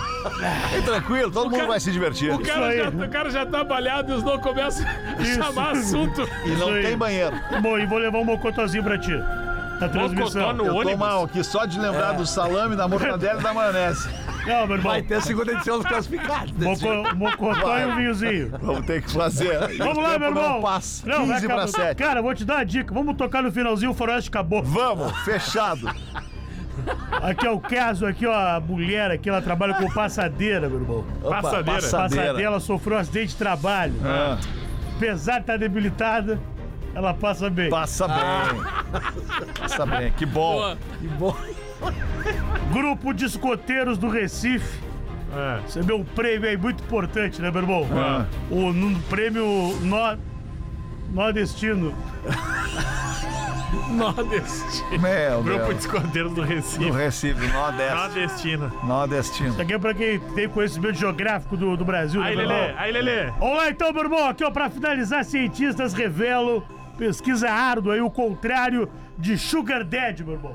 Bem 0.71 0.83
tranquilo, 0.83 1.31
todo 1.31 1.45
mundo 1.45 1.57
cara- 1.57 1.69
vai 1.69 1.81
se 1.81 1.91
divertir. 1.93 2.33
O 2.33 2.39
cara, 2.41 2.67
aí. 2.67 2.79
já, 2.79 2.89
o 2.89 3.09
cara 3.09 3.31
já 3.31 3.47
tá 3.47 3.65
balhado 3.65 4.13
e 4.13 4.15
os 4.17 4.23
não 4.23 4.39
começam 4.39 4.87
a 4.87 5.23
Isso. 5.23 5.35
chamar 5.43 5.73
assunto. 5.73 6.23
E 6.45 6.49
não 6.51 6.55
Isso 6.57 6.69
aí. 6.71 6.83
tem 6.85 6.97
banheiro. 6.97 7.37
Bom, 7.63 7.79
e 7.79 7.87
vou 7.87 7.99
levar 7.99 8.19
um 8.19 8.25
mocotozinho 8.25 8.83
pra 8.85 8.99
ti. 8.99 9.13
Na 9.81 9.89
transmissão. 9.91 10.55
no 10.55 10.65
Eu 10.67 10.83
tô 10.83 10.97
mal 10.97 11.25
aqui 11.25 11.45
só 11.45 11.67
de 11.67 11.79
lembrar 11.79 12.13
do 12.13 12.25
salame, 12.27 12.75
da 12.77 12.89
mortadela 12.89 13.41
e 13.41 13.43
da 13.43 13.53
maionese. 13.53 14.09
Não, 14.47 14.67
meu 14.67 14.77
irmão. 14.77 14.93
Vai 14.93 15.03
ter 15.03 15.17
a 15.17 15.21
segunda 15.21 15.53
edição 15.53 15.79
dos 15.79 15.87
classificados. 15.87 16.51
jeito. 16.59 16.87
Moco, 16.87 17.17
mocotó 17.17 17.79
e 17.79 17.85
um 17.85 17.97
vinhozinho. 17.97 18.53
Vamos 18.63 18.87
ter 18.87 19.03
que 19.03 19.13
fazer. 19.13 19.77
Vamos 19.77 19.99
lá, 20.03 20.19
meu 20.19 20.29
irmão. 20.29 20.53
Não 20.55 20.63
passa. 20.63 21.07
Não, 21.07 21.27
vai 21.27 21.35
15 21.37 21.47
pra 21.47 21.57
acabar. 21.65 21.69
7. 21.69 21.99
Cara, 21.99 22.23
vou 22.23 22.35
te 22.35 22.45
dar 22.45 22.55
uma 22.55 22.65
dica. 22.65 22.95
Vamos 22.95 23.17
tocar 23.17 23.43
no 23.43 23.53
finalzinho, 23.53 23.91
o 23.91 23.95
Faroeste 23.95 24.31
acabou. 24.31 24.63
Vamos, 24.63 25.13
fechado. 25.25 25.91
Aqui 27.23 27.47
é 27.47 27.51
o 27.51 27.59
caso, 27.61 28.07
aqui, 28.07 28.27
ó, 28.27 28.33
a 28.57 28.61
mulher 28.61 29.11
aqui, 29.11 29.29
ela 29.29 29.41
trabalha 29.43 29.75
com 29.75 29.91
passadeira, 29.91 30.69
meu 30.69 30.81
irmão. 30.81 31.05
Opa, 31.23 31.43
Passadeira. 31.43 31.81
Passadeira, 31.81 32.43
ela 32.43 32.61
sofreu 32.61 32.97
um 32.97 33.01
acidente 33.01 33.29
de 33.29 33.37
trabalho. 33.37 33.95
Ah, 34.05 34.39
Apesar 34.97 35.35
de 35.35 35.41
estar 35.41 35.57
debilitada, 35.59 36.39
ela 36.95 37.13
passa 37.13 37.51
bem. 37.51 37.69
passa 37.71 38.07
bem. 38.09 38.63
Passa 39.61 39.85
bem, 39.87 40.11
que 40.13 40.25
bom. 40.25 40.77
Pô, 41.19 41.35
Grupo 42.73 43.13
de 43.13 43.25
escoteiros 43.27 43.99
do 43.99 44.09
Recife 44.09 44.81
É. 45.37 45.61
recebeu 45.63 45.99
um 45.99 46.05
prêmio 46.05 46.49
aí 46.49 46.57
muito 46.57 46.83
importante, 46.83 47.43
né, 47.43 47.51
meu 47.51 47.61
irmão? 47.63 47.87
Ah. 47.93 48.25
O 48.51 48.73
n- 48.73 48.99
prêmio 49.11 49.45
nó, 49.83 50.17
nordestino. 51.13 51.95
Nordeste. 53.91 54.85
Meu 55.01 55.43
Grupo 55.43 55.65
de 55.65 55.69
Deus. 55.69 55.85
escoteiros 55.85 56.33
do 56.33 56.43
Do 56.43 56.47
Recife. 56.47 56.91
Recife, 56.91 57.47
Nordeste. 57.49 57.95
Nordestina. 57.95 58.73
Nordestino. 58.83 59.49
Isso 59.51 59.63
aqui 59.63 59.75
é 59.75 59.79
pra 59.79 59.95
quem 59.95 60.19
tem 60.19 60.49
conhecimento 60.49 60.99
geográfico 60.99 61.57
do, 61.57 61.77
do 61.77 61.85
Brasil, 61.85 62.23
Aí, 62.23 62.37
né, 62.37 62.43
Lelê, 62.43 62.75
aí, 62.77 62.93
Lelê. 62.93 63.31
Vamos 63.39 63.57
lá 63.57 63.71
então, 63.71 63.93
meu 63.93 64.03
irmão. 64.03 64.29
Aqui, 64.29 64.45
ó, 64.45 64.51
pra 64.51 64.71
finalizar, 64.71 65.25
cientistas 65.25 65.93
revelam 65.93 66.63
pesquisa 66.97 67.51
árdua 67.51 67.95
aí, 67.95 68.01
o 68.01 68.11
contrário 68.11 68.89
de 69.19 69.37
Sugar 69.37 69.85
Daddy, 69.85 70.25
meu 70.25 70.35
irmão. 70.35 70.55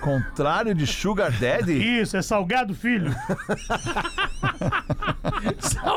Contrário 0.00 0.74
de 0.74 0.86
Sugar 0.86 1.30
Daddy? 1.30 2.00
Isso, 2.00 2.16
é 2.16 2.22
salgado 2.22 2.74
filho. 2.74 3.14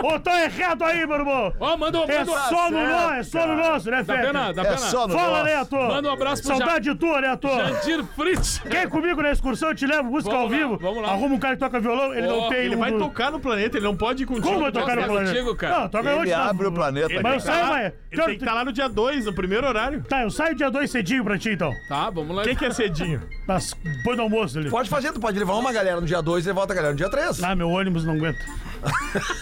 Ô, 0.04 0.20
tá 0.20 0.44
errado 0.44 0.84
aí, 0.84 1.06
meu 1.06 1.18
irmão. 1.18 1.54
Ó, 1.60 1.78
manda 1.78 2.00
um 2.00 2.04
É 2.10 2.22
um- 2.22 2.26
só 2.26 2.72
no 2.72 2.88
nosso, 2.88 3.14
é 3.14 3.24
só 3.24 3.48
no 3.48 3.56
nosso, 3.58 3.92
né, 3.92 4.04
Dá 4.04 4.14
Fede? 4.14 4.28
pena, 4.28 4.54
dá 4.54 4.62
É 4.62 4.66
pena. 4.66 4.78
só 4.78 5.08
no 5.08 5.14
Fala, 5.14 5.40
nosso. 5.40 5.44
Neto. 5.46 5.76
Manda 5.76 6.10
um 6.10 6.14
abraço 6.14 6.44
pro 6.44 6.58
Saudade 6.58 6.96
tua, 6.96 7.22
Neto. 7.22 7.48
Jandir 7.48 8.04
Fritz. 8.16 8.60
Quer 8.60 8.84
ir 8.84 8.90
comigo 8.90 9.22
na 9.22 9.32
excursão? 9.32 9.70
Eu 9.70 9.76
te 9.76 9.86
levo, 9.86 10.10
música 10.10 10.32
Vamos 10.34 10.46
ao 10.46 10.52
lá, 10.52 10.58
vivo. 10.68 10.78
vamos 10.82 11.02
lá. 11.04 11.10
Arruma 11.12 11.36
um 11.36 11.40
cara 11.40 11.56
que 11.56 11.60
toca 11.60 11.80
violão, 11.80 12.14
ele 12.14 12.28
Ó, 12.28 12.42
não 12.42 12.50
tem 12.50 12.60
Ele 12.60 12.76
um 12.76 12.80
vai 12.80 12.92
tocar 12.94 13.32
no 13.32 13.40
planeta, 13.40 13.78
ele 13.78 13.86
não 13.86 13.96
pode 13.96 14.24
ir 14.24 14.26
contigo. 14.26 14.48
Como 14.48 14.62
vai 14.62 14.72
tocar 14.72 14.96
no 14.96 15.04
planeta? 15.04 15.32
contigo, 15.34 15.56
cara? 15.56 15.80
Não, 15.80 15.90
toca 15.90 16.10
Ele 16.10 16.20
onde? 16.20 16.32
não? 16.32 16.40
abre 16.44 16.68
o 16.68 16.72
planeta. 16.72 17.14
Ele 17.14 17.24
Mas 17.24 17.34
eu 17.34 17.40
saio, 17.42 17.60
tá 17.62 17.64
lá- 17.68 17.74
vai. 17.74 17.86
Ele 17.86 18.22
tem 18.22 18.26
que 18.38 18.44
estar 18.44 18.54
lá 18.54 18.66
no 18.66 18.72
dia 18.72 18.88
2, 18.90 19.26
no 19.26 19.34
primeiro 19.34 19.68
horário. 19.68 20.04
Tá, 20.04 20.22
eu 20.24 20.30
saio 20.30 20.56
dia 20.56 20.70
2 20.70 20.90
cedinho 20.92 21.24
pra 21.24 21.38
ti, 21.38 21.50
então. 21.52 21.72
Tá, 21.90 22.10
vamos 22.10 22.36
lá. 22.36 22.44
O 22.44 22.46
que, 22.46 22.56
que 22.56 22.66
é 22.66 22.72
cedinho? 22.72 23.22
Mas, 23.48 23.76
depois 23.84 24.16
do 24.18 24.24
almoço 24.24 24.60
ali. 24.60 24.70
Pode 24.70 24.90
fazer, 24.90 25.12
tu 25.12 25.20
pode 25.20 25.38
levar 25.38 25.54
uma 25.56 25.72
galera 25.74 26.00
no 26.00 26.06
dia 26.08 26.22
2 26.22 26.46
e 26.48 26.52
volta 26.54 26.74
a 26.74 26.76
galera 26.76 26.94
no 26.94 26.98
dia 26.98 27.10
3. 27.10 27.44
Ah, 27.44 27.56
meu 27.56 27.70
ônibus 27.70 28.06
não 28.06 28.14
aguenta. 28.14 28.40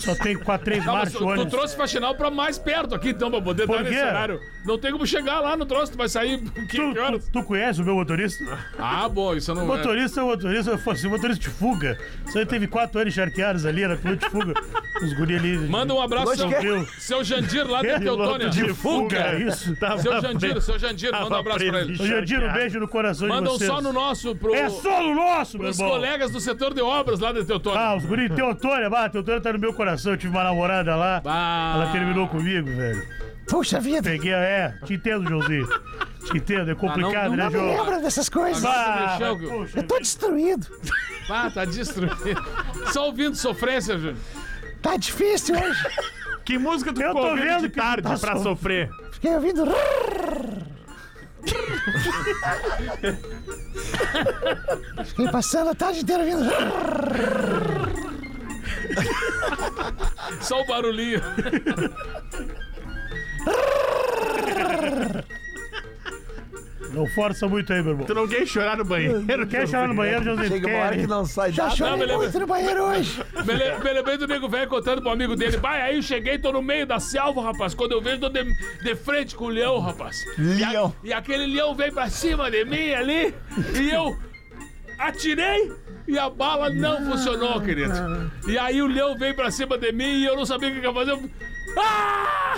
Só 0.00 0.14
tem 0.14 0.36
quatro, 0.38 0.64
três 0.64 0.84
marchas 0.84 1.12
tu, 1.12 1.18
tu 1.18 1.26
ônibus. 1.26 1.50
trouxe 1.50 1.76
faxinal 1.76 2.14
pra 2.14 2.30
mais 2.30 2.58
perto 2.58 2.94
aqui, 2.94 3.10
então, 3.10 3.30
pra 3.30 3.40
poder 3.40 3.66
Por 3.66 3.76
dar 3.78 3.82
nesse 3.84 3.96
quê? 3.96 4.02
horário. 4.02 4.40
Não 4.64 4.78
tem 4.78 4.92
como 4.92 5.06
chegar 5.06 5.40
lá 5.40 5.56
no 5.56 5.64
troço, 5.66 5.92
tu 5.92 5.98
vai 5.98 6.08
sair 6.08 6.38
que, 6.68 6.76
Tu, 6.76 6.92
que 6.92 6.98
horas? 6.98 7.24
tu, 7.26 7.32
tu 7.32 7.42
conhece 7.42 7.80
o 7.80 7.84
meu 7.84 7.94
motorista? 7.94 8.44
Ah, 8.78 9.08
bom, 9.08 9.34
isso 9.34 9.50
eu 9.50 9.54
não... 9.54 9.64
O 9.64 9.66
motorista 9.66 10.20
é 10.20 10.22
o 10.22 10.26
motorista, 10.26 10.70
eu 10.70 10.78
fosse 10.78 11.08
motorista 11.08 11.42
de 11.42 11.50
fuga. 11.50 11.98
Só 12.32 12.38
ele 12.38 12.46
teve 12.46 12.66
quatro 12.66 13.00
anos 13.00 13.12
encharqueados 13.12 13.64
ali, 13.66 13.82
era 13.82 13.96
piloto 13.96 14.24
de 14.24 14.30
fuga. 14.30 14.54
Os 15.02 15.12
guri 15.14 15.36
ali. 15.36 15.58
Manda 15.68 15.94
um 15.94 16.00
abraço, 16.00 16.36
seu, 16.36 16.48
de 16.48 16.54
quê? 16.56 16.86
seu 16.98 17.24
Jandir 17.24 17.66
lá 17.68 17.82
de 17.82 18.00
Teutônia. 18.00 18.48
de 18.50 18.74
fuga, 18.74 19.34
isso. 19.38 19.74
Seu 20.02 20.20
Jandir, 20.20 20.60
seu 20.62 20.78
Jandir, 20.78 21.12
manda 21.12 21.34
um 21.36 21.38
abraço 21.38 21.66
pra 21.66 21.80
ele. 21.80 21.94
Jandir, 21.94 22.42
um 22.42 22.52
beijo 22.52 22.80
no 22.80 22.88
coração 22.88 23.28
Mandam 23.28 23.52
de 23.52 23.58
vocês. 23.58 23.70
só 23.70 23.80
no 23.80 23.92
nosso, 23.92 24.34
pro, 24.34 24.54
É 24.54 24.68
só 24.68 25.02
no 25.02 25.14
nosso, 25.14 25.58
meu 25.58 25.68
irmão. 25.70 25.88
colegas 25.90 26.30
do 26.30 26.40
setor 26.40 26.74
de 26.74 26.80
obras 26.82 27.20
lá 27.20 27.32
de 27.32 27.44
Teutônia. 27.44 27.80
Ah, 27.80 27.96
os 27.96 28.04
guri 28.04 28.28
Teotônia, 28.28 28.87
bah, 28.88 29.08
Teotônia 29.08 29.40
tá 29.40 29.52
no 29.52 29.58
meu 29.58 29.72
coração. 29.72 30.12
Eu 30.12 30.18
tive 30.18 30.32
uma 30.32 30.44
namorada 30.44 30.94
lá. 30.96 31.20
Bah. 31.20 31.72
Ela 31.76 31.92
terminou 31.92 32.28
comigo, 32.28 32.68
velho. 32.68 33.02
Puxa 33.48 33.80
vida, 33.80 34.02
Peguei, 34.02 34.34
a- 34.34 34.38
é, 34.38 34.74
te 34.84 34.94
entendo, 34.94 35.26
Joãozinho. 35.26 35.66
Te 36.30 36.36
entendo, 36.36 36.70
é 36.70 36.74
complicado, 36.74 37.30
não- 37.30 37.36
né, 37.36 37.44
não 37.44 37.50
me 37.50 37.56
João? 37.58 37.78
lembra 37.78 38.00
dessas 38.00 38.28
coisas. 38.28 38.62
Mexeu, 38.62 39.38
poxa, 39.48 39.78
Eu 39.78 39.82
tô 39.84 39.98
destruído. 39.98 40.66
Ah, 41.30 41.50
tá 41.50 41.64
destruído. 41.64 42.16
Só 42.92 43.06
ouvindo 43.06 43.34
sofrência, 43.36 43.96
Júnior. 43.96 44.16
Tá 44.82 44.96
difícil 44.98 45.56
hoje. 45.56 45.82
Que 46.44 46.58
música 46.58 46.92
tu 46.92 47.00
Eu 47.00 47.08
ficou 47.08 47.22
tô 47.22 47.28
ouvindo 47.30 47.44
vendo 47.46 47.60
de 47.62 47.68
tarde 47.70 48.02
tá 48.02 48.18
pra 48.18 48.36
so- 48.36 48.42
sofrer? 48.42 48.90
Fiquei 49.12 49.34
ouvindo. 49.34 49.64
Fiquei 55.06 55.28
passando 55.30 55.70
a 55.70 55.74
tarde 55.74 56.00
inteira 56.00 56.22
ouvindo. 56.24 57.77
Só 60.40 60.60
o 60.60 60.66
barulhinho. 60.66 61.20
Não 66.92 67.06
força 67.08 67.46
muito 67.46 67.70
aí, 67.72 67.82
meu 67.82 67.92
irmão. 67.92 68.06
Tu 68.06 68.14
não 68.14 68.26
quer 68.26 68.46
chorar 68.46 68.76
no 68.76 68.84
banheiro? 68.84 69.22
Quer 69.48 69.68
chorar 69.68 69.88
no 69.88 69.94
banheiro, 69.94 70.24
Joãozinho? 70.24 70.48
Chega 70.48 70.68
uma 70.68 70.78
hora 70.78 70.96
que 70.96 71.06
não 71.06 71.24
sai 71.26 71.52
Já 71.52 71.68
me 71.96 71.96
lembro. 72.06 72.16
muito 72.18 72.38
no 72.40 72.46
banheiro 72.46 72.82
hoje. 72.84 73.22
Me 73.44 73.52
le- 73.54 73.78
me 73.78 73.92
lembrei 73.92 74.16
do 74.16 74.26
nego 74.26 74.48
velho 74.48 74.68
contando 74.68 75.02
pro 75.02 75.10
amigo 75.10 75.36
dele. 75.36 75.58
Pai, 75.58 75.82
aí 75.82 75.96
eu 75.96 76.02
cheguei, 76.02 76.38
tô 76.38 76.50
no 76.50 76.62
meio 76.62 76.86
da 76.86 76.98
selva, 76.98 77.42
rapaz. 77.42 77.74
Quando 77.74 77.92
eu 77.92 78.00
vejo, 78.00 78.20
tô 78.20 78.28
de, 78.30 78.42
de 78.82 78.94
frente 78.96 79.34
com 79.36 79.44
o 79.44 79.48
leão, 79.48 79.78
rapaz. 79.80 80.16
E, 80.38 80.64
a- 80.64 80.70
Leão. 80.70 80.94
e 81.04 81.12
aquele 81.12 81.46
leão 81.46 81.74
veio 81.74 81.92
pra 81.92 82.08
cima 82.08 82.50
de 82.50 82.64
mim 82.64 82.92
ali. 82.94 83.34
E 83.78 83.90
eu 83.90 84.16
atirei. 84.98 85.70
E 86.08 86.18
a 86.18 86.30
bala 86.30 86.70
não 86.70 87.04
funcionou, 87.04 87.60
querido. 87.60 88.32
E 88.46 88.56
aí 88.56 88.80
o 88.80 88.86
leão 88.86 89.18
veio 89.18 89.34
pra 89.34 89.50
cima 89.50 89.76
de 89.76 89.92
mim 89.92 90.20
e 90.20 90.24
eu 90.24 90.34
não 90.34 90.46
sabia 90.46 90.70
o 90.70 90.72
que 90.72 90.78
eu 90.78 90.84
ia 90.84 90.94
fazer. 90.94 91.10
Eu... 91.10 91.30
Ah! 91.76 92.54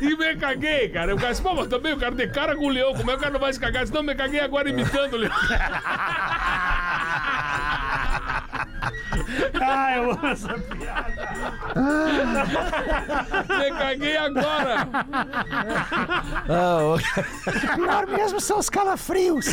E 0.00 0.16
me 0.16 0.36
caguei, 0.36 0.88
cara. 0.88 1.10
Eu 1.10 1.18
assim, 1.26 1.42
pô, 1.42 1.52
mas 1.52 1.66
também 1.66 1.92
o 1.92 1.96
cara 1.96 2.14
de 2.14 2.28
cara 2.28 2.54
com 2.54 2.66
o 2.66 2.68
leão. 2.68 2.94
Como 2.94 3.10
é 3.10 3.14
que 3.14 3.18
o 3.18 3.22
cara 3.22 3.32
não 3.32 3.40
vai 3.40 3.52
se 3.52 3.58
cagar? 3.58 3.84
Senão 3.88 4.04
me 4.04 4.14
caguei 4.14 4.38
agora 4.38 4.68
imitando 4.68 5.14
o 5.14 5.16
leão. 5.16 5.32
Ah, 9.60 9.96
eu 9.96 10.10
amo 10.12 10.26
essa 10.26 10.54
piada. 10.58 11.30
Me 13.58 13.70
caguei 13.78 14.16
agora. 14.16 14.88
Ah, 16.48 16.78
ô- 16.82 16.98
Pior 17.76 18.06
mesmo 18.06 18.40
são 18.40 18.58
os 18.58 18.68
calafrios. 18.70 19.46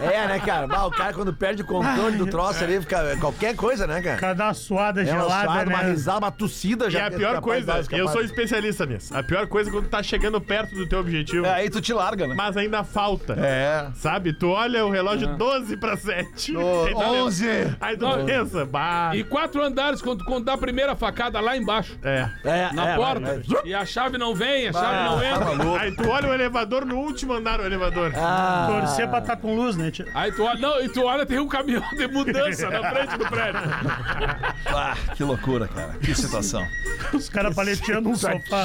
É, 0.00 0.26
né, 0.26 0.40
cara? 0.40 0.66
Bah, 0.66 0.86
o 0.86 0.90
cara 0.90 1.12
quando 1.12 1.32
perde 1.32 1.62
o 1.62 1.66
controle 1.66 2.16
do 2.16 2.26
troço 2.26 2.62
ali, 2.62 2.80
fica 2.80 3.16
qualquer 3.18 3.54
coisa, 3.56 3.86
né, 3.86 4.00
cara? 4.02 4.16
Cada 4.18 4.44
uma 4.44 4.54
suada 4.54 5.00
É 5.02 5.04
uma 5.04 5.10
gelada, 5.22 5.44
suada, 5.44 5.70
uma 5.70 5.82
né? 5.82 5.90
risada, 5.90 6.18
uma 6.18 6.30
tossida 6.32 6.86
E 6.86 6.90
já. 6.90 7.06
a 7.06 7.10
pior 7.10 7.40
coisa, 7.40 7.82
eu 7.90 8.08
sou 8.08 8.22
especialista 8.22 8.86
nisso. 8.86 9.16
A 9.16 9.22
pior 9.22 9.46
coisa 9.46 9.70
é 9.70 9.72
quando 9.72 9.88
tá 9.88 10.02
chegando 10.02 10.40
perto 10.40 10.74
do 10.74 10.86
teu 10.88 11.00
objetivo, 11.00 11.46
É, 11.46 11.54
aí 11.54 11.70
tu 11.70 11.80
te 11.80 11.92
larga, 11.92 12.26
né? 12.26 12.34
mas 12.36 12.56
ainda 12.56 12.84
falta. 12.84 13.34
É. 13.38 13.88
Sabe? 13.94 14.32
Tu 14.32 14.48
olha 14.48 14.84
o 14.86 14.90
relógio 14.90 15.28
12 15.36 15.76
pra 15.76 15.96
7. 15.96 16.56
Ô, 16.56 16.84
Aí 16.86 16.94
tu 16.94 17.00
11. 17.00 17.44
pensa- 17.46 17.76
Aí 17.80 17.96
tu 17.96 18.04
Não. 18.04 18.26
Bah. 18.64 19.10
E 19.14 19.24
quatro 19.24 19.62
andares 19.62 20.00
quando, 20.02 20.24
quando 20.24 20.44
dá 20.44 20.54
a 20.54 20.58
primeira 20.58 20.94
facada 20.94 21.40
lá 21.40 21.56
embaixo. 21.56 21.98
É. 22.02 22.28
É, 22.44 22.72
Na 22.72 22.90
é, 22.90 22.96
porta. 22.96 23.42
E 23.64 23.74
a 23.74 23.84
chave 23.84 24.18
não 24.18 24.34
vem, 24.34 24.68
a 24.68 24.72
chave 24.72 25.04
não 25.04 25.18
tá 25.18 25.26
entra. 25.26 25.80
Aí 25.80 25.96
tu 25.96 26.08
olha 26.08 26.28
o 26.28 26.34
elevador 26.34 26.84
no 26.84 26.96
último 26.98 27.32
andar 27.32 27.58
do 27.58 27.64
elevador. 27.64 28.12
Ah, 28.16 28.66
Torcer 28.68 29.08
pra 29.08 29.18
estar 29.18 29.36
com 29.36 29.54
luz, 29.54 29.76
né? 29.76 29.90
tia? 29.90 30.06
Aí 30.14 30.32
tu 30.32 30.42
olha, 30.44 30.58
não, 30.60 30.80
e 30.82 30.88
tu 30.88 31.02
olha, 31.04 31.26
tem 31.26 31.38
um 31.38 31.48
caminhão 31.48 31.82
de 31.96 32.06
mudança 32.08 32.68
na 32.70 32.90
frente 32.90 33.16
do 33.18 33.26
prédio. 33.28 33.60
Ah, 34.74 34.96
que 35.14 35.22
loucura, 35.22 35.68
cara. 35.68 35.92
Que 36.00 36.14
situação. 36.14 36.66
Os 37.12 37.28
caras 37.28 37.54
paleteando 37.54 38.08
um 38.08 38.16
sofá. 38.16 38.64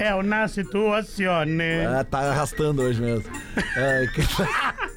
É 0.00 0.14
uma 0.14 0.48
situação, 0.48 1.44
né? 1.44 1.86
ah, 1.86 2.02
tá 2.04 2.18
arrastando 2.18 2.82
hoje 2.82 3.00
mesmo. 3.00 3.30
Ai, 3.76 4.08
que- 4.08 4.91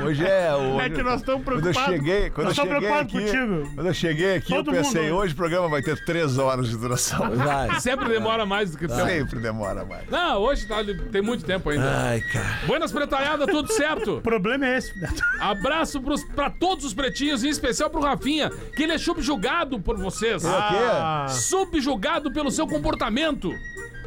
Hoje 0.06 0.24
é 0.26 0.54
o. 0.54 0.80
É 0.80 0.88
que 0.90 1.02
nós 1.02 1.20
estamos 1.20 1.44
Quando 1.44 1.56
eu 1.56 1.72
preocupados. 1.72 1.94
cheguei, 1.94 2.30
quando 2.30 2.38
eu 2.38 2.44
Nós 2.44 2.52
estamos 2.52 2.72
cheguei 2.72 2.88
preocupados 2.88 3.14
aqui, 3.14 3.38
contigo. 3.38 3.74
quando 3.74 3.86
eu 3.86 3.94
cheguei 3.94 4.34
aqui, 4.36 4.48
Todo 4.54 4.70
eu 4.70 4.82
pensei, 4.82 5.02
mundo. 5.04 5.16
hoje 5.16 5.32
o 5.32 5.36
programa 5.36 5.68
vai 5.68 5.82
ter 5.82 6.04
três 6.04 6.38
horas 6.38 6.68
de 6.68 6.76
duração. 6.76 7.30
Vai. 7.36 7.80
Sempre 7.80 8.08
demora 8.08 8.44
mais 8.46 8.70
do 8.72 8.78
que 8.78 8.86
tempo. 8.88 9.06
Sempre 9.06 9.40
demora 9.40 9.84
mais. 9.84 10.08
Não, 10.10 10.38
hoje 10.40 10.66
tá, 10.66 10.76
tem 11.12 11.22
muito 11.22 11.44
tempo 11.44 11.70
ainda. 11.70 11.90
Ai, 11.90 12.20
cara. 12.20 12.58
Buenas 12.66 12.92
pretalhadas, 12.92 13.46
tudo 13.46 13.72
certo? 13.72 14.16
O 14.16 14.20
problema 14.22 14.66
é 14.66 14.78
esse. 14.78 14.92
Abraço 15.40 16.00
pros, 16.00 16.22
pra 16.24 16.50
todos 16.50 16.84
os 16.84 16.94
pretinhos, 16.94 17.44
em 17.44 17.48
especial 17.48 17.88
pro 17.90 18.00
Rafinha, 18.00 18.50
que 18.76 18.82
ele 18.82 18.92
é 18.92 18.98
subjugado 18.98 19.80
por 19.80 19.96
vocês. 19.96 20.44
Ah, 20.44 21.26
Subjugado 21.28 22.32
pelo 22.32 22.50
seu 22.50 22.66
comportamento. 22.66 23.52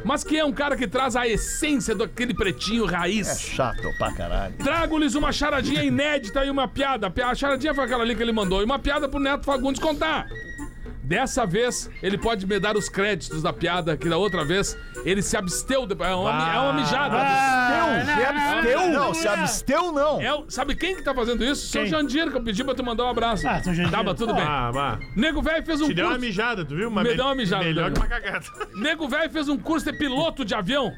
Mas 0.04 0.22
que 0.22 0.36
é 0.36 0.44
um 0.44 0.52
cara 0.52 0.76
que 0.76 0.86
traz 0.86 1.16
a 1.16 1.26
essência 1.26 1.94
daquele 1.94 2.34
pretinho 2.34 2.84
raiz. 2.84 3.40
Chato 3.40 3.88
pra 3.98 4.12
caralho. 4.12 4.54
Trago-lhes 4.58 5.14
uma 5.14 5.32
charadinha 5.32 5.82
inédita 5.82 6.44
e 6.44 6.50
uma 6.50 6.68
piada. 6.68 7.12
A 7.24 7.34
charadinha 7.34 7.74
foi 7.74 7.84
aquela 7.84 8.02
ali 8.02 8.14
que 8.14 8.22
ele 8.22 8.32
mandou. 8.32 8.60
E 8.60 8.64
uma 8.64 8.78
piada 8.78 9.08
pro 9.08 9.18
Neto 9.18 9.44
Fagundes 9.44 9.80
contar. 9.80 10.26
Dessa 11.04 11.44
vez, 11.44 11.90
ele 12.02 12.16
pode 12.16 12.46
me 12.46 12.58
dar 12.58 12.76
os 12.76 12.88
créditos 12.88 13.42
da 13.42 13.52
piada, 13.52 13.94
que 13.96 14.08
da 14.08 14.16
outra 14.16 14.44
vez 14.44 14.76
ele 15.04 15.20
se 15.20 15.36
absteu. 15.36 15.86
De... 15.86 15.94
É, 16.02 16.14
uma, 16.14 16.54
é 16.54 16.58
uma 16.58 16.72
mijada. 16.72 17.18
Se 18.04 18.24
absteu? 18.24 18.88
Não, 18.90 19.14
se 19.14 19.28
absteu 19.28 19.92
não. 19.92 20.20
É 20.20 20.32
o- 20.34 20.46
sabe 20.48 20.74
quem 20.74 20.96
que 20.96 21.02
tá 21.02 21.14
fazendo 21.14 21.44
isso? 21.44 21.66
Seu 21.68 21.82
Quem? 21.82 21.90
Jandir, 21.90 22.30
que 22.30 22.36
eu 22.36 22.42
pedi 22.42 22.64
pra 22.64 22.74
tu 22.74 22.82
mandar 22.82 23.04
um 23.04 23.08
abraço. 23.10 23.46
Ah, 23.46 23.62
seu 23.62 23.74
Jandir. 23.74 23.90
Tava 23.92 24.14
tudo 24.14 24.32
bem. 24.34 24.42
ah. 24.44 24.98
Nego 25.14 25.42
velho 25.42 25.64
fez 25.64 25.80
um 25.82 25.86
Te 25.88 25.94
deu 25.94 26.06
uma 26.06 26.12
curso. 26.14 26.26
mijada, 26.26 26.64
tu 26.64 26.74
viu? 26.74 26.88
Uma 26.88 27.02
Me 27.02 27.10
me- 27.10 27.16
deu 27.16 27.26
uma 27.26 27.34
mijada, 27.34 27.64
Melhor 27.64 27.90
né? 27.90 27.94
que 27.94 28.00
uma 28.00 28.08
cagada. 28.08 28.46
Nego 28.74 29.06
velho 29.08 29.30
fez 29.30 29.48
um 29.48 29.58
curso 29.58 29.90
de 29.92 29.98
piloto 29.98 30.44
de 30.44 30.54
avião. 30.54 30.90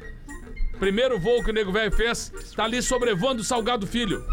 Primeiro 0.79 1.19
voo 1.19 1.43
que 1.43 1.51
o 1.51 1.53
nego 1.53 1.71
velho 1.71 1.91
fez, 1.91 2.31
tá 2.55 2.65
ali 2.65 2.81
sobrevoando 2.81 3.41
o 3.41 3.45
Salgado 3.45 3.87
Filho. 3.87 4.23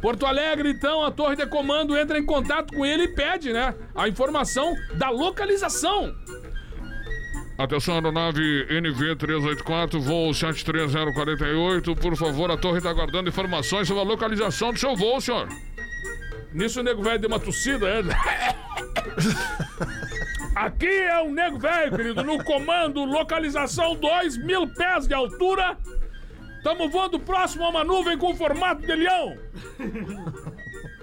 Porto 0.00 0.26
Alegre, 0.26 0.70
então, 0.70 1.04
a 1.04 1.10
torre 1.10 1.36
de 1.36 1.46
comando 1.46 1.96
entra 1.96 2.18
em 2.18 2.24
contato 2.24 2.74
com 2.74 2.84
ele 2.84 3.04
e 3.04 3.08
pede, 3.08 3.52
né? 3.52 3.74
A 3.94 4.08
informação 4.08 4.74
da 4.94 5.10
localização. 5.10 6.14
Atenção, 7.58 7.94
aeronave 7.94 8.66
NV384, 8.68 9.98
voo 9.98 10.34
73048. 10.34 11.96
Por 11.96 12.16
favor, 12.16 12.50
a 12.50 12.56
torre 12.56 12.78
está 12.78 12.90
aguardando 12.90 13.30
informações 13.30 13.88
sobre 13.88 14.02
a 14.02 14.06
localização 14.06 14.72
do 14.72 14.78
seu 14.78 14.94
voo, 14.94 15.20
senhor. 15.20 15.48
Nisso 16.52 16.80
o 16.80 16.82
nego 16.82 17.02
velho 17.02 17.18
deu 17.18 17.28
uma 17.28 17.40
tossida, 17.40 17.88
é? 17.88 18.02
Aqui 20.56 20.88
é 20.88 21.20
o 21.20 21.30
nego 21.30 21.58
velho, 21.58 21.94
querido, 21.94 22.24
no 22.24 22.42
comando, 22.42 23.04
localização 23.04 23.94
2 23.94 24.38
mil 24.38 24.66
pés 24.66 25.06
de 25.06 25.12
altura. 25.12 25.76
Tamo 26.64 26.88
voando 26.88 27.20
próximo 27.20 27.66
a 27.66 27.68
uma 27.68 27.84
nuvem 27.84 28.16
com 28.16 28.34
formato 28.34 28.80
de 28.80 28.94
leão. 28.94 29.36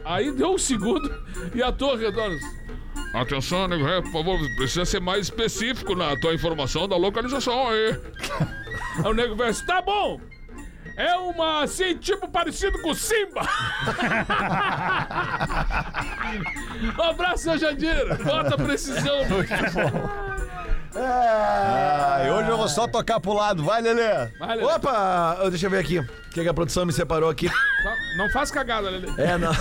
Aí 0.03 0.31
deu 0.31 0.55
um 0.55 0.57
segundo 0.57 1.07
e 1.53 1.61
a 1.61 1.71
torre 1.71 2.07
retorna. 2.07 2.35
Atenção, 3.13 3.67
nego 3.67 3.83
velho, 3.83 4.01
por 4.01 4.11
favor, 4.11 4.39
precisa 4.57 4.85
ser 4.85 4.99
mais 4.99 5.27
específico 5.27 5.93
na 5.93 6.17
tua 6.17 6.33
informação 6.33 6.87
da 6.87 6.97
localização 6.97 7.69
aí. 7.69 7.95
Aí 9.05 9.11
o 9.11 9.13
nego 9.13 9.35
velho, 9.35 9.65
tá 9.67 9.83
bom. 9.83 10.19
É 10.95 11.15
uma, 11.15 11.63
assim, 11.63 11.95
tipo 11.97 12.27
parecido 12.27 12.81
com 12.81 12.93
Simba. 12.93 13.41
um 16.97 17.01
abraço, 17.01 17.43
seu 17.43 17.57
Jandir. 17.57 18.23
Bota 18.23 18.57
precisão. 18.57 19.19
E 22.25 22.29
hoje 22.29 22.49
eu 22.49 22.57
vou 22.57 22.69
só 22.69 22.87
tocar 22.87 23.19
pro 23.19 23.33
lado. 23.33 23.63
Vai, 23.63 23.81
Lelê. 23.81 24.27
Vai, 24.39 24.55
Lelê. 24.57 24.71
Opa, 24.71 25.49
deixa 25.49 25.65
eu 25.65 25.71
ver 25.71 25.79
aqui. 25.79 25.99
O 25.99 26.07
que, 26.31 26.43
que 26.43 26.47
a 26.47 26.53
produção 26.53 26.85
me 26.85 26.93
separou 26.93 27.29
aqui? 27.29 27.49
Não 28.17 28.29
faz 28.29 28.51
cagada, 28.51 28.89
Lelê. 28.89 29.09
É, 29.17 29.37
não. 29.37 29.51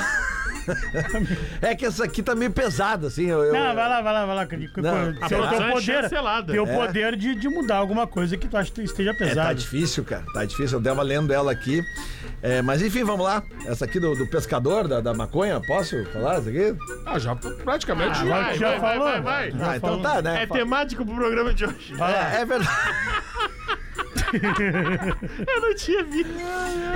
É 1.60 1.74
que 1.74 1.84
essa 1.86 2.04
aqui 2.04 2.22
tá 2.22 2.34
meio 2.34 2.50
pesada, 2.50 3.06
assim. 3.08 3.26
Eu, 3.26 3.42
eu- 3.44 3.52
Não, 3.52 3.74
vai 3.74 3.88
lá, 3.88 4.00
vai 4.00 4.12
lá, 4.12 4.26
vai 4.26 4.36
lá. 4.36 4.46
Que, 4.46 4.56
que, 4.68 4.80
Não, 4.80 5.12
tem 5.12 5.22
a 5.22 5.26
o 5.26 5.28
produção 5.28 5.66
é 5.68 5.72
poder, 5.72 6.02
chancelada. 6.02 6.52
tem 6.52 6.60
o 6.60 6.66
É. 6.66 6.74
poder 6.86 7.16
de, 7.16 7.34
de 7.34 7.48
mudar 7.48 7.76
alguma 7.76 8.06
coisa 8.06 8.36
que 8.36 8.46
tu 8.48 8.56
acha 8.56 8.70
que 8.70 8.82
esteja 8.82 9.14
É, 9.20 9.34
tá 9.34 9.52
difícil, 9.52 10.04
cara. 10.04 10.24
Tá 10.32 10.44
difícil. 10.44 10.78
Eu 10.78 10.82
tava 10.82 11.02
lendo 11.02 11.32
ela 11.32 11.50
aqui. 11.52 11.82
É, 12.42 12.60
mas 12.62 12.82
enfim, 12.82 13.04
vamos 13.04 13.24
lá. 13.24 13.42
Essa 13.66 13.84
aqui 13.84 14.00
do, 14.00 14.14
do 14.16 14.26
pescador, 14.26 14.88
da, 14.88 15.00
da 15.00 15.14
maconha, 15.14 15.60
posso 15.66 16.04
falar 16.06 16.36
essa 16.38 16.50
aqui? 16.50 16.74
Ah, 17.06 17.18
já 17.18 17.34
praticamente. 17.36 18.18
Ah, 18.20 18.24
Vai, 18.24 18.42
vai, 18.44 18.58
já 18.58 18.68
vai, 18.70 18.80
vai, 18.80 18.96
falou. 18.98 19.04
vai, 19.12 19.20
vai. 19.20 19.50
Já 19.52 19.70
Ah, 19.72 19.76
então 19.76 19.90
falou. 19.90 20.02
tá, 20.02 20.22
né? 20.22 20.42
É 20.42 20.46
temático 20.46 21.04
pro 21.04 21.14
programa 21.14 21.54
de 21.54 21.64
hoje. 21.64 21.94
É, 22.00 22.40
é 22.40 22.44
verdade. 22.44 22.70
Eu 25.46 25.60
não 25.60 25.74
tinha 25.74 26.04
visto. 26.04 26.30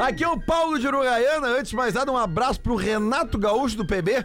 Aqui 0.03 0.25
é 0.25 0.29
o 0.29 0.41
Paulo 0.41 0.79
de 0.79 0.87
Uruguaiana. 0.87 1.49
Antes 1.49 1.71
de 1.71 1.77
mais 1.77 1.95
nada, 1.95 2.11
um 2.11 2.17
abraço 2.17 2.61
pro 2.61 2.75
Renato 2.77 3.39
Gaúcho 3.39 3.77
do 3.77 3.87
PB. 3.87 4.25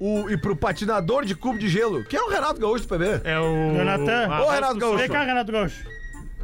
O, 0.00 0.30
e 0.30 0.36
pro 0.36 0.54
patinador 0.54 1.24
de 1.24 1.34
cubo 1.34 1.58
de 1.58 1.68
gelo. 1.68 2.04
Quem 2.04 2.20
é 2.20 2.22
o 2.22 2.28
Renato 2.28 2.60
Gaúcho 2.60 2.86
do 2.86 2.88
PB? 2.88 3.22
É 3.24 3.38
o. 3.38 3.76
Jonathan. 3.76 4.32
a 4.32 4.42
Ô, 4.44 4.50
Renato. 4.50 4.78
Gaúcho. 4.78 4.98
Vem 4.98 5.08
cá, 5.08 5.24
Renato 5.24 5.50
Gaúcho. 5.50 5.84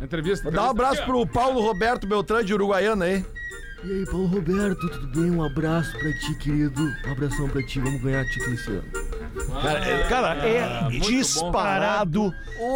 Entrevista. 0.03 0.51
Dá 0.51 0.67
um 0.67 0.71
abraço 0.71 0.95
entrevista 0.95 1.23
aqui, 1.23 1.33
pro 1.33 1.41
Paulo 1.41 1.61
Roberto 1.61 2.07
Beltrán 2.07 2.45
de 2.45 2.53
Uruguaiana 2.53 3.05
aí. 3.05 3.25
E 3.85 3.93
aí, 3.93 4.07
Paulo 4.07 4.27
Roberto, 4.27 4.89
tudo 4.89 5.21
bem? 5.21 5.31
Um 5.31 5.45
abraço 5.45 5.93
pra 5.99 6.13
ti, 6.19 6.35
querido. 6.39 6.83
Um 7.07 7.13
abração 7.13 7.49
pra 7.49 7.63
ti. 7.63 7.79
Vamos 7.79 8.01
ganhar 8.03 8.25
título 8.25 8.55
esse 8.55 8.71
ano. 8.71 8.85
Cara, 9.63 9.79
é, 9.89 10.09
cara, 10.09 10.35
é 10.47 10.63
Ah, 10.63 10.83
muito 10.91 11.07
disparado 11.11 12.33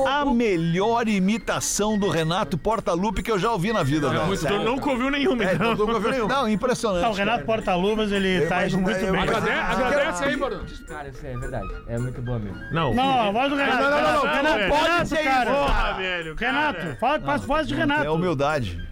a 0.06 0.24
melhor 0.24 1.06
imitação 1.06 1.96
do 1.96 2.08
Renato 2.08 2.58
Portaluppi 2.58 3.22
que 3.22 3.30
eu 3.30 3.38
já 3.38 3.52
ouvi 3.52 3.72
na 3.72 3.82
vida. 3.82 4.08
velho. 4.10 4.26
muito 4.26 4.44
Tu 4.44 4.58
nunca 4.58 4.90
ouviu 4.90 5.08
nenhuma, 5.10 5.44
É, 5.44 5.54
então. 5.54 5.68
não 5.68 5.76
nunca 5.76 5.92
ouviu 5.94 6.10
nenhum. 6.10 6.26
Não, 6.26 6.48
impressionante. 6.48 7.02
Tá, 7.02 7.10
o 7.10 7.14
Renato 7.14 7.44
Porta-Luvas, 7.44 8.10
ele 8.10 8.46
tá 8.46 8.56
mas- 8.56 8.72
indo 8.72 8.82
muito 8.82 8.98
eu- 8.98 9.12
bem. 9.12 9.20
mas- 9.26 9.36
Agrade- 9.36 9.84
agradece 9.84 10.24
aí, 10.24 10.36
Bruno. 10.36 10.64
Cara, 10.88 11.08
isso 11.08 11.26
é 11.26 11.36
verdade. 11.36 11.68
É 11.86 11.98
muito 11.98 12.20
boa 12.22 12.38
mesmo. 12.38 12.58
Não. 12.72 12.92
Não, 12.92 13.20
a 13.20 13.30
voz 13.30 13.50
do 13.50 13.56
Renato. 13.56 13.82
não, 13.82 13.90
não, 13.90 14.00
não, 14.00 14.20
Renato, 14.22 14.26
não 14.26 14.52
Renato, 14.56 14.68
pode 14.96 15.08
ser 15.08 15.24
cara. 15.24 15.50
Porra, 15.52 15.92
velho. 15.94 16.34
cara. 16.36 16.52
Renato, 16.52 16.96
fala, 16.98 17.20
faz 17.20 17.44
voz 17.44 17.68
de 17.68 17.74
Renato. 17.74 18.04
É 18.04 18.10
humildade. 18.10 18.88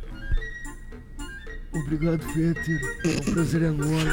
Obrigado, 1.75 2.21
Fetter. 2.33 2.81
É 3.05 3.09
um 3.31 3.35
prazer 3.35 3.62
enorme. 3.62 4.11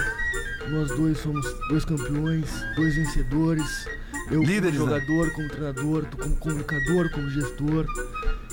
Nós 0.69 0.89
dois 0.95 1.17
somos 1.17 1.45
dois 1.69 1.85
campeões, 1.85 2.49
dois 2.75 2.95
vencedores. 2.95 3.85
Eu 4.31 4.41
Líderes, 4.41 4.77
como 4.77 4.89
né? 4.89 4.99
jogador, 4.99 5.31
como 5.33 5.49
treinador, 5.49 6.05
tu 6.05 6.17
como 6.17 6.35
comunicador, 6.37 7.11
como 7.11 7.29
gestor. 7.29 7.85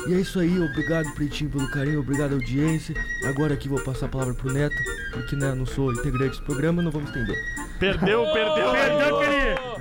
E 0.06 0.14
é 0.14 0.20
isso 0.20 0.40
aí, 0.40 0.58
obrigado 0.58 1.12
Pretinho 1.14 1.50
pelo 1.50 1.70
carinho, 1.70 2.00
obrigado 2.00 2.32
audiência. 2.32 2.94
Agora 3.26 3.54
aqui 3.54 3.68
vou 3.68 3.80
passar 3.80 4.06
a 4.06 4.08
palavra 4.08 4.34
pro 4.34 4.52
Neto, 4.52 4.74
porque 5.12 5.36
né, 5.36 5.54
não 5.54 5.66
sou 5.66 5.92
integrante 5.92 6.38
do 6.38 6.44
programa, 6.44 6.82
não 6.82 6.90
vou 6.90 7.00
me 7.00 7.06
estender. 7.06 7.36
Perdeu, 7.78 8.24
perdeu. 8.32 8.72
Perdeu 8.72 9.22
ele... 9.22 9.29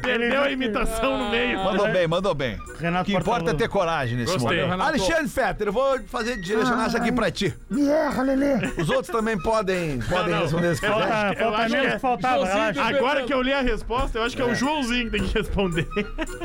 Perdeu 0.02 0.42
a 0.44 0.52
imitação 0.52 1.18
no 1.18 1.30
meio. 1.30 1.64
Mandou 1.64 1.92
bem, 1.92 2.08
mandou 2.08 2.34
bem. 2.36 2.58
O 2.58 2.78
Renato 2.78 3.06
que 3.06 3.16
importa 3.16 3.52
é 3.52 3.54
ter 3.54 3.68
coragem 3.70 4.18
nesse 4.18 4.34
Gostei, 4.34 4.58
momento. 4.58 4.72
Renato. 4.72 4.90
Alexandre 4.90 5.28
Fetter, 5.30 5.68
eu 5.68 5.74
vou 5.74 6.00
fazer 6.08 6.38
direcionar 6.42 6.86
essa 6.86 6.98
aqui 6.98 7.12
pra 7.12 7.30
ti. 7.32 7.54
Me 7.70 7.88
erra, 7.88 8.24
Lelê. 8.24 8.56
Os 8.78 8.90
outros 8.90 9.08
também 9.08 9.38
podem, 9.42 10.00
podem 10.00 10.34
não. 10.34 10.42
responder 10.42 10.72
esse 10.74 10.86
Eu 10.86 10.94
acho 10.96 11.08
Falta, 11.08 11.36
que- 11.36 11.42
eu 11.42 11.46
falta 11.48 11.62
acho 11.64 11.72
menos 11.72 11.86
que 11.86 11.90
que 11.92 11.96
é- 11.96 12.00
faltava, 12.00 12.46
relaxa. 12.46 12.74
do- 12.74 12.82
Agora 12.98 13.24
que 13.24 13.34
eu 13.34 13.42
li 13.42 13.54
a 13.54 13.62
resposta, 13.62 14.18
eu 14.20 14.24
acho 14.24 14.36
que 14.36 14.42
é 14.42 14.46
o 14.46 14.56
Joãozinho 14.56 15.06
que 15.12 15.18
tem 15.18 15.28
que 15.28 15.38
responder. 15.38 15.88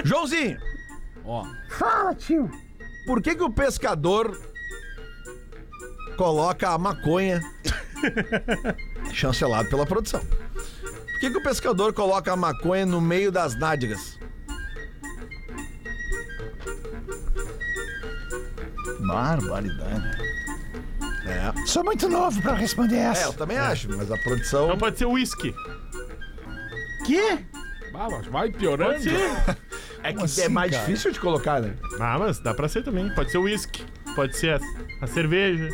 Joãozinho, 0.05 0.59
Ó, 1.25 1.45
Fala, 1.79 2.15
tio. 2.15 2.51
por 3.07 3.23
que 3.23 3.35
que 3.35 3.43
o 3.43 3.51
pescador 3.51 4.39
coloca 6.17 6.69
a 6.71 6.79
maconha 6.79 7.41
chancelado 9.13 9.69
pela 9.69 9.87
produção? 9.87 10.21
Por 11.15 11.21
que 11.21 11.31
que 11.31 11.39
o 11.39 11.43
pescador 11.43 11.93
coloca 11.93 12.33
a 12.33 12.37
maconha 12.37 12.85
no 12.85 13.01
meio 13.01 13.33
das 13.33 13.59
nádegas? 13.59 14.19
Barbaridade. 19.01 20.19
É. 21.27 21.67
Sou 21.67 21.85
muito 21.85 22.09
novo 22.09 22.41
pra 22.43 22.55
responder 22.55 22.97
É, 22.97 23.05
essa. 23.05 23.25
eu 23.25 23.33
também 23.33 23.57
acho, 23.57 23.89
mas 23.97 24.11
a 24.11 24.17
produção. 24.19 24.69
Não 24.69 24.79
pode 24.79 24.99
ser 24.99 25.07
uísque. 25.07 25.55
Que? 27.07 27.21
ah, 27.95 28.09
mas 28.11 28.27
vai 28.27 28.51
piorando. 28.51 28.93
Pode 28.93 29.03
ser. 29.05 29.57
É 30.03 30.13
que 30.13 30.23
assim, 30.23 30.43
é 30.43 30.49
mais 30.51 30.71
cara? 30.71 30.85
difícil 30.85 31.13
de 31.13 31.21
colocar, 31.21 31.61
né? 31.63 31.75
Ah, 31.99 32.19
mas 32.19 32.39
dá 32.41 32.53
pra 32.53 32.69
ser 32.69 32.83
também. 32.83 33.09
Pode 33.15 33.31
ser 33.31 33.39
uísque. 33.39 33.85
Pode 34.15 34.37
ser 34.37 34.55
a, 34.55 34.61
a 35.01 35.07
cerveja. 35.07 35.69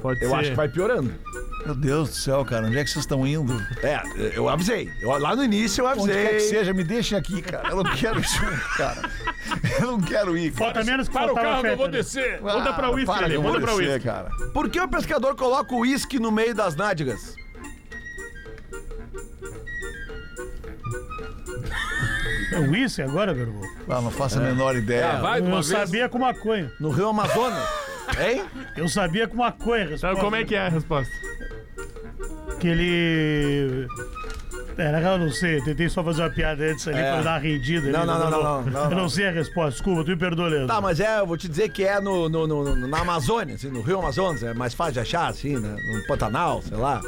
Pode 0.00 0.22
Eu 0.22 0.30
ser. 0.30 0.36
acho 0.36 0.50
que 0.50 0.56
vai 0.56 0.68
piorando. 0.68 1.12
Meu 1.64 1.74
Deus 1.74 2.10
do 2.10 2.14
céu, 2.14 2.44
cara, 2.44 2.66
onde 2.66 2.76
é 2.78 2.84
que 2.84 2.90
vocês 2.90 3.04
estão 3.04 3.26
indo? 3.26 3.54
É, 3.82 4.02
eu 4.36 4.48
avisei. 4.50 4.92
Eu- 5.00 5.16
lá 5.18 5.34
no 5.34 5.42
início 5.42 5.82
eu 5.82 5.88
Onde 5.88 6.12
quer 6.12 6.22
que 6.28 6.28
avisei. 6.36 6.48
seja, 6.58 6.74
me 6.74 6.84
deixem 6.84 7.16
aqui, 7.16 7.40
cara. 7.40 7.68
Eu 7.70 7.76
não 7.82 7.84
quero 7.94 8.20
ir 8.20 8.24
junto, 8.28 8.68
cara. 8.76 9.10
Eu 9.80 9.86
não 9.92 10.00
quero 10.00 10.36
ir. 10.36 10.52
cara. 10.52 10.72
Falta 10.74 10.84
menos 10.84 11.08
que 11.08 11.14
Para 11.14 11.32
o 11.32 11.34
carro 11.34 11.62
que 11.62 11.68
eu 11.68 11.76
vou 11.76 11.86
Fetter. 11.86 12.02
descer. 12.02 12.40
Manda 12.42 12.72
pra 12.72 12.90
uísque, 12.90 13.06
para 13.06 13.26
Lelê, 13.26 13.38
manda 13.38 13.60
pra 13.60 13.70
aborrecer, 13.70 13.92
uísque. 13.94 14.08
cara. 14.08 14.28
Por 14.52 14.68
que 14.68 14.78
o 14.80 14.88
pescador 14.88 15.34
coloca 15.36 15.74
o 15.74 15.78
uísque 15.80 16.18
no 16.18 16.30
meio 16.30 16.54
das 16.54 16.76
nádegas? 16.76 17.34
É 22.52 22.58
uísque 22.58 23.02
agora, 23.02 23.32
Verbo? 23.34 23.60
Ah, 23.88 24.00
não 24.00 24.10
faço 24.10 24.38
a 24.38 24.42
menor 24.42 24.76
ideia. 24.76 25.12
Ah, 25.12 25.20
vai 25.20 25.40
de 25.40 25.46
uma 25.48 25.58
Eu 25.58 25.62
vez. 25.62 25.66
sabia 25.66 26.08
com 26.08 26.18
maconha. 26.18 26.70
No 26.78 26.90
Rio 26.90 27.08
Amazonas? 27.08 27.62
Hein? 28.18 28.44
Eu 28.76 28.88
sabia 28.88 29.26
com 29.26 29.36
maconha. 29.36 29.88
a 29.88 29.92
Então, 29.94 30.16
como 30.16 30.36
é 30.36 30.44
que 30.44 30.54
é 30.54 30.60
a 30.66 30.68
resposta? 30.68 31.12
Que 32.64 32.68
ele... 32.70 33.86
É, 34.78 34.90
na 34.90 34.98
real, 34.98 35.12
eu 35.18 35.26
não 35.26 35.30
sei. 35.30 35.60
Tentei 35.60 35.86
só 35.90 36.02
fazer 36.02 36.22
uma 36.22 36.30
piada 36.30 36.64
antes 36.64 36.88
ali 36.88 36.96
É. 36.98 37.12
pra 37.12 37.20
dar 37.20 37.30
uma 37.32 37.38
rendida. 37.38 37.90
Não, 37.90 37.98
ali, 38.00 38.06
não, 38.08 38.18
mas 38.18 38.30
não, 38.30 38.38
eu 38.38 38.42
não, 38.44 38.62
não, 38.62 38.84
Eu 38.84 38.90
não. 38.90 38.96
não 39.02 39.08
sei 39.10 39.28
a 39.28 39.30
resposta. 39.32 39.72
Desculpa, 39.72 40.02
tu 40.02 40.10
me 40.12 40.16
perdoa, 40.16 40.48
Leandro. 40.48 40.68
Tá, 40.68 40.80
mas 40.80 40.98
é, 40.98 41.20
eu 41.20 41.26
vou 41.26 41.36
te 41.36 41.46
dizer 41.46 41.68
que 41.68 41.84
é 41.84 42.00
no, 42.00 42.26
no, 42.30 42.46
no- 42.46 42.74
na 42.88 43.00
Amazônia, 43.00 43.54
assim, 43.56 43.68
no 43.68 43.82
Rio 43.82 43.98
Amazonas, 43.98 44.42
é 44.42 44.54
mais 44.54 44.72
fácil 44.72 44.94
de 44.94 45.00
achar, 45.00 45.26
assim, 45.28 45.58
né? 45.58 45.76
No 45.94 46.06
Pantanal, 46.06 46.62
sei 46.62 46.78
lá. 46.78 47.02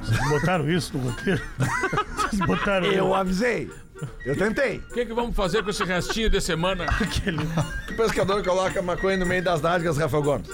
Vocês 0.00 0.28
botaram 0.28 0.70
isso 0.70 0.96
no 0.96 1.08
roteiro? 1.10 1.40
Vocês 2.30 2.46
botaram 2.46 2.86
Eu 2.86 3.12
avisei. 3.12 3.68
Eu 4.24 4.36
tentei. 4.36 4.76
O 4.78 4.94
que, 4.94 5.06
que 5.06 5.12
vamos 5.14 5.34
fazer 5.34 5.64
com 5.64 5.70
esse 5.70 5.82
restinho 5.82 6.30
de 6.30 6.40
semana? 6.40 6.84
aquele... 7.00 7.42
O 7.90 7.96
pescador 7.96 8.40
coloca 8.44 8.80
maconha 8.80 9.16
no 9.16 9.26
meio 9.26 9.42
das 9.42 9.60
nádegas, 9.60 9.98
Rafael 9.98 10.22
Gomes. 10.22 10.48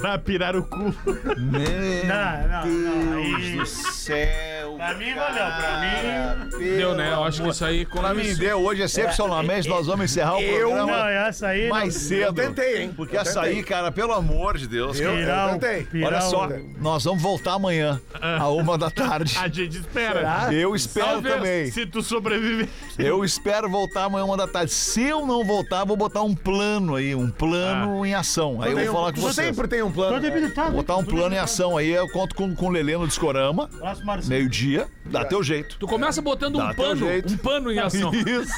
Pra 0.00 0.18
pirar 0.18 0.56
o 0.56 0.64
cu. 0.64 0.94
Meu 1.36 2.04
Não, 2.06 2.48
não, 2.48 3.04
não. 3.04 3.12
Aí... 3.18 3.52
Deus 3.54 3.58
do 3.58 3.66
céu. 3.66 4.59
Pra 4.80 4.94
mim 4.94 5.14
valeu, 5.14 5.44
pra 5.44 6.58
mim... 6.58 6.58
Deu, 6.76 6.94
né? 6.94 7.12
Eu 7.12 7.24
acho 7.24 7.42
que 7.42 7.48
isso 7.50 7.64
aí... 7.64 7.84
Pra 7.84 8.14
mim 8.14 8.34
deu 8.34 8.60
hoje, 8.64 8.80
excepcionalmente, 8.82 9.68
nós 9.68 9.86
vamos 9.86 10.06
encerrar 10.06 10.36
o 10.36 10.40
eu- 10.40 10.68
programa 10.70 10.92
Não, 10.96 11.06
essa 11.08 11.48
aí... 11.48 11.68
mais 11.68 11.92
não- 11.94 12.00
cedo. 12.00 12.22
Eu 12.22 12.32
tentei, 12.32 12.82
hein? 12.82 12.92
Porque 12.96 13.14
Eu 13.16 13.20
essa 13.20 13.42
tentei. 13.42 13.58
aí, 13.58 13.62
cara, 13.62 13.92
pelo 13.92 14.12
amor 14.14 14.56
de 14.56 14.66
Deus. 14.66 14.98
Eu- 14.98 15.12
tentei. 15.58 15.86
Olha 16.02 16.20
só, 16.22 16.48
nós 16.80 17.04
vamos 17.04 17.22
voltar 17.22 17.54
amanhã, 17.54 18.00
a 18.20 18.48
uma 18.48 18.78
da 18.78 18.90
tarde. 18.90 19.36
A 19.38 19.48
gente 19.48 19.78
espera. 19.78 20.48
Eu 20.52 20.74
espero 20.74 21.06
Talvez. 21.06 21.34
também. 21.34 21.70
Se 21.70 21.84
tu 21.86 22.02
sobreviver. 22.02 22.68
Eu 22.98 23.22
espero 23.24 23.68
voltar 23.68 24.04
amanhã 24.04 24.24
uma 24.24 24.36
da 24.36 24.46
tarde. 24.48 24.72
Se 24.72 25.02
eu 25.02 25.26
não 25.26 25.44
voltar, 25.44 25.84
vou 25.84 25.96
botar 25.96 26.22
um 26.22 26.34
plano 26.34 26.96
aí, 26.96 27.14
um 27.14 27.30
plano 27.30 28.04
em 28.06 28.14
ação. 28.14 28.62
Aí 28.62 28.70
eu 28.72 28.78
vou 28.78 28.94
falar 28.94 29.06
com 29.12 29.16
tu 29.16 29.20
vocês. 29.20 29.46
sempre 29.48 29.68
tem 29.68 29.82
um 29.82 29.88
Tô 29.88 29.94
plano. 29.94 30.20
debilitado. 30.20 30.72
Botar 30.72 30.96
um 30.96 31.04
plano 31.04 31.34
em 31.34 31.38
ação 31.38 31.76
aí. 31.76 31.90
Eu 31.90 32.08
conto 32.08 32.34
com, 32.34 32.54
com 32.54 32.66
o 32.66 32.70
Lelê 32.70 32.96
no 32.96 33.06
Discorama, 33.06 33.68
Abraço, 33.76 34.02
Meio-dia. 34.70 34.88
Dá 35.04 35.24
teu 35.24 35.42
jeito. 35.42 35.76
Tu 35.78 35.86
começa 35.86 36.22
botando 36.22 36.56
Dá 36.58 36.66
um 36.66 36.74
teu 36.74 36.84
pano, 36.84 37.06
jeito. 37.06 37.32
um 37.32 37.36
pano 37.36 37.72
em 37.72 37.78
ação. 37.78 38.12
Isso. 38.14 38.52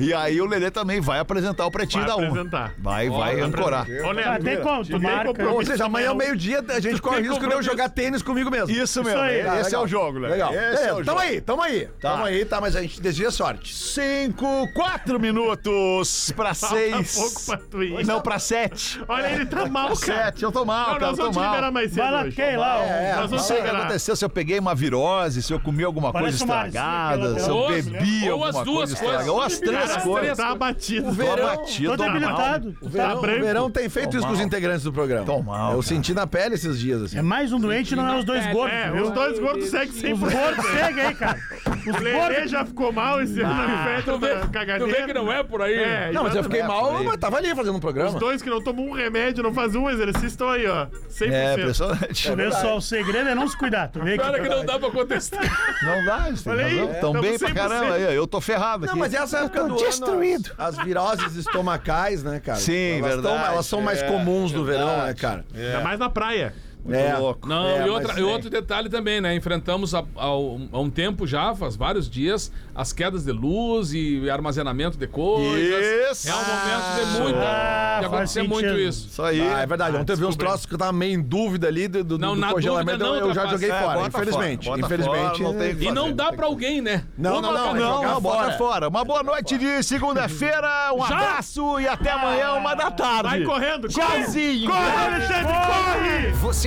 E 0.00 0.12
aí 0.14 0.40
o 0.40 0.46
Lelê 0.46 0.70
também 0.70 1.00
vai 1.00 1.18
apresentar 1.18 1.66
o 1.66 1.70
Pretinho 1.70 2.04
Vai 2.04 2.10
da 2.10 2.16
Uma. 2.16 2.28
apresentar. 2.28 2.74
Vai, 2.78 3.08
vai 3.10 3.40
ancorar. 3.40 3.86
Ô, 3.86 4.10
Ah, 4.30 4.38
tem 4.38 4.60
como, 4.60 4.84
tu 4.84 5.00
marca. 5.00 5.48
Ou 5.48 5.64
seja, 5.64 5.84
amanhã, 5.86 6.14
meio-dia, 6.14 6.64
a 6.68 6.80
gente 6.80 7.00
corre 7.02 7.18
o 7.20 7.22
risco 7.30 7.46
de 7.46 7.52
eu 7.54 7.62
jogar 7.62 7.88
tênis 7.88 8.22
comigo 8.22 8.50
mesmo. 8.50 8.70
Isso 8.70 9.02
mesmo. 9.04 9.20
aí. 9.20 9.40
Esse 9.40 9.48
Ah, 9.48 9.54
é 9.58 9.62
legal. 9.62 9.84
o 9.84 9.88
jogo, 9.88 10.18
Lelê. 10.18 10.32
Legal. 10.34 10.52
Esse 10.54 10.82
é 10.84 10.92
o 10.92 10.96
tamo 10.96 11.04
jogo. 11.04 11.18
aí, 11.20 11.40
tamo 11.40 11.62
aí. 11.62 11.86
Tá. 12.00 12.10
Tamo 12.12 12.24
aí, 12.24 12.44
tá, 12.44 12.60
mas 12.60 12.76
a 12.76 12.82
gente 12.82 13.00
deseja 13.00 13.30
sorte. 13.30 13.74
Cinco, 13.74 14.68
quatro 14.74 15.18
minutos 15.20 16.32
pra 16.36 16.54
Falta 16.54 16.76
seis. 16.76 17.14
pouco 17.14 17.44
pra 17.46 17.56
tu 17.58 17.82
ir. 17.82 18.06
Não, 18.06 18.20
pra 18.20 18.38
sete. 18.38 19.00
Olha, 19.08 19.32
ele 19.32 19.46
tá 19.46 19.66
mal, 19.66 19.88
cara. 19.96 20.24
Sete, 20.24 20.42
eu 20.42 20.52
tô 20.52 20.64
mal, 20.64 20.92
Não, 20.92 20.94
cara, 20.94 21.06
nós 21.06 21.10
eu 21.10 21.16
tô 21.16 21.22
vamos 21.30 21.36
te 21.36 21.40
mal. 21.40 21.50
liberar 21.50 21.70
mais 21.72 21.90
cedo 21.90 22.02
Vai 22.02 22.12
lá, 22.12 22.22
hoje. 22.22 22.36
quem 22.36 22.56
lá? 22.56 22.76
ó. 22.78 22.82
É, 22.82 23.12
Nós 23.12 23.20
Não 23.22 23.28
vamos 23.28 23.44
sei 23.44 23.56
o 23.56 23.58
que 23.60 23.64
liberar. 23.66 23.82
aconteceu, 23.84 24.16
se 24.16 24.24
eu 24.24 24.28
peguei 24.30 24.58
uma 24.58 24.74
virose 24.74 25.42
se 25.42 25.52
eu 25.52 25.60
comi 25.60 25.84
alguma 25.84 26.12
Parece 26.12 26.38
coisa 26.38 26.44
uma 26.44 26.54
arzinha, 26.56 26.80
estragada, 26.82 27.38
se 27.40 27.48
eu 27.50 27.68
bebi 27.68 28.30
ou 28.30 28.44
as 28.44 28.56
alguma 28.56 28.64
duas 28.64 28.76
coisa 28.76 28.96
coisas. 28.96 29.00
estragada. 29.00 29.32
Ou 29.32 29.40
as 29.40 29.58
três 29.58 29.89
Cara, 29.94 30.00
coisas. 30.02 30.36
Tá 30.36 30.48
abatido. 30.50 31.06
O 31.06 31.10
Tô 31.10 31.22
verão, 31.22 31.46
abatido, 31.48 31.90
Tô 31.90 31.96
tô 31.96 32.04
mal. 32.04 32.12
debilitado. 32.12 32.76
o 32.80 32.88
verão, 32.88 33.16
o 33.16 33.20
branco. 33.20 33.40
verão 33.44 33.70
tem 33.70 33.88
feito 33.88 34.10
Tô 34.10 34.16
isso 34.18 34.26
com 34.26 34.32
os 34.32 34.38
mal. 34.38 34.46
integrantes 34.46 34.82
do 34.84 34.92
programa. 34.92 35.26
Tô 35.26 35.42
mal, 35.42 35.70
Eu 35.72 35.78
cara. 35.78 35.82
senti 35.82 36.14
na 36.14 36.26
pele 36.26 36.54
esses 36.54 36.78
dias, 36.78 37.02
assim. 37.02 37.18
É 37.18 37.22
mais 37.22 37.52
um 37.52 37.58
doente, 37.60 37.94
não 37.96 38.08
é 38.08 38.18
os 38.18 38.24
dois 38.24 38.46
gordos, 38.52 38.74
É, 38.76 38.90
viu? 38.90 39.02
os 39.04 39.10
dois 39.10 39.38
gordos 39.38 39.68
seguem 39.68 39.88
Os 39.90 40.02
100%. 40.02 40.18
gordos 40.32 40.64
seguem 40.66 41.04
aí, 41.04 41.14
cara. 41.14 41.38
Os 41.86 41.86
O 41.96 42.02
Lelê 42.02 42.18
gordos... 42.34 42.50
já 42.50 42.64
ficou 42.64 42.92
mal 42.92 43.20
esse 43.22 43.40
ano 43.40 43.54
na 43.54 43.84
festa 43.84 44.12
Tu 44.12 44.18
vê, 44.18 44.34
da 44.34 44.40
tu 44.40 44.50
caganeira. 44.50 45.00
vê 45.00 45.06
que 45.06 45.12
não 45.14 45.32
é 45.32 45.42
por 45.42 45.62
aí. 45.62 45.74
É, 45.74 46.12
Não, 46.12 46.22
mas 46.24 46.34
eu 46.34 46.42
fiquei 46.42 46.60
É, 46.60 46.66
mal, 46.66 47.02
mas 47.04 47.16
tava 47.16 47.36
ali 47.38 47.54
fazendo 47.54 47.76
um 47.76 47.80
programa. 47.80 48.10
Os 48.10 48.14
dois 48.16 48.42
que 48.42 48.50
não 48.50 48.62
tomam 48.62 48.86
um 48.86 48.92
remédio, 48.92 49.42
não 49.42 49.52
fazem 49.54 49.80
um 49.80 49.88
exercício, 49.88 50.26
estão 50.26 50.48
aí, 50.48 50.66
ó. 50.66 50.86
100%. 51.08 51.32
É, 51.32 51.54
impressionante. 51.54 52.28
Tu 52.30 52.36
vê 52.36 52.52
só, 52.52 52.76
o 52.76 52.80
segredo 52.80 53.28
é 53.28 53.34
não 53.34 53.48
se 53.48 53.56
cuidar. 53.56 53.88
Tu 53.88 54.00
vê 54.00 54.12
que... 54.12 54.18
Cara 54.22 54.40
que 54.40 54.48
não 54.48 54.64
dá 54.64 54.78
pra 54.78 54.90
contestar. 54.90 55.40
Não 55.82 56.04
dá, 56.04 56.28
Olha 56.46 56.64
aí, 56.66 56.78
razão. 56.80 56.92
Tão 57.00 57.12
tamo 57.12 57.22
bem 57.22 57.38
pra 57.38 57.48
100%. 57.48 57.54
caramba 57.54 57.94
aí, 57.94 58.14
eu 58.14 58.26
tô 58.26 58.40
ferrado 58.40 58.84
aqui. 58.84 58.92
Não, 58.92 58.98
mas 59.00 59.14
essa 59.14 59.38
época 59.38 59.64
do 59.64 59.76
destruído. 59.86 60.50
as 60.58 60.76
viroses 60.78 61.36
estomacais, 61.36 62.22
né, 62.22 62.40
cara? 62.40 62.58
Sim, 62.58 62.98
elas 62.98 63.14
verdade. 63.14 63.36
tão- 63.36 63.46
elas 63.52 63.66
são 63.66 63.80
mais 63.80 64.00
É, 64.02 64.06
comuns 64.08 64.52
no 64.52 64.64
verão, 64.64 65.04
né, 65.06 65.14
cara? 65.14 65.44
Ainda 65.54 65.80
mais 65.80 65.98
na 65.98 66.08
praia. 66.10 66.54
É. 66.90 67.16
louco. 67.18 67.48
Não, 67.48 67.66
É, 67.66 67.86
e, 67.86 67.90
outra- 67.90 68.14
e 68.18 68.22
é. 68.22 68.24
outro 68.24 68.48
detalhe 68.50 68.88
também, 68.88 69.20
né? 69.20 69.34
Enfrentamos 69.34 69.94
há, 69.94 70.02
há 70.16 70.36
um 70.36 70.68
há 70.72 70.78
um 70.80 70.90
tempo 70.90 71.26
já, 71.26 71.54
faz 71.54 71.76
vários 71.76 72.08
dias, 72.08 72.50
as 72.74 72.92
quedas 72.92 73.24
de 73.24 73.32
luz 73.32 73.92
e 73.92 74.28
armazenamento 74.30 74.96
de 74.96 75.06
coisas. 75.06 76.10
Isso. 76.12 76.28
É 76.28 76.34
um 76.34 76.38
momento 76.38 77.14
de 77.14 77.20
muita. 77.22 77.38
Ah, 77.42 77.96
de 78.00 78.06
acontecer 78.06 78.42
muito 78.42 78.68
isso. 78.78 79.08
Isso 79.08 79.22
aí. 79.22 79.40
Ah, 79.40 79.60
é 79.60 79.66
verdade. 79.66 79.96
Ontem 79.96 80.12
eu 80.12 80.16
vi 80.16 80.24
uns 80.24 80.36
troços 80.36 80.66
que 80.66 80.74
eu 80.74 80.78
tava 80.78 80.92
meio 80.92 81.14
em 81.14 81.22
dúvida 81.22 81.66
ali 81.68 81.86
do, 81.88 82.02
do, 82.04 82.18
Não, 82.18 82.34
do 82.34 82.40
na 82.40 82.52
congelamento. 82.52 82.98
não, 82.98 83.14
eu 83.16 83.34
já 83.34 83.46
joguei 83.46 83.70
É, 83.70 83.80
fora, 83.80 83.98
bota 83.98 84.08
infelizmente. 84.08 84.64
fora, 84.66 84.80
bota 84.80 84.94
infelizmente. 84.94 85.42
fora, 85.42 85.54
não 85.54 85.82
E 85.82 85.92
não 85.92 86.12
dá 86.12 86.32
pra 86.32 86.46
alguém, 86.46 86.80
né? 86.80 87.04
Não, 87.16 87.40
não, 87.40 87.52
não, 87.52 87.76
jogar 87.76 88.02
Não, 88.08 88.20
bota 88.20 88.52
fora. 88.52 88.88
Uma 88.88 89.04
boa 89.04 89.22
noite 89.22 89.56
de 89.58 89.82
segunda-feira, 89.82 90.92
um 90.94 91.02
abraço 91.02 91.78
e 91.80 91.86
até 91.88 92.10
amanhã, 92.10 92.52
uma 92.54 92.74
da 92.74 92.90
tarde. 92.90 93.28
Vai 93.28 93.42
correndo, 93.42 93.88
Tchauzinho. 93.88 94.70
Corre, 94.70 95.06
Alexandre, 95.06 95.52
corre! 95.52 96.32